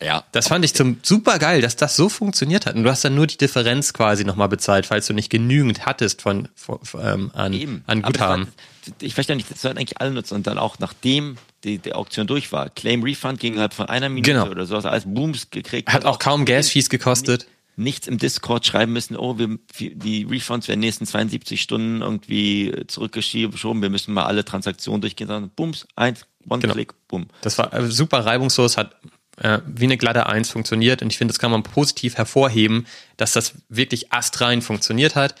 [0.00, 0.24] ja.
[0.32, 2.74] Das fand ich zum super geil, dass das so funktioniert hat.
[2.74, 6.22] Und du hast dann nur die Differenz quasi nochmal bezahlt, falls du nicht genügend hattest
[6.22, 7.84] von, von ähm, an, Eben.
[7.86, 8.46] an Aber Guthaben.
[8.46, 11.92] War, ich verstehe nicht, das sollten eigentlich alle nutzen und dann auch nachdem die, die
[11.94, 12.70] Auktion durch war.
[12.70, 14.48] Claim Refund ging halt von einer Minute Genau.
[14.48, 15.88] oder so, also alles Booms gekriegt.
[15.92, 17.46] Hat auch kaum Gas-Fees gekostet.
[17.76, 22.02] Nichts im Discord schreiben müssen, oh, wir, die Refunds werden in den nächsten 72 Stunden
[22.02, 26.74] irgendwie zurückgeschoben, wir müssen mal alle Transaktionen durchgehen, sondern Booms, eins, one Genau.
[26.74, 27.28] click, boom.
[27.42, 28.96] Das war äh, super reibungslos, hat
[29.36, 31.02] äh, wie eine glatte Eins funktioniert.
[31.02, 32.86] Und ich finde, das kann man positiv hervorheben,
[33.16, 35.36] dass das wirklich astrein funktioniert hat.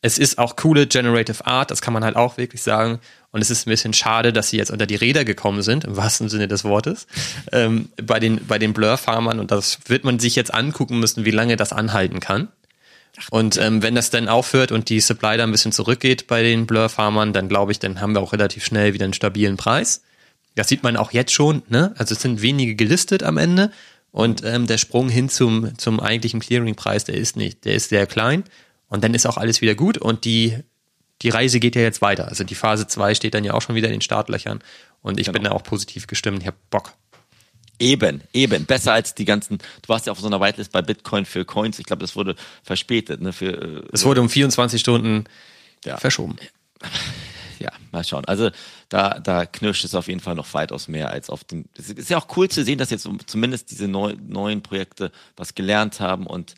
[0.00, 3.00] Es ist auch coole Generative Art, das kann man halt auch wirklich sagen.
[3.32, 5.96] Und es ist ein bisschen schade, dass sie jetzt unter die Räder gekommen sind, im
[5.96, 7.06] wahrsten Sinne des Wortes,
[7.50, 9.40] ähm, bei den, bei den Blur-Farmern.
[9.40, 12.48] Und das wird man sich jetzt angucken müssen, wie lange das anhalten kann.
[13.30, 16.66] Und ähm, wenn das dann aufhört und die Supply da ein bisschen zurückgeht bei den
[16.66, 20.02] Blur-Farmern, dann glaube ich, dann haben wir auch relativ schnell wieder einen stabilen Preis.
[20.54, 21.94] Das sieht man auch jetzt schon, ne?
[21.96, 23.70] Also es sind wenige gelistet am Ende
[24.10, 28.06] und ähm, der Sprung hin zum, zum eigentlichen Clearing-Preis, der ist nicht, der ist sehr
[28.06, 28.44] klein
[28.88, 30.58] und dann ist auch alles wieder gut und die,
[31.22, 32.28] die Reise geht ja jetzt weiter.
[32.28, 34.62] Also die Phase 2 steht dann ja auch schon wieder in den Startlöchern
[35.02, 36.92] und ich bin da auch positiv gestimmt, ich habe Bock.
[37.78, 38.64] Eben, eben.
[38.66, 41.78] Besser als die ganzen, du warst ja auf so einer Whitelist bei Bitcoin für Coins,
[41.78, 45.24] ich glaube, das wurde verspätet, ne, für, äh, Es wurde um 24 Stunden
[45.84, 45.96] Ja.
[45.96, 46.36] verschoben.
[47.58, 48.24] ja, mal schauen.
[48.26, 48.50] Also
[48.88, 51.64] da, da knirscht es auf jeden Fall noch weitaus mehr als auf dem.
[51.76, 55.54] Es ist ja auch cool zu sehen, dass jetzt zumindest diese neu, neuen Projekte was
[55.54, 56.54] gelernt haben und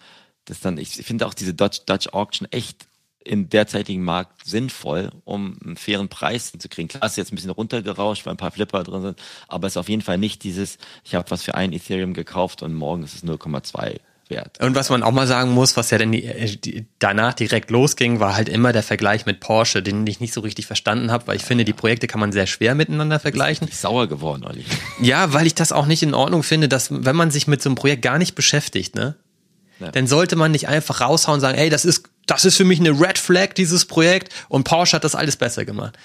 [0.47, 2.87] das dann, ich finde auch diese Dutch, Dutch Auction echt
[3.25, 6.89] im derzeitigen Markt sinnvoll, um einen fairen Preis hinzukriegen.
[6.89, 9.77] Klar ist jetzt ein bisschen runtergerauscht, weil ein paar Flipper drin sind, aber es ist
[9.79, 13.14] auf jeden Fall nicht dieses, ich habe was für ein Ethereum gekauft und morgen ist
[13.14, 13.97] es 0,2
[14.29, 14.59] wert.
[14.62, 17.70] Und was man auch mal sagen muss, was ja dann die, äh, die, danach direkt
[17.70, 21.27] losging, war halt immer der Vergleich mit Porsche, den ich nicht so richtig verstanden habe,
[21.27, 23.68] weil ich finde, die Projekte kann man sehr schwer miteinander vergleichen.
[23.68, 24.64] Ich sauer geworden, Olli.
[25.03, 27.68] Ja, weil ich das auch nicht in Ordnung finde, dass wenn man sich mit so
[27.68, 29.14] einem Projekt gar nicht beschäftigt, ne,
[29.81, 29.91] Ja.
[29.91, 32.81] dann sollte man nicht einfach raushauen und sagen, ey, das ist das ist für mich
[32.81, 34.33] eine Red Flag, dieses Projekt.
[34.49, 35.97] Und Porsche hat das alles besser gemacht.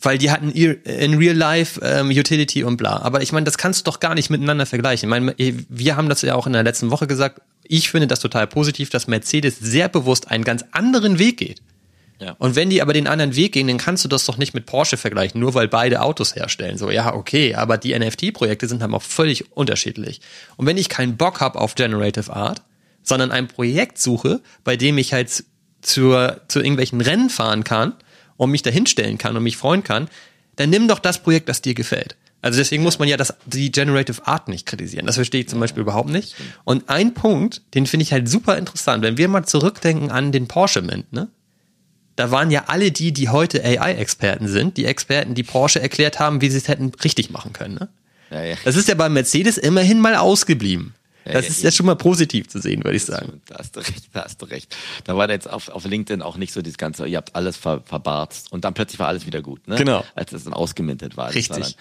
[0.00, 3.00] Weil die hatten in Real Life ähm, Utility und bla.
[3.02, 5.08] Aber ich meine, das kannst du doch gar nicht miteinander vergleichen.
[5.08, 7.40] Ich meine, wir haben das ja auch in der letzten Woche gesagt.
[7.64, 11.60] Ich finde das total positiv, dass Mercedes sehr bewusst einen ganz anderen Weg geht.
[12.20, 12.34] Ja.
[12.38, 14.66] Und wenn die aber den anderen Weg gehen, dann kannst du das doch nicht mit
[14.66, 16.76] Porsche vergleichen, nur weil beide Autos herstellen.
[16.76, 20.20] So, ja, okay, aber die NFT-Projekte sind dann auch völlig unterschiedlich.
[20.56, 22.62] Und wenn ich keinen Bock habe auf Generative Art,
[23.02, 25.44] sondern ein Projekt suche, bei dem ich halt
[25.80, 27.94] zur, zu irgendwelchen Rennen fahren kann
[28.36, 30.08] und mich dahinstellen kann und mich freuen kann,
[30.56, 32.16] dann nimm doch das Projekt, das dir gefällt.
[32.40, 35.06] Also deswegen muss man ja das, die Generative Art nicht kritisieren.
[35.06, 36.36] Das verstehe ich zum Beispiel überhaupt nicht.
[36.64, 40.46] Und ein Punkt, den finde ich halt super interessant, wenn wir mal zurückdenken an den
[40.46, 41.28] Porsche Mint, ne?
[42.18, 46.40] da waren ja alle die, die heute AI-Experten sind, die Experten, die Porsche erklärt haben,
[46.40, 47.74] wie sie es hätten richtig machen können.
[47.74, 47.88] Ne?
[48.30, 48.56] Ja, ja.
[48.64, 50.94] Das ist ja bei Mercedes immerhin mal ausgeblieben.
[51.32, 53.40] Das ja, ist ja schon mal positiv zu sehen, würde ich sagen.
[53.46, 54.76] Da hast du recht, da hast du recht.
[55.04, 57.82] Da war jetzt auf, auf LinkedIn auch nicht so das Ganze, ihr habt alles ver,
[57.84, 59.76] verbarzt und dann plötzlich war alles wieder gut, ne?
[59.76, 60.04] Genau.
[60.14, 61.34] Als es dann ausgemintet war.
[61.34, 61.76] Richtig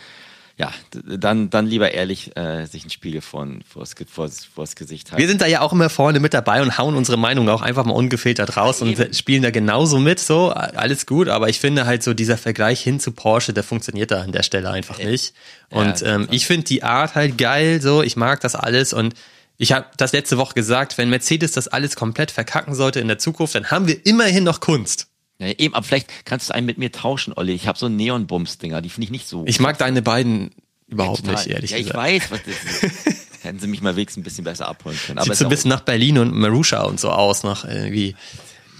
[0.59, 5.21] ja, dann, dann lieber ehrlich äh, sich einen Spiegel von, vors, vors, vors Gesicht halten.
[5.21, 7.85] Wir sind da ja auch immer vorne mit dabei und hauen unsere Meinung auch einfach
[7.85, 11.85] mal ungefiltert raus ja, und spielen da genauso mit, so, alles gut, aber ich finde
[11.85, 15.35] halt so dieser Vergleich hin zu Porsche, der funktioniert da an der Stelle einfach nicht.
[15.69, 19.13] Und ja, ähm, ich finde die Art halt geil, so, ich mag das alles und
[19.57, 23.17] ich habe das letzte Woche gesagt, wenn Mercedes das alles komplett verkacken sollte in der
[23.17, 25.07] Zukunft, dann haben wir immerhin noch Kunst.
[25.39, 27.53] Ja, eben, aber vielleicht kannst du einen mit mir tauschen, Olli.
[27.53, 29.43] Ich habe so Neon-Bums-Dinger, die finde ich nicht so.
[29.45, 30.51] Ich mag deine beiden
[30.87, 31.95] überhaupt ja, nicht, ehrlich ja, gesagt.
[31.95, 33.27] Ja, ich weiß, was das ist.
[33.43, 35.21] Hätten sie mich mal wenigstens ein bisschen besser abholen können.
[35.21, 38.15] Sieht so ein bisschen nach Berlin und Marusha und so aus, nach irgendwie.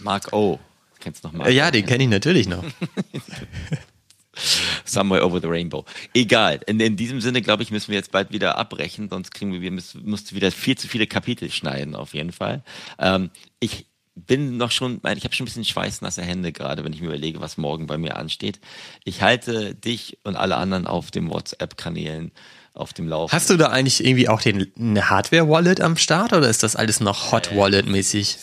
[0.02, 0.60] Mark O.
[1.00, 2.64] Kennst du noch Mark Ja, den kenne ich natürlich noch.
[4.86, 5.86] Somewhere over the rainbow.
[6.14, 6.60] Egal.
[6.68, 9.62] In, in diesem Sinne, glaube ich, müssen wir jetzt bald wieder abbrechen, sonst kriegen wir,
[9.62, 12.64] wir müssen, musst wieder viel zu viele Kapitel schneiden, auf jeden Fall.
[13.00, 13.30] Ähm,
[13.60, 13.86] ich
[14.26, 17.40] bin noch schon, ich habe schon ein bisschen schweißnasse Hände gerade, wenn ich mir überlege,
[17.40, 18.60] was morgen bei mir ansteht.
[19.04, 22.32] Ich halte dich und alle anderen auf den WhatsApp-Kanälen
[22.74, 23.32] auf dem Lauf.
[23.32, 27.00] Hast du da eigentlich irgendwie auch den, eine Hardware-Wallet am Start oder ist das alles
[27.00, 28.38] noch Hot-Wallet-mäßig?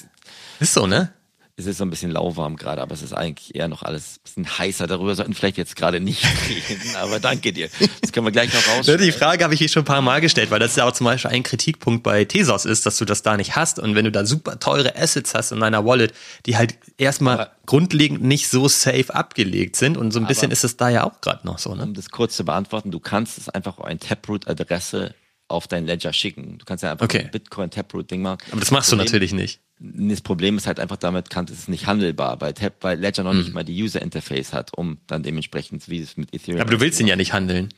[0.60, 1.12] Ist so, ne?
[1.56, 4.22] Es ist so ein bisschen lauwarm gerade, aber es ist eigentlich eher noch alles ein
[4.24, 4.88] bisschen heißer.
[4.88, 7.68] Darüber sollten vielleicht jetzt gerade nicht reden, aber danke dir.
[8.00, 8.86] Das können wir gleich noch raus.
[8.86, 11.04] Die Frage habe ich hier schon ein paar Mal gestellt, weil das ja auch zum
[11.04, 13.78] Beispiel ein Kritikpunkt bei Tesos ist, dass du das da nicht hast.
[13.78, 16.12] Und wenn du da super teure Assets hast in deiner Wallet,
[16.46, 20.64] die halt erstmal aber, grundlegend nicht so safe abgelegt sind und so ein bisschen ist
[20.64, 21.72] es da ja auch gerade noch so.
[21.76, 21.84] Ne?
[21.84, 25.14] Um das kurz zu beantworten, du kannst es einfach ein Taproot-Adresse
[25.46, 26.58] auf dein Ledger schicken.
[26.58, 27.20] Du kannst ja einfach okay.
[27.20, 28.38] ein Bitcoin-Taproot-Ding machen.
[28.50, 29.60] Aber das machst Problem, du natürlich nicht.
[29.78, 33.24] Das Problem ist halt einfach damit, kann, es ist nicht handelbar, weil, Tab, weil Ledger
[33.24, 33.40] noch mhm.
[33.40, 36.60] nicht mal die User-Interface hat, um dann dementsprechend, wie es mit Ethereum.
[36.60, 37.68] Aber du willst ihn ja nicht handeln.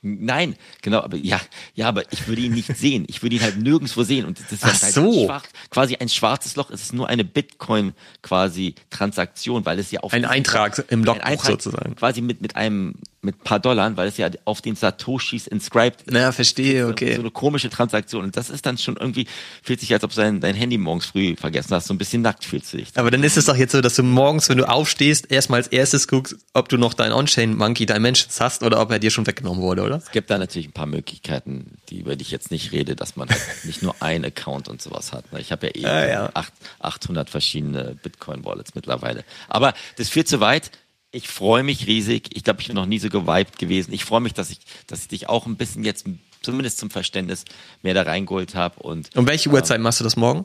[0.00, 1.40] Nein, genau, aber ja,
[1.74, 3.04] ja, aber ich würde ihn nicht sehen.
[3.08, 4.26] Ich würde ihn halt nirgendwo sehen.
[4.26, 5.26] Und das ist Ach halt so.
[5.26, 6.70] schwarz, quasi ein schwarzes Loch.
[6.70, 11.44] Es ist nur eine Bitcoin quasi Transaktion, weil es ja auf ein Eintrag im Logbuch
[11.44, 11.96] sozusagen.
[11.96, 16.10] Quasi mit mit einem mit paar Dollar, weil es ja auf den Satoshis inscribed ist.
[16.12, 17.14] Naja, verstehe, okay.
[17.14, 18.24] So eine komische Transaktion.
[18.24, 19.26] Und das ist dann schon irgendwie,
[19.62, 21.88] fühlt sich, als ob du dein, dein Handy morgens früh vergessen hast.
[21.88, 22.90] So ein bisschen nackt fühlst du dich.
[22.94, 25.68] Aber dann ist es doch jetzt so, dass du morgens, wenn du aufstehst, erstmal als
[25.68, 29.62] erstes guckst, ob du noch dein On-Chain-Monkey Dimensions hast oder ob er dir schon weggenommen
[29.62, 29.96] wurde, oder?
[29.96, 33.16] Es gibt da natürlich ein paar Möglichkeiten, die über die ich jetzt nicht rede, dass
[33.16, 35.32] man halt nicht nur ein Account und sowas hat.
[35.32, 35.40] Ne?
[35.40, 36.44] Ich habe ja eh ah, ja.
[36.78, 39.24] 800 verschiedene Bitcoin-Wallets mittlerweile.
[39.48, 40.70] Aber das führt zu weit
[41.10, 42.30] ich freue mich riesig.
[42.36, 43.92] Ich glaube, ich bin noch nie so geweibt gewesen.
[43.92, 46.06] Ich freue mich, dass ich, dass ich dich auch ein bisschen jetzt,
[46.42, 47.44] zumindest zum Verständnis,
[47.82, 48.80] mehr da reingeholt habe.
[48.80, 50.44] Und, um welche Uhrzeit ähm, machst du das morgen?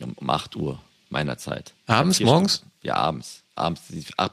[0.00, 0.80] Um 8 Uhr
[1.10, 1.74] meiner Zeit.
[1.86, 2.56] Abends, morgens?
[2.56, 2.72] Stunden.
[2.82, 3.42] Ja, abends.
[3.54, 3.82] Abends.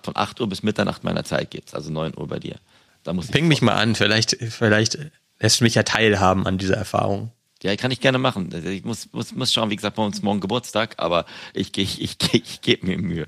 [0.03, 1.73] Von 8 Uhr bis Mitternacht meiner Zeit geht's.
[1.73, 2.55] Also 9 Uhr bei dir.
[3.03, 3.95] Da muss Ping mich mal an.
[3.95, 4.97] Vielleicht, vielleicht
[5.39, 7.31] lässt du mich ja teilhaben an dieser Erfahrung.
[7.63, 8.49] Ja, kann ich gerne machen.
[8.65, 12.17] Ich muss, muss, muss schauen, wie gesagt, bei uns morgen Geburtstag, aber ich, ich, ich,
[12.33, 13.27] ich, gebe mir Mühe,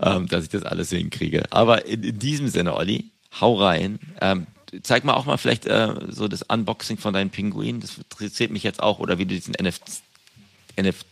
[0.00, 1.44] ähm, dass ich das alles hinkriege.
[1.50, 3.10] Aber in, in diesem Sinne, Olli,
[3.40, 3.98] hau rein.
[4.20, 4.46] Ähm,
[4.82, 7.80] zeig mal auch mal vielleicht äh, so das Unboxing von deinen Pinguinen.
[7.80, 8.98] Das interessiert mich jetzt auch.
[8.98, 9.80] Oder wie du diesen NF,
[10.76, 11.04] NF,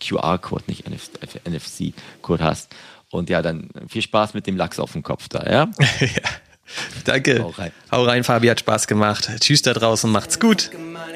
[0.00, 2.74] QR-Code, nicht NFC-Code hast.
[3.10, 5.70] Und ja, dann viel Spaß mit dem Lachs auf dem Kopf da, ja?
[6.00, 6.30] ja.
[7.04, 7.40] Danke.
[7.42, 7.72] Hau rein.
[7.90, 9.30] Hau rein, Fabi, hat Spaß gemacht.
[9.40, 10.70] Tschüss da draußen, macht's gut.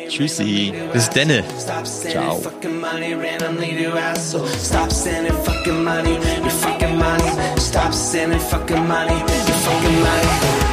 [0.09, 0.73] Tschüssi.
[0.93, 1.45] Bis denne.
[2.11, 2.43] Ciao.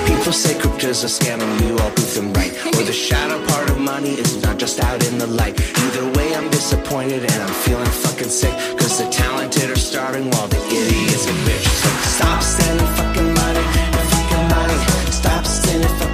[0.05, 2.51] People say crypto's a scam and we all prove them right.
[2.75, 5.59] Or the shadow part of money is not just out in the light.
[5.59, 8.53] Either way, I'm disappointed and I'm feeling fucking sick.
[8.77, 11.67] Cause the talented are starving while the idiots are rich.
[11.67, 13.42] So stop sending fucking money.
[15.75, 16.12] en esta